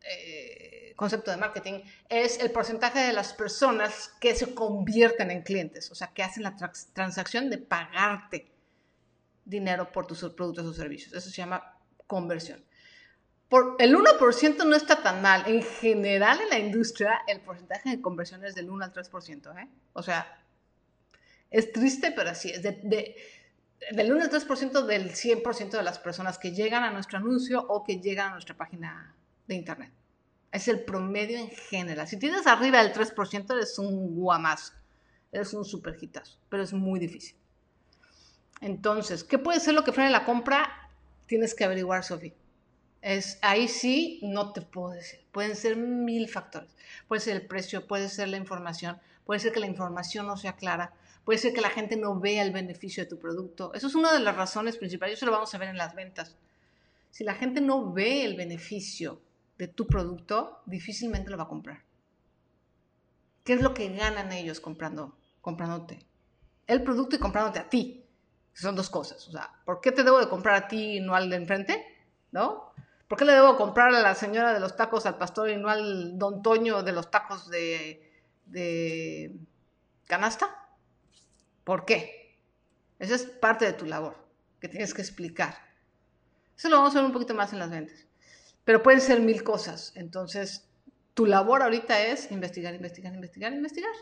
eh, 0.00 0.92
concepto 0.96 1.30
de 1.30 1.36
marketing. 1.36 1.82
Es 2.08 2.40
el 2.40 2.50
porcentaje 2.50 2.98
de 2.98 3.12
las 3.12 3.32
personas 3.32 4.10
que 4.20 4.34
se 4.34 4.56
convierten 4.56 5.30
en 5.30 5.42
clientes, 5.42 5.88
o 5.92 5.94
sea, 5.94 6.08
que 6.08 6.24
hacen 6.24 6.42
la 6.42 6.56
transacción 6.92 7.48
de 7.48 7.58
pagarte 7.58 8.50
dinero 9.44 9.92
por 9.92 10.08
tus 10.08 10.18
productos 10.34 10.66
o 10.66 10.72
servicios. 10.74 11.14
Eso 11.14 11.30
se 11.30 11.36
llama 11.36 11.78
conversión 12.08 12.64
el 13.78 13.96
1% 13.96 14.66
no 14.66 14.76
está 14.76 15.02
tan 15.02 15.22
mal. 15.22 15.44
En 15.46 15.62
general 15.62 16.40
en 16.40 16.48
la 16.48 16.58
industria 16.58 17.22
el 17.26 17.40
porcentaje 17.40 17.90
de 17.90 18.00
conversión 18.00 18.44
es 18.44 18.54
del 18.54 18.70
1 18.70 18.84
al 18.84 18.92
3%. 18.92 19.62
¿eh? 19.62 19.68
O 19.92 20.02
sea, 20.02 20.42
es 21.50 21.72
triste, 21.72 22.12
pero 22.12 22.30
así 22.30 22.50
es. 22.50 22.62
De, 22.62 23.16
del 23.92 24.12
1 24.12 24.24
al 24.24 24.30
3% 24.30 24.86
del 24.86 25.12
100% 25.12 25.70
de 25.70 25.82
las 25.82 25.98
personas 25.98 26.38
que 26.38 26.52
llegan 26.52 26.84
a 26.84 26.90
nuestro 26.90 27.18
anuncio 27.18 27.64
o 27.68 27.84
que 27.84 28.00
llegan 28.00 28.28
a 28.28 28.32
nuestra 28.32 28.56
página 28.56 29.14
de 29.46 29.54
internet. 29.54 29.92
Es 30.50 30.68
el 30.68 30.84
promedio 30.84 31.38
en 31.38 31.50
general. 31.50 32.06
Si 32.06 32.18
tienes 32.18 32.46
arriba 32.46 32.82
del 32.82 32.92
3%, 32.92 33.52
eres 33.52 33.78
un 33.78 34.14
guamazo. 34.14 34.72
Eres 35.32 35.52
un 35.52 35.64
super 35.64 35.96
hitazo. 36.00 36.38
Pero 36.48 36.62
es 36.62 36.72
muy 36.72 37.00
difícil. 37.00 37.36
Entonces, 38.60 39.24
¿qué 39.24 39.36
puede 39.36 39.58
ser 39.58 39.74
lo 39.74 39.82
que 39.84 39.92
frene 39.92 40.10
la 40.10 40.24
compra? 40.24 40.88
Tienes 41.26 41.54
que 41.54 41.64
averiguar, 41.64 42.04
Sofía. 42.04 42.32
Es, 43.04 43.38
ahí 43.42 43.68
sí 43.68 44.18
no 44.22 44.54
te 44.54 44.62
puedo 44.62 44.92
decir. 44.92 45.20
Pueden 45.30 45.56
ser 45.56 45.76
mil 45.76 46.26
factores. 46.26 46.74
Puede 47.06 47.20
ser 47.20 47.36
el 47.36 47.46
precio, 47.46 47.86
puede 47.86 48.08
ser 48.08 48.28
la 48.28 48.38
información, 48.38 48.98
puede 49.26 49.40
ser 49.40 49.52
que 49.52 49.60
la 49.60 49.66
información 49.66 50.26
no 50.26 50.38
sea 50.38 50.56
clara, 50.56 50.94
puede 51.22 51.38
ser 51.38 51.52
que 51.52 51.60
la 51.60 51.68
gente 51.68 51.96
no 51.96 52.18
vea 52.18 52.42
el 52.42 52.50
beneficio 52.50 53.04
de 53.04 53.10
tu 53.10 53.18
producto. 53.18 53.74
Eso 53.74 53.88
es 53.88 53.94
una 53.94 54.10
de 54.10 54.20
las 54.20 54.34
razones 54.34 54.78
principales. 54.78 55.18
Eso 55.18 55.26
lo 55.26 55.32
vamos 55.32 55.54
a 55.54 55.58
ver 55.58 55.68
en 55.68 55.76
las 55.76 55.94
ventas. 55.94 56.34
Si 57.10 57.24
la 57.24 57.34
gente 57.34 57.60
no 57.60 57.92
ve 57.92 58.24
el 58.24 58.36
beneficio 58.36 59.20
de 59.58 59.68
tu 59.68 59.86
producto, 59.86 60.62
difícilmente 60.64 61.30
lo 61.30 61.36
va 61.36 61.44
a 61.44 61.48
comprar. 61.48 61.82
¿Qué 63.44 63.52
es 63.52 63.60
lo 63.60 63.74
que 63.74 63.94
ganan 63.94 64.32
ellos 64.32 64.60
comprando, 64.60 65.14
comprándote? 65.42 65.98
El 66.66 66.82
producto 66.82 67.16
y 67.16 67.18
comprándote 67.18 67.58
a 67.58 67.68
ti. 67.68 68.02
Son 68.54 68.74
dos 68.74 68.88
cosas. 68.88 69.28
O 69.28 69.32
sea, 69.32 69.50
¿por 69.66 69.82
qué 69.82 69.92
te 69.92 70.04
debo 70.04 70.20
de 70.20 70.30
comprar 70.30 70.54
a 70.54 70.68
ti 70.68 70.96
y 70.96 71.00
no 71.00 71.14
al 71.14 71.28
de 71.28 71.36
enfrente? 71.36 71.84
¿No? 72.32 72.72
¿Por 73.14 73.20
qué 73.20 73.26
le 73.26 73.34
debo 73.34 73.56
comprar 73.56 73.94
a 73.94 74.02
la 74.02 74.16
señora 74.16 74.52
de 74.52 74.58
los 74.58 74.74
tacos 74.74 75.06
al 75.06 75.18
pastor 75.18 75.48
y 75.48 75.56
no 75.56 75.68
al 75.68 76.18
don 76.18 76.42
Toño 76.42 76.82
de 76.82 76.90
los 76.90 77.12
tacos 77.12 77.48
de, 77.48 78.10
canasta? 80.08 80.66
¿Por 81.62 81.84
qué? 81.84 82.40
Esa 82.98 83.14
es 83.14 83.22
parte 83.22 83.66
de 83.66 83.72
tu 83.72 83.86
labor, 83.86 84.16
que 84.58 84.66
tienes 84.66 84.92
que 84.92 85.02
explicar. 85.02 85.54
Eso 86.58 86.68
lo 86.68 86.78
vamos 86.78 86.96
a 86.96 86.98
ver 86.98 87.06
un 87.06 87.12
poquito 87.12 87.34
más 87.34 87.52
en 87.52 87.60
las 87.60 87.70
ventas. 87.70 88.04
Pero 88.64 88.82
pueden 88.82 89.00
ser 89.00 89.20
mil 89.20 89.44
cosas. 89.44 89.92
Entonces, 89.94 90.66
tu 91.14 91.24
labor 91.24 91.62
ahorita 91.62 92.00
es 92.02 92.32
investigar, 92.32 92.74
investigar, 92.74 93.14
investigar, 93.14 93.52
investigar. 93.52 93.92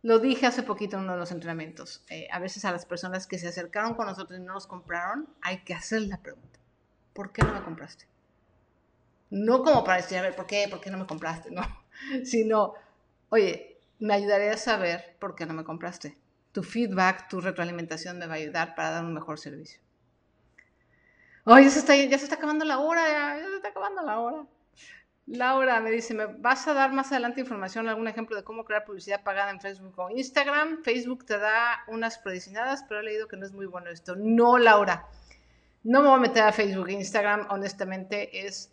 Lo 0.00 0.20
dije 0.20 0.46
hace 0.46 0.62
poquito 0.62 0.96
en 0.96 1.02
uno 1.02 1.12
de 1.12 1.18
los 1.18 1.32
entrenamientos. 1.32 2.02
Eh, 2.08 2.28
a 2.32 2.38
veces 2.38 2.64
a 2.64 2.72
las 2.72 2.86
personas 2.86 3.26
que 3.26 3.38
se 3.38 3.48
acercaron 3.48 3.92
con 3.92 4.06
nosotros 4.06 4.40
y 4.40 4.42
no 4.42 4.54
nos 4.54 4.66
compraron, 4.66 5.28
hay 5.42 5.64
que 5.64 5.74
hacer 5.74 6.00
la 6.00 6.22
pregunta. 6.22 6.56
¿Por 7.16 7.32
qué 7.32 7.42
no 7.42 7.54
me 7.54 7.62
compraste? 7.62 8.06
No 9.30 9.62
como 9.62 9.82
para 9.82 9.96
decir, 9.96 10.18
a 10.18 10.22
ver, 10.22 10.36
¿por 10.36 10.46
qué? 10.46 10.68
¿Por 10.70 10.80
qué 10.80 10.90
no 10.90 10.98
me 10.98 11.06
compraste? 11.06 11.50
No, 11.56 11.62
sino, 12.24 12.74
oye, 13.30 13.78
me 13.98 14.12
ayudaría 14.14 14.52
a 14.52 14.58
saber 14.58 15.16
por 15.18 15.34
qué 15.34 15.46
no 15.46 15.54
me 15.54 15.64
compraste. 15.64 16.18
tu 16.52 16.62
feedback, 16.62 17.28
tu 17.28 17.40
retroalimentación 17.40 18.18
me 18.18 18.26
va 18.26 18.34
a 18.34 18.36
ayudar 18.36 18.74
para 18.74 18.90
dar 18.90 19.04
un 19.04 19.14
mejor 19.14 19.38
servicio. 19.38 19.80
Oye, 21.44 21.64
ya 21.64 21.70
se 21.70 22.24
está, 22.24 22.34
acabando 22.34 22.64
la 22.64 22.78
hora, 22.78 23.02
ya, 23.08 23.38
ya 23.40 23.48
se 23.48 23.56
está 23.56 23.68
acabando 23.68 24.02
la 24.02 24.20
hora. 24.20 24.46
Laura 25.26 25.80
me 25.80 25.90
dice, 25.90 26.14
¿me 26.14 26.26
vas 26.26 26.68
a 26.68 26.74
dar 26.74 26.92
más 26.92 27.10
adelante 27.12 27.40
información, 27.40 27.88
algún 27.88 28.08
ejemplo 28.08 28.36
de 28.36 28.44
cómo 28.44 28.64
crear 28.64 28.84
publicidad 28.84 29.24
pagada 29.24 29.50
en 29.50 29.60
Facebook 29.60 29.98
o 29.98 30.10
Instagram? 30.10 30.82
Facebook 30.84 31.24
te 31.24 31.38
da 31.38 31.84
unas 31.88 32.18
prediseñadas, 32.18 32.84
pero 32.84 33.00
he 33.00 33.04
leído 33.04 33.26
que 33.26 33.36
no 33.36 33.44
es 33.44 33.52
muy 33.52 33.66
bueno 33.66 33.90
esto. 33.90 34.14
No, 34.16 34.58
Laura. 34.58 35.08
No 35.86 36.02
me 36.02 36.08
voy 36.08 36.16
a 36.16 36.20
meter 36.20 36.42
a 36.42 36.52
Facebook 36.52 36.88
e 36.88 36.94
Instagram, 36.94 37.46
honestamente, 37.48 38.44
es... 38.44 38.72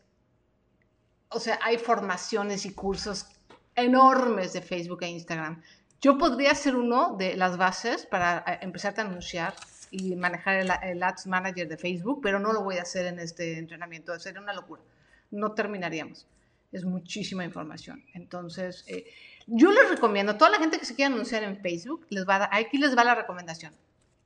O 1.30 1.39
sea, 1.39 1.59
hay 1.61 1.78
formaciones 1.78 2.66
y 2.66 2.74
cursos 2.74 3.28
enormes 3.76 4.53
de 4.53 4.61
Facebook 4.64 5.03
e 5.03 5.09
Instagram. 5.09 5.61
Yo 6.01 6.18
podría 6.18 6.51
hacer 6.53 6.76
uno 6.76 7.16
de 7.16 7.36
las 7.36 7.55
bases 7.55 8.07
para 8.07 8.43
eh, 8.47 8.57
empezar 8.61 8.95
a 8.97 9.01
anunciar 9.03 9.53
y 9.91 10.16
manejar 10.16 10.55
el, 10.84 11.03
Ads 11.03 11.28
Manager 11.28 11.68
de 11.68 11.78
Facebook, 11.78 12.20
pero 12.24 12.39
no 12.39 12.51
lo 12.51 12.64
voy 12.64 12.78
a 12.78 12.82
hacer 12.82 13.05
en 13.05 13.20
este 13.20 13.59
entrenamiento, 13.59 14.20
sería 14.20 14.41
una 14.41 14.53
locura. 14.53 14.82
No 15.30 15.51
terminaríamos 15.51 16.26
es 16.72 16.84
muchísima 16.84 17.45
información. 17.45 18.03
Entonces, 18.16 18.84
eh, 18.88 19.05
yo 19.45 19.72
les 19.72 19.88
recomiendo 19.88 20.32
a 20.32 20.38
toda 20.39 20.49
la 20.49 20.57
gente 20.57 20.80
que 20.80 20.86
se 20.86 20.95
quiera 20.95 21.14
anunciar 21.14 21.43
en 21.43 21.61
Facebook, 21.61 22.07
aquí 22.49 22.80
les 22.80 22.97
va 22.97 23.03
la 23.03 23.14
recomendación. 23.14 23.72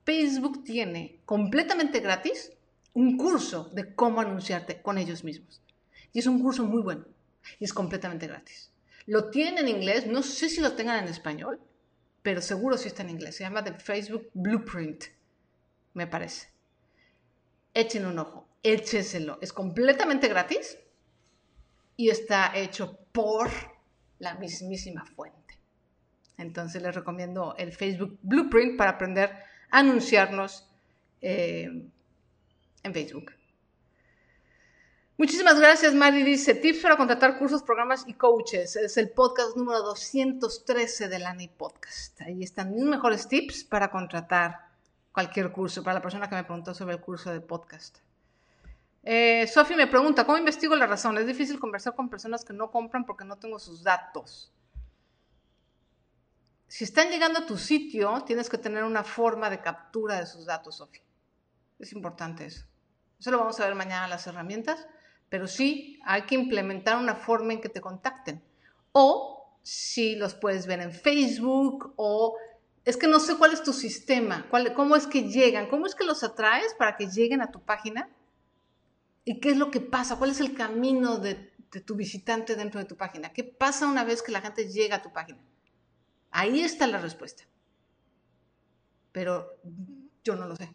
Facebook 0.05 0.63
tiene 0.63 1.19
completamente 1.25 1.99
gratis 1.99 2.53
un 2.97 3.15
curso 3.15 3.69
de 3.73 3.93
cómo 3.93 4.21
anunciarte 4.21 4.81
con 4.81 4.97
ellos 4.97 5.23
mismos. 5.23 5.61
Y 6.13 6.17
es 6.17 6.25
un 6.25 6.41
curso 6.41 6.63
muy 6.63 6.81
bueno 6.81 7.05
y 7.59 7.65
es 7.65 7.71
completamente 7.71 8.25
gratis. 8.25 8.71
Lo 9.05 9.29
tienen 9.29 9.59
en 9.59 9.75
inglés, 9.75 10.07
no 10.07 10.23
sé 10.23 10.49
si 10.49 10.61
lo 10.61 10.73
tengan 10.73 11.03
en 11.03 11.09
español, 11.11 11.59
pero 12.23 12.41
seguro 12.41 12.75
sí 12.75 12.87
está 12.87 13.03
en 13.03 13.11
inglés. 13.11 13.35
Se 13.35 13.43
llama 13.43 13.63
The 13.63 13.73
Facebook 13.73 14.31
Blueprint, 14.33 15.03
me 15.93 16.07
parece. 16.07 16.47
Echen 17.71 18.07
un 18.07 18.17
ojo, 18.17 18.47
échenselo. 18.63 19.37
Es 19.43 19.53
completamente 19.53 20.27
gratis 20.27 20.79
y 21.97 22.09
está 22.09 22.51
hecho 22.57 22.97
por 23.11 23.51
la 24.17 24.33
mismísima 24.39 25.05
fuente. 25.05 25.59
Entonces 26.35 26.81
les 26.81 26.95
recomiendo 26.95 27.53
el 27.59 27.73
Facebook 27.73 28.17
Blueprint 28.23 28.75
para 28.75 28.89
aprender 28.89 29.29
a 29.69 29.77
anunciarnos 29.81 30.67
eh, 31.21 31.69
en 32.88 32.93
Facebook. 32.93 33.31
Muchísimas 35.19 35.59
gracias, 35.59 35.95
Mari. 35.95 36.23
Dice, 36.23 36.53
tips 36.53 36.79
para 36.81 36.95
contratar 36.95 37.39
cursos, 37.39 37.63
programas 37.63 38.03
y 38.07 38.13
coaches. 38.13 38.75
Es 38.75 38.97
el 38.97 39.09
podcast 39.09 39.57
número 39.57 39.81
213 39.81 41.07
del 41.07 41.25
ANI 41.25 41.47
Podcast. 41.47 42.21
Ahí 42.21 42.43
están 42.43 42.75
mis 42.75 42.83
mejores 42.83 43.27
tips 43.27 43.63
para 43.63 43.89
contratar 43.89 44.67
cualquier 45.11 45.51
curso, 45.51 45.83
para 45.83 45.95
la 45.95 46.01
persona 46.03 46.29
que 46.29 46.35
me 46.35 46.43
preguntó 46.43 46.75
sobre 46.75 46.93
el 46.93 47.01
curso 47.01 47.31
de 47.31 47.41
podcast. 47.41 47.97
Eh, 49.01 49.47
Sofi 49.47 49.73
me 49.73 49.88
pregunta, 49.88 50.23
¿cómo 50.23 50.38
investigo 50.38 50.75
la 50.75 50.85
razón? 50.85 51.17
Es 51.17 51.25
difícil 51.25 51.59
conversar 51.59 51.95
con 51.95 52.09
personas 52.09 52.45
que 52.45 52.53
no 52.53 52.69
compran 52.69 53.03
porque 53.03 53.25
no 53.25 53.38
tengo 53.38 53.57
sus 53.57 53.81
datos. 53.81 54.53
Si 56.67 56.83
están 56.83 57.09
llegando 57.09 57.39
a 57.39 57.45
tu 57.47 57.57
sitio, 57.57 58.23
tienes 58.23 58.49
que 58.49 58.59
tener 58.59 58.83
una 58.83 59.03
forma 59.03 59.49
de 59.49 59.61
captura 59.61 60.19
de 60.19 60.27
sus 60.27 60.45
datos, 60.45 60.75
Sofi. 60.75 60.99
Es 61.79 61.93
importante 61.93 62.45
eso. 62.45 62.67
Eso 63.20 63.32
lo 63.32 63.39
vamos 63.39 63.59
a 63.59 63.65
ver 63.65 63.76
mañana 63.76 64.07
las 64.07 64.28
herramientas, 64.28 64.88
pero 65.30 65.47
sí 65.47 65.99
hay 66.05 66.24
que 66.24 66.36
implementar 66.36 66.97
una 66.97 67.15
forma 67.15 67.53
en 67.53 67.61
que 67.61 67.70
te 67.70 67.82
contacten. 67.82 68.41
O 68.91 69.57
si 69.63 70.15
los 70.15 70.36
puedes 70.36 70.68
ver 70.68 70.82
en 70.82 70.91
Facebook 70.91 71.93
o 71.97 72.38
es 72.86 72.95
que 72.95 73.07
no 73.07 73.20
sé 73.20 73.36
cuál 73.36 73.53
es 73.53 73.63
tu 73.63 73.74
sistema, 73.74 74.47
cómo 74.76 74.95
es 74.95 75.07
que 75.07 75.30
llegan, 75.30 75.68
cómo 75.68 75.86
es 75.86 75.95
que 75.95 76.05
los 76.05 76.24
atraes 76.24 76.74
para 76.76 76.95
que 76.95 77.07
lleguen 77.07 77.41
a 77.41 77.51
tu 77.51 77.61
página 77.61 78.09
¿Y 79.28 79.41
qué 79.41 79.49
es 79.49 79.57
lo 79.57 79.72
que 79.72 79.82
pasa? 79.82 80.15
¿Cuál 80.15 80.30
es 80.30 80.39
el 80.39 80.53
camino 80.53 81.18
de, 81.18 81.51
tu 81.86 81.95
visitante 81.95 82.55
dentro 82.55 82.80
de 82.80 82.86
tu 82.86 82.95
página? 82.95 83.34
¿Qué 83.34 83.43
pasa 83.43 83.86
una 83.86 84.05
vez 84.05 84.24
que 84.24 84.32
la 84.32 84.39
gente 84.39 84.72
llega 84.72 84.95
a 84.95 85.01
tu 85.01 85.11
página? 85.11 85.38
Ahí 86.32 86.61
está 86.61 86.88
la 86.88 86.97
respuesta. 86.97 87.43
Pero 89.11 89.59
yo 90.24 90.38
no 90.38 90.47
lo 90.47 90.55
sé. 90.55 90.74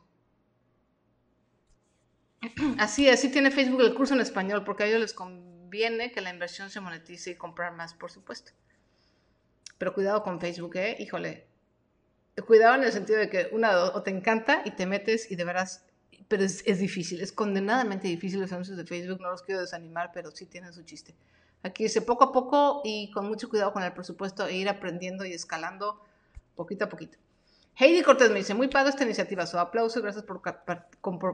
Así 2.79 3.09
así 3.09 3.31
tiene 3.31 3.51
Facebook 3.51 3.81
el 3.83 3.95
curso 3.95 4.15
en 4.15 4.21
español, 4.21 4.65
porque 4.65 4.85
a 4.85 4.87
ellos 4.87 5.01
les 5.01 5.15
conviene 5.15 6.13
que 6.13 6.21
la 6.21 6.31
inversión 6.31 6.71
se 6.71 6.81
monetice 6.81 7.31
y 7.31 7.37
comprar 7.37 7.75
más, 7.75 7.95
por 7.95 8.11
supuesto. 8.11 8.53
Pero 9.79 9.95
cuidado 9.95 10.23
con 10.23 10.41
Facebook, 10.41 10.77
¿eh? 10.77 10.97
Híjole. 10.99 11.47
Cuidado 12.47 12.77
en 12.77 12.85
el 12.85 12.93
sentido 12.93 13.19
de 13.19 13.29
que 13.29 13.49
una 13.53 13.77
o 13.79 14.03
te 14.03 14.11
encanta 14.11 14.63
y 14.65 14.71
te 14.71 14.87
metes 14.87 15.31
y 15.31 15.37
de 15.37 15.45
veras 15.45 15.85
pero 16.33 16.45
es, 16.45 16.79
difícil, 16.79 17.21
es 17.21 17.31
condenadamente 17.31 18.09
difícil 18.09 18.41
los 18.41 18.51
anuncios 18.53 18.79
de 18.79 18.87
Facebook, 18.87 19.21
no 19.21 19.31
los 19.31 19.43
quiero 19.43 19.61
desanimar, 19.61 20.13
pero 20.15 20.31
sí 20.31 20.47
tienen 20.47 20.73
su 20.73 20.83
chiste. 20.83 21.15
Aquí 21.63 21.83
dice 21.83 22.01
poco 22.01 22.25
a 22.25 22.33
poco 22.33 22.81
y 22.85 23.11
con 23.11 23.29
mucho 23.29 23.51
cuidado 23.51 23.75
con 23.75 23.83
el 23.83 23.93
presupuesto 23.93 24.47
e 24.47 24.57
ir 24.57 24.67
aprendiendo 24.71 25.27
y 25.27 25.35
escalando 25.35 26.03
poquito 26.57 26.87
a 26.87 26.89
poquito. 26.89 27.19
Heidi 27.77 28.03
Cortés 28.03 28.31
me 28.31 28.39
dice, 28.39 28.55
muy 28.55 28.69
padre 28.69 28.91
esta 28.91 29.05
iniciativa, 29.05 29.47
su 29.47 29.59
aplauso 29.59 29.99
y 29.99 30.03
gracias 30.03 30.25
por, 30.25 30.43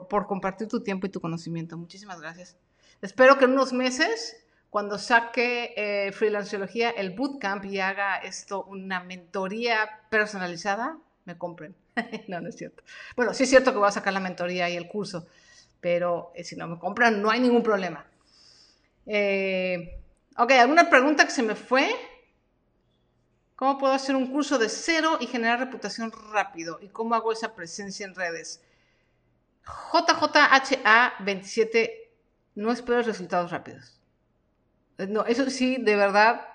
por, 0.09 0.26
compartir 0.26 0.68
tu 0.68 0.82
tiempo 0.82 1.07
y 1.07 1.11
tu 1.11 1.20
conocimiento. 1.20 1.76
Muchísimas 1.76 2.20
gracias. 2.20 2.57
Espero 3.03 3.39
que 3.39 3.45
en 3.45 3.53
unos 3.53 3.72
meses, 3.72 4.36
cuando 4.70 4.99
saque 4.99 5.74
eh, 5.76 6.12
Freelanceología, 6.12 6.91
el 6.91 7.11
bootcamp 7.11 7.64
y 7.64 7.80
haga 7.80 8.16
esto 8.18 8.64
una 8.64 9.03
mentoría 9.03 10.03
personalizada, 10.11 10.99
me 11.24 11.36
compren. 11.36 11.74
no, 12.28 12.41
no 12.41 12.49
es 12.49 12.57
cierto. 12.57 12.82
Bueno, 13.16 13.34
sí 13.34 13.43
es 13.43 13.51
cierto 13.51 13.72
que 13.72 13.78
voy 13.78 13.89
a 13.89 13.93
sacar 13.93 14.12
la 14.12 14.20
mentoría 14.20 14.70
y 14.70 14.76
el 14.76 14.89
curso, 14.89 15.26
pero 15.80 16.32
eh, 16.34 16.45
si 16.45 16.57
no 16.57 16.68
me 16.68 16.78
compran, 16.78 17.20
no 17.20 17.30
hay 17.30 17.41
ningún 17.41 17.62
problema. 17.62 18.07
Eh, 19.07 20.01
ok, 20.36 20.53
¿alguna 20.53 20.89
pregunta 20.89 21.24
que 21.24 21.32
se 21.32 21.43
me 21.43 21.57
fue? 21.57 21.89
¿Cómo 23.59 23.77
puedo 23.77 23.93
hacer 23.93 24.15
un 24.15 24.29
curso 24.29 24.57
de 24.57 24.69
cero 24.69 25.19
y 25.21 25.27
generar 25.27 25.59
reputación 25.59 26.13
rápido? 26.13 26.79
¿Y 26.81 26.91
cómo 26.91 27.17
hago 27.17 27.33
esa 27.33 27.57
presencia 27.57 28.07
en 28.07 28.15
redes? 28.15 28.63
JJHA27, 29.65 31.91
no 32.55 32.71
espero 32.71 33.03
resultados 33.03 33.51
rápidos. 33.51 33.99
Eh, 34.99 35.09
no, 35.09 35.27
eso 35.27 35.51
sí, 35.51 35.77
de 35.81 35.97
verdad, 35.97 36.47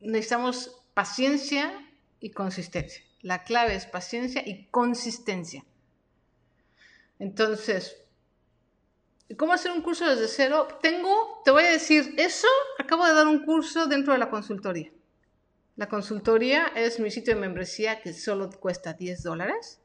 necesitamos 0.00 0.76
paciencia 0.94 1.72
y 2.18 2.32
consistencia. 2.32 3.04
La 3.22 3.44
clave 3.44 3.76
es 3.76 3.86
paciencia 3.86 4.42
y 4.44 4.66
consistencia. 4.72 5.64
Entonces, 7.20 7.98
¿cómo 9.36 9.52
hacer 9.52 9.70
un 9.70 9.80
curso 9.80 10.04
desde 10.04 10.26
cero? 10.26 10.66
Tengo, 10.82 11.40
te 11.44 11.52
voy 11.52 11.62
a 11.62 11.70
decir, 11.70 12.16
eso 12.18 12.48
acabo 12.80 13.06
de 13.06 13.14
dar 13.14 13.28
un 13.28 13.44
curso 13.44 13.86
dentro 13.86 14.12
de 14.12 14.18
la 14.18 14.28
consultoría. 14.28 14.90
La 15.76 15.88
consultoría 15.88 16.72
es 16.74 16.98
mi 16.98 17.10
sitio 17.10 17.34
de 17.34 17.40
membresía 17.40 18.00
que 18.00 18.14
solo 18.14 18.50
cuesta 18.50 18.94
10 18.94 19.22
dólares. 19.22 19.80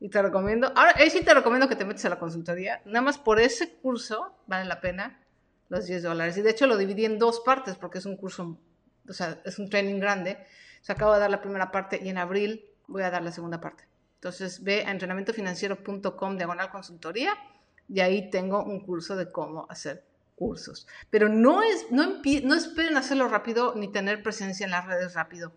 Y 0.00 0.08
te 0.08 0.20
recomiendo, 0.22 0.68
ahora 0.68 0.94
ahí 0.96 1.10
sí 1.10 1.22
te 1.22 1.34
recomiendo 1.34 1.68
que 1.68 1.76
te 1.76 1.84
metas 1.84 2.06
a 2.06 2.08
la 2.08 2.18
consultoría. 2.18 2.80
Nada 2.86 3.02
más 3.02 3.18
por 3.18 3.38
ese 3.38 3.74
curso 3.74 4.34
vale 4.46 4.64
la 4.64 4.80
pena 4.80 5.22
los 5.68 5.86
10 5.86 6.02
dólares. 6.02 6.36
Y 6.38 6.42
de 6.42 6.50
hecho 6.50 6.66
lo 6.66 6.78
dividí 6.78 7.04
en 7.04 7.18
dos 7.18 7.40
partes 7.40 7.76
porque 7.76 7.98
es 7.98 8.06
un 8.06 8.16
curso, 8.16 8.58
o 9.06 9.12
sea, 9.12 9.40
es 9.44 9.58
un 9.58 9.68
training 9.68 10.00
grande. 10.00 10.38
Se 10.80 10.92
acabo 10.92 11.12
de 11.12 11.20
dar 11.20 11.30
la 11.30 11.42
primera 11.42 11.70
parte 11.70 12.00
y 12.02 12.08
en 12.08 12.16
abril 12.16 12.64
voy 12.86 13.02
a 13.02 13.10
dar 13.10 13.22
la 13.22 13.30
segunda 13.30 13.60
parte. 13.60 13.84
Entonces 14.14 14.62
ve 14.62 14.84
a 14.86 14.90
entrenamientofinanciero.com 14.90 16.36
diagonal 16.38 16.70
consultoría 16.70 17.34
y 17.86 18.00
ahí 18.00 18.30
tengo 18.30 18.64
un 18.64 18.80
curso 18.80 19.14
de 19.14 19.30
cómo 19.30 19.66
hacer 19.68 20.04
cursos. 20.34 20.86
Pero 21.10 21.28
no, 21.28 21.62
es, 21.62 21.90
no, 21.90 22.20
no 22.42 22.54
esperen 22.54 22.96
hacerlo 22.96 23.28
rápido 23.28 23.74
ni 23.76 23.90
tener 23.90 24.22
presencia 24.22 24.64
en 24.64 24.70
las 24.70 24.86
redes 24.86 25.14
rápido, 25.14 25.52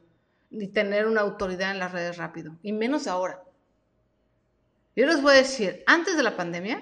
ni 0.49 0.67
tener 0.67 1.07
una 1.07 1.21
autoridad 1.21 1.71
en 1.71 1.79
las 1.79 1.91
redes 1.91 2.17
rápido, 2.17 2.57
y 2.61 2.73
menos 2.73 3.07
ahora. 3.07 3.43
Yo 4.95 5.05
les 5.05 5.21
voy 5.21 5.33
a 5.33 5.37
decir, 5.37 5.83
antes 5.85 6.17
de 6.17 6.23
la 6.23 6.35
pandemia 6.35 6.81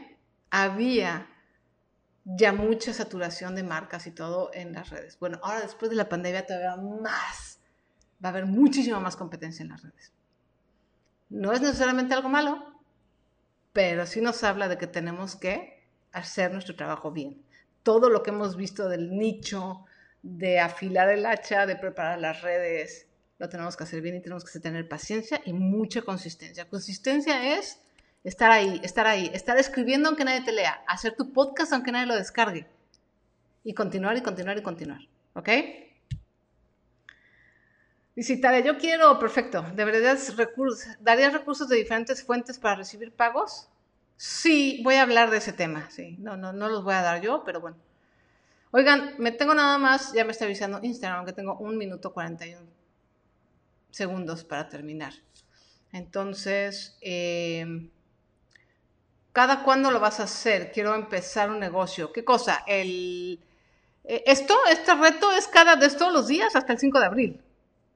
había 0.50 1.28
ya 2.24 2.54
mucha 2.54 2.94
saturación 2.94 3.56
de 3.56 3.64
marcas 3.64 4.08
y 4.08 4.12
todo 4.12 4.50
en 4.54 4.74
las 4.74 4.90
redes. 4.90 5.20
Bueno, 5.20 5.40
ahora 5.44 5.62
después 5.62 5.92
de 5.92 5.98
la 5.98 6.10
pandemia 6.10 6.46
todavía 6.46 6.76
más, 6.76 7.60
va 8.24 8.30
a 8.30 8.32
haber 8.32 8.46
muchísima 8.46 9.00
más 9.00 9.16
competencia 9.16 9.64
en 9.64 9.70
las 9.70 9.84
redes. 9.84 10.12
No 11.30 11.52
es 11.54 11.62
necesariamente 11.62 12.14
algo 12.14 12.30
malo, 12.30 12.82
pero 13.74 14.06
sí 14.06 14.22
nos 14.22 14.44
habla 14.44 14.68
de 14.68 14.78
que 14.78 14.88
tenemos 14.88 15.36
que 15.36 15.86
hacer 16.12 16.52
nuestro 16.52 16.76
trabajo 16.76 17.12
bien. 17.12 17.45
Todo 17.86 18.10
lo 18.10 18.24
que 18.24 18.32
hemos 18.32 18.56
visto 18.58 18.90
del 18.90 19.16
nicho, 19.16 19.86
de 20.24 20.60
afilar 20.60 21.10
el 21.10 21.24
hacha, 21.24 21.68
de 21.68 21.76
preparar 21.76 22.20
las 22.20 22.42
redes, 22.42 23.06
lo 23.38 23.48
tenemos 23.48 23.78
que 23.78 23.84
hacer 23.84 24.02
bien 24.02 24.16
y 24.16 24.22
tenemos 24.22 24.44
que 24.44 24.60
tener 24.60 24.90
paciencia 24.90 25.40
y 25.46 25.54
mucha 25.54 26.02
consistencia. 26.02 26.68
Consistencia 26.68 27.56
es 27.60 27.80
estar 28.24 28.50
ahí, 28.50 28.82
estar 28.84 29.06
ahí, 29.06 29.30
estar 29.36 29.58
escribiendo 29.60 30.10
aunque 30.10 30.26
nadie 30.26 30.42
te 30.42 30.52
lea, 30.52 30.84
hacer 30.88 31.16
tu 31.16 31.32
podcast 31.32 31.74
aunque 31.74 31.92
nadie 31.92 32.08
lo 32.08 32.16
descargue 32.16 32.66
y 33.64 33.76
continuar 33.76 34.18
y 34.18 34.22
continuar 34.22 34.58
y 34.58 34.64
continuar. 34.64 35.02
¿Ok? 35.36 35.50
Visitaré, 38.16 38.64
yo 38.64 38.80
quiero, 38.80 39.20
perfecto. 39.20 39.64
¿Deberías 39.76 40.36
recursos, 40.38 40.88
¿Darías 41.02 41.34
recursos 41.34 41.70
de 41.70 41.76
diferentes 41.76 42.24
fuentes 42.24 42.58
para 42.58 42.78
recibir 42.78 43.12
pagos? 43.12 43.70
Sí, 44.18 44.82
voy 44.84 44.96
a 44.96 45.02
hablar 45.02 45.30
de 45.30 45.38
ese 45.38 45.54
tema, 45.54 45.90
sí. 45.90 46.16
No, 46.20 46.38
no, 46.38 46.54
no 46.54 46.70
los 46.70 46.84
voy 46.84 46.94
a 46.94 47.02
dar 47.02 47.22
yo, 47.22 47.44
pero 47.44 47.62
bueno. 47.62 47.78
Oigan, 48.72 49.16
me 49.18 49.32
tengo 49.32 49.54
nada 49.54 49.78
más, 49.78 50.14
ya 50.14 50.26
me 50.26 50.32
está 50.32 50.46
avisando 50.46 50.80
Instagram 50.82 51.26
que 51.26 51.34
tengo 51.34 51.58
un 51.58 51.78
minuto 51.78 52.14
41 52.14 52.62
segundos 53.90 54.44
para 54.44 54.68
terminar. 54.68 55.14
Entonces, 55.94 56.98
em, 57.00 57.90
¿cada 59.32 59.64
cuándo 59.64 59.92
lo 59.92 60.02
vas 60.02 60.20
a 60.20 60.24
hacer? 60.24 60.72
Quiero 60.74 60.94
empezar 60.94 61.50
un 61.50 61.60
negocio. 61.60 62.12
¿Qué 62.12 62.26
cosa? 62.26 62.64
El, 62.68 63.40
eh, 64.04 64.24
esto, 64.26 64.54
este 64.70 64.94
reto 64.96 65.32
es 65.32 65.48
cada 65.48 65.78
de 65.78 65.90
todos 65.90 66.12
los 66.12 66.28
días 66.28 66.56
hasta 66.56 66.74
el 66.74 66.80
5 66.80 67.00
de 67.00 67.06
abril. 67.06 67.42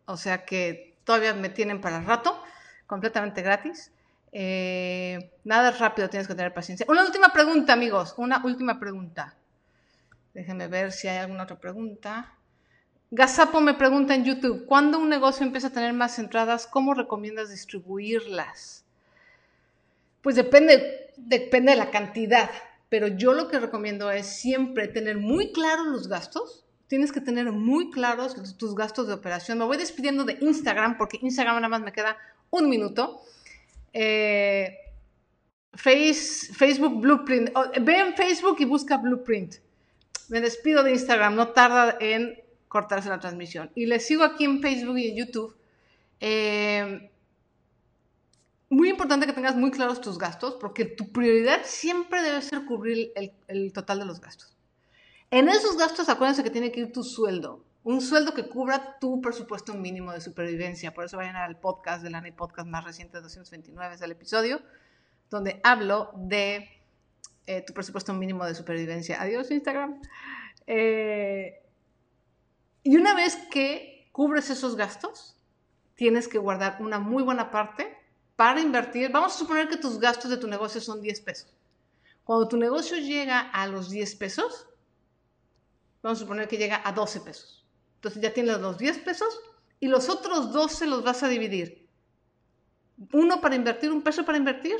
O 0.05 0.15
sea 0.15 0.45
que 0.45 0.97
todavía 1.03 1.33
me 1.33 1.49
tienen 1.49 1.81
para 1.81 1.97
el 1.97 2.05
rato, 2.05 2.41
completamente 2.87 3.41
gratis. 3.41 3.91
Eh, 4.31 5.31
nada 5.43 5.71
rápido, 5.71 6.09
tienes 6.09 6.27
que 6.27 6.35
tener 6.35 6.53
paciencia. 6.53 6.85
Una 6.89 7.03
última 7.03 7.33
pregunta, 7.33 7.73
amigos, 7.73 8.13
una 8.17 8.41
última 8.43 8.79
pregunta. 8.79 9.35
Déjenme 10.33 10.67
ver 10.67 10.91
si 10.91 11.07
hay 11.07 11.17
alguna 11.17 11.43
otra 11.43 11.59
pregunta. 11.59 12.33
Gazapo 13.11 13.59
me 13.59 13.73
pregunta 13.73 14.13
en 14.13 14.23
YouTube, 14.23 14.65
¿cuándo 14.67 14.99
un 14.99 15.09
negocio 15.09 15.43
empieza 15.43 15.67
a 15.67 15.73
tener 15.73 15.93
más 15.93 16.19
entradas, 16.19 16.67
cómo 16.67 16.93
recomiendas 16.93 17.49
distribuirlas? 17.49 18.85
Pues 20.21 20.35
depende, 20.35 21.11
depende 21.17 21.71
de 21.71 21.77
la 21.77 21.89
cantidad, 21.89 22.51
pero 22.87 23.07
yo 23.07 23.33
lo 23.33 23.47
que 23.47 23.59
recomiendo 23.59 24.11
es 24.11 24.27
siempre 24.27 24.87
tener 24.87 25.17
muy 25.17 25.51
claros 25.51 25.87
los 25.87 26.07
gastos. 26.07 26.65
Tienes 26.87 27.11
que 27.11 27.21
tener 27.21 27.51
muy 27.51 27.89
claros 27.89 28.35
tus 28.57 28.75
gastos 28.75 29.07
de 29.07 29.13
operación. 29.13 29.57
Me 29.57 29.65
voy 29.65 29.77
despidiendo 29.77 30.23
de 30.23 30.37
Instagram 30.41 30.97
porque 30.97 31.19
Instagram 31.21 31.55
nada 31.55 31.69
más 31.69 31.81
me 31.81 31.93
queda 31.93 32.17
un 32.51 32.69
minuto. 32.69 33.21
Eh, 33.93 34.75
Face, 35.73 36.51
Facebook 36.53 36.99
Blueprint. 36.99 37.51
ve 37.81 37.99
en 37.99 38.13
Facebook 38.15 38.57
y 38.59 38.65
busca 38.65 38.97
Blueprint. 38.97 39.55
Me 40.27 40.41
despido 40.41 40.83
de 40.83 40.91
Instagram, 40.91 41.35
no 41.35 41.49
tarda 41.49 41.97
en 41.99 42.41
cortarse 42.67 43.09
la 43.09 43.19
transmisión. 43.19 43.71
Y 43.75 43.85
les 43.85 44.05
sigo 44.05 44.23
aquí 44.23 44.45
en 44.45 44.61
Facebook 44.61 44.97
y 44.97 45.09
en 45.09 45.15
YouTube. 45.15 45.55
Eh, 46.19 47.11
muy 48.69 48.89
importante 48.89 49.25
que 49.25 49.33
tengas 49.33 49.55
muy 49.55 49.71
claros 49.71 50.01
tus 50.01 50.17
gastos, 50.17 50.55
porque 50.59 50.85
tu 50.85 51.11
prioridad 51.11 51.61
siempre 51.63 52.21
debe 52.21 52.41
ser 52.41 52.65
cubrir 52.65 53.11
el, 53.15 53.33
el, 53.47 53.73
total 53.73 53.99
de 53.99 54.05
los 54.05 54.19
gastos. 54.19 54.55
En 55.31 55.49
esos 55.49 55.77
gastos, 55.77 56.09
acuérdense 56.09 56.43
que 56.43 56.51
tiene 56.51 56.71
que 56.71 56.81
ir 56.81 56.91
tu 56.91 57.03
sueldo. 57.03 57.63
Un 57.83 58.01
sueldo 58.01 58.33
que 58.33 58.47
cubra 58.47 58.99
tu 58.99 59.21
presupuesto 59.21 59.73
mínimo 59.73 60.11
de 60.11 60.21
supervivencia. 60.21 60.93
Por 60.93 61.05
eso 61.05 61.17
vayan 61.17 61.37
al 61.37 61.59
podcast 61.59 62.03
del 62.03 62.15
ANI 62.15 62.31
Podcast 62.31 62.67
más 62.67 62.83
reciente, 62.83 63.21
229, 63.21 63.95
es 63.95 64.01
el 64.01 64.11
episodio, 64.11 64.61
donde 65.29 65.61
hablo 65.63 66.11
de 66.15 66.69
eh, 67.47 67.61
tu 67.65 67.73
presupuesto 67.73 68.13
mínimo 68.13 68.45
de 68.45 68.53
supervivencia. 68.53 69.21
Adiós, 69.21 69.49
Instagram. 69.49 70.01
Eh, 70.67 71.63
y 72.83 72.97
una 72.97 73.15
vez 73.15 73.37
que 73.49 74.09
cubres 74.11 74.49
esos 74.49 74.75
gastos, 74.75 75.37
tienes 75.95 76.27
que 76.27 76.37
guardar 76.37 76.77
una 76.81 76.99
muy 76.99 77.23
buena 77.23 77.49
parte 77.49 77.97
para 78.35 78.61
invertir. 78.61 79.11
Vamos 79.11 79.35
a 79.35 79.37
suponer 79.39 79.67
que 79.67 79.77
tus 79.77 79.99
gastos 79.99 80.29
de 80.29 80.37
tu 80.37 80.47
negocio 80.47 80.79
son 80.79 81.01
10 81.01 81.21
pesos. 81.21 81.57
Cuando 82.23 82.47
tu 82.47 82.57
negocio 82.57 82.97
llega 82.97 83.39
a 83.39 83.65
los 83.67 83.89
10 83.89 84.15
pesos, 84.15 84.67
vamos 86.03 86.19
a 86.19 86.21
suponer 86.21 86.47
que 86.47 86.57
llega 86.57 86.81
a 86.85 86.91
12 86.91 87.21
pesos. 87.21 87.58
Entonces 87.99 88.21
ya 88.21 88.33
tienes 88.33 88.59
los 88.59 88.77
10 88.77 88.99
pesos 88.99 89.39
y 89.79 89.87
los 89.87 90.09
otros 90.09 90.53
12 90.53 90.87
los 90.87 91.03
vas 91.03 91.21
a 91.23 91.27
dividir. 91.27 91.87
Uno 93.13 93.41
para 93.41 93.55
invertir, 93.55 93.91
un 93.91 94.01
peso 94.01 94.25
para 94.25 94.37
invertir 94.37 94.75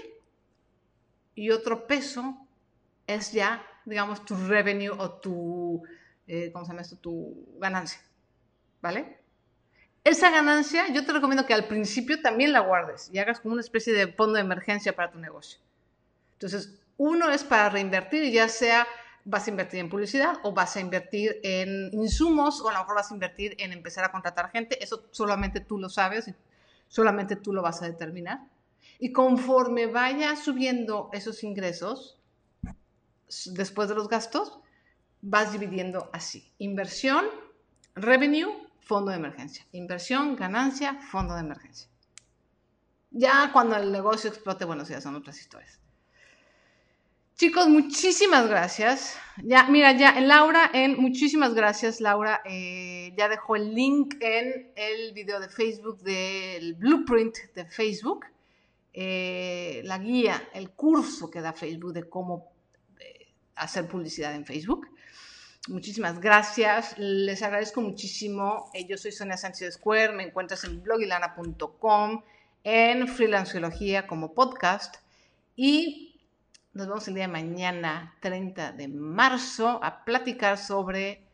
y 1.36 1.52
otro 1.52 1.86
peso 1.86 2.48
es 3.08 3.32
ya, 3.32 3.66
digamos, 3.86 4.26
tu 4.26 4.36
revenue 4.36 4.90
o 4.90 5.12
tu 5.20 5.84
eh, 6.30 6.52
¿cómo 6.54 6.64
se 6.64 6.72
llama 6.72 6.84
esto? 6.84 6.96
Tu 6.98 7.58
ganancia, 7.58 8.00
¿vale? 8.82 9.18
Esa 10.04 10.30
ganancia 10.30 10.88
yo 10.94 11.04
te 11.04 11.12
recomiendo 11.12 11.48
que 11.48 11.56
al 11.56 11.68
principio 11.68 12.22
también 12.22 12.54
la 12.54 12.60
guardes 12.60 13.10
y 13.12 13.18
hagas 13.18 13.40
como 13.40 13.54
una 13.54 13.62
especie 13.62 13.94
de 13.94 14.14
fondo 14.14 14.36
de 14.36 14.42
emergencia 14.42 14.96
para 14.96 15.12
tu 15.12 15.18
negocio. 15.18 15.60
Entonces, 16.34 16.80
uno 16.98 17.32
es 17.32 17.44
para 17.44 17.70
reinvertir, 17.70 18.32
ya 18.32 18.48
sea 18.48 18.88
vas 19.30 19.46
a 19.46 19.52
invertir 19.52 19.80
en 19.80 19.90
publicidad 19.90 20.40
o 20.44 20.52
vas 20.52 20.76
a 20.76 20.80
invertir 20.80 21.40
en 21.44 21.94
insumos 21.94 22.62
o 22.62 22.70
a 22.70 22.74
lo 22.74 22.80
mejor 22.80 22.96
vas 22.96 23.12
a 23.12 23.14
invertir 23.14 23.56
en 23.60 23.72
empezar 23.72 24.04
a 24.04 24.12
contratar 24.12 24.50
gente. 24.50 24.84
Eso 24.84 25.06
solamente 25.12 25.60
tú 25.60 25.78
lo 25.78 25.88
sabes 25.88 26.28
y 26.28 26.36
solamente 26.88 27.36
tú 27.36 27.54
lo 27.54 27.62
vas 27.62 27.82
a 27.82 27.86
determinar. 27.86 28.40
Y 28.98 29.12
conforme 29.12 29.86
vaya 29.86 30.36
subiendo 30.36 31.10
esos 31.14 31.44
ingresos, 31.44 32.18
después 33.46 33.88
de 33.88 33.96
los 33.96 34.10
gastos, 34.10 34.60
vas 35.22 35.52
dividiendo 35.52 36.10
así. 36.12 36.52
Inversión, 36.58 37.26
revenue, 37.94 38.68
fondo 38.80 39.12
de 39.12 39.18
emergencia. 39.18 39.66
Inversión, 39.74 40.36
ganancia, 40.36 41.00
fondo 41.12 41.36
de 41.36 41.42
emergencia. 41.42 41.88
Ya 43.12 43.52
cuando 43.54 43.76
el 43.76 43.92
negocio 43.92 44.30
explote, 44.30 44.66
bueno, 44.66 44.84
ya 44.86 45.02
son 45.02 45.16
otras 45.16 45.40
historias. 45.40 45.80
Chicos, 47.40 47.70
muchísimas 47.70 48.50
gracias. 48.50 49.18
Ya, 49.42 49.64
mira, 49.70 49.94
ya, 49.94 50.20
Laura, 50.20 50.70
en 50.74 51.00
muchísimas 51.00 51.54
gracias, 51.54 52.02
Laura. 52.02 52.42
Eh, 52.44 53.14
ya 53.18 53.30
dejó 53.30 53.56
el 53.56 53.74
link 53.74 54.16
en 54.20 54.74
el 54.76 55.14
video 55.14 55.40
de 55.40 55.48
Facebook 55.48 56.02
del 56.02 56.74
blueprint 56.74 57.38
de 57.56 57.64
Facebook. 57.64 58.26
Eh, 58.92 59.80
la 59.86 60.00
guía, 60.00 60.50
el 60.54 60.72
curso 60.72 61.32
que 61.32 61.40
da 61.40 61.54
Facebook 61.54 61.94
de 61.94 62.10
cómo 62.10 62.52
eh, 63.00 63.30
hacer 63.56 63.88
publicidad 63.88 64.36
en 64.36 64.46
Facebook. 64.46 64.90
Muchísimas 65.70 66.20
gracias, 66.20 66.98
les 66.98 67.42
agradezco 67.42 67.80
muchísimo. 67.80 68.70
Yo 68.86 68.98
soy 68.98 69.14
Sonia 69.14 69.38
Sánchez 69.38 69.76
Square, 69.76 70.12
me 70.12 70.24
encuentras 70.24 70.66
en 70.66 70.84
blogilana.com, 70.84 72.22
en 72.66 73.08
Freelanceología 73.08 74.08
como 74.08 74.34
podcast 74.34 74.98
y 75.56 76.09
nos 76.74 76.88
vemos 76.88 77.08
el 77.08 77.16
día 77.16 77.24
de 77.24 77.34
mañana, 77.34 78.16
30 78.22 78.74
de 78.74 78.88
marzo, 78.88 79.80
a 79.84 80.04
platicar 80.06 80.58
sobre 80.58 81.28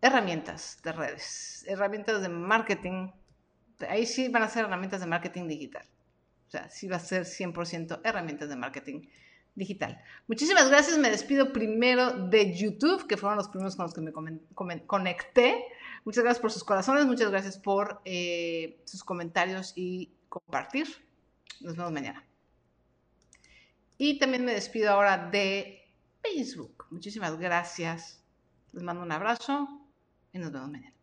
herramientas 0.00 0.80
de 0.82 0.92
redes, 0.92 1.64
herramientas 1.66 2.22
de 2.22 2.28
marketing. 2.28 3.10
Ahí 3.88 4.06
sí 4.06 4.28
van 4.28 4.42
a 4.42 4.48
ser 4.48 4.64
herramientas 4.64 5.00
de 5.00 5.06
marketing 5.06 5.48
digital. 5.48 5.86
O 6.48 6.50
sea, 6.50 6.68
sí 6.70 6.86
va 6.86 6.96
a 6.96 7.00
ser 7.00 7.24
100% 7.24 8.00
herramientas 8.04 8.48
de 8.48 8.56
marketing 8.56 9.08
digital. 9.54 10.00
Muchísimas 10.28 10.68
gracias. 10.68 10.98
Me 10.98 11.10
despido 11.10 11.52
primero 11.52 12.28
de 12.28 12.54
YouTube, 12.54 13.06
que 13.06 13.16
fueron 13.16 13.36
los 13.36 13.48
primeros 13.48 13.74
con 13.74 13.86
los 13.86 13.94
que 13.94 14.00
me 14.00 14.86
conecté. 14.86 15.64
Muchas 16.04 16.22
gracias 16.22 16.40
por 16.40 16.52
sus 16.52 16.62
corazones, 16.62 17.04
muchas 17.04 17.30
gracias 17.30 17.58
por 17.58 18.00
eh, 18.04 18.80
sus 18.84 19.02
comentarios 19.02 19.72
y 19.74 20.12
compartir. 20.28 20.86
Nos 21.60 21.76
vemos 21.76 21.90
mañana. 21.90 22.25
Y 23.98 24.18
también 24.18 24.44
me 24.44 24.52
despido 24.52 24.90
ahora 24.90 25.30
de 25.30 25.88
Facebook. 26.22 26.86
Muchísimas 26.90 27.38
gracias. 27.38 28.22
Les 28.72 28.82
mando 28.82 29.02
un 29.02 29.12
abrazo 29.12 29.68
y 30.32 30.38
nos 30.38 30.52
vemos 30.52 30.70
mañana. 30.70 30.95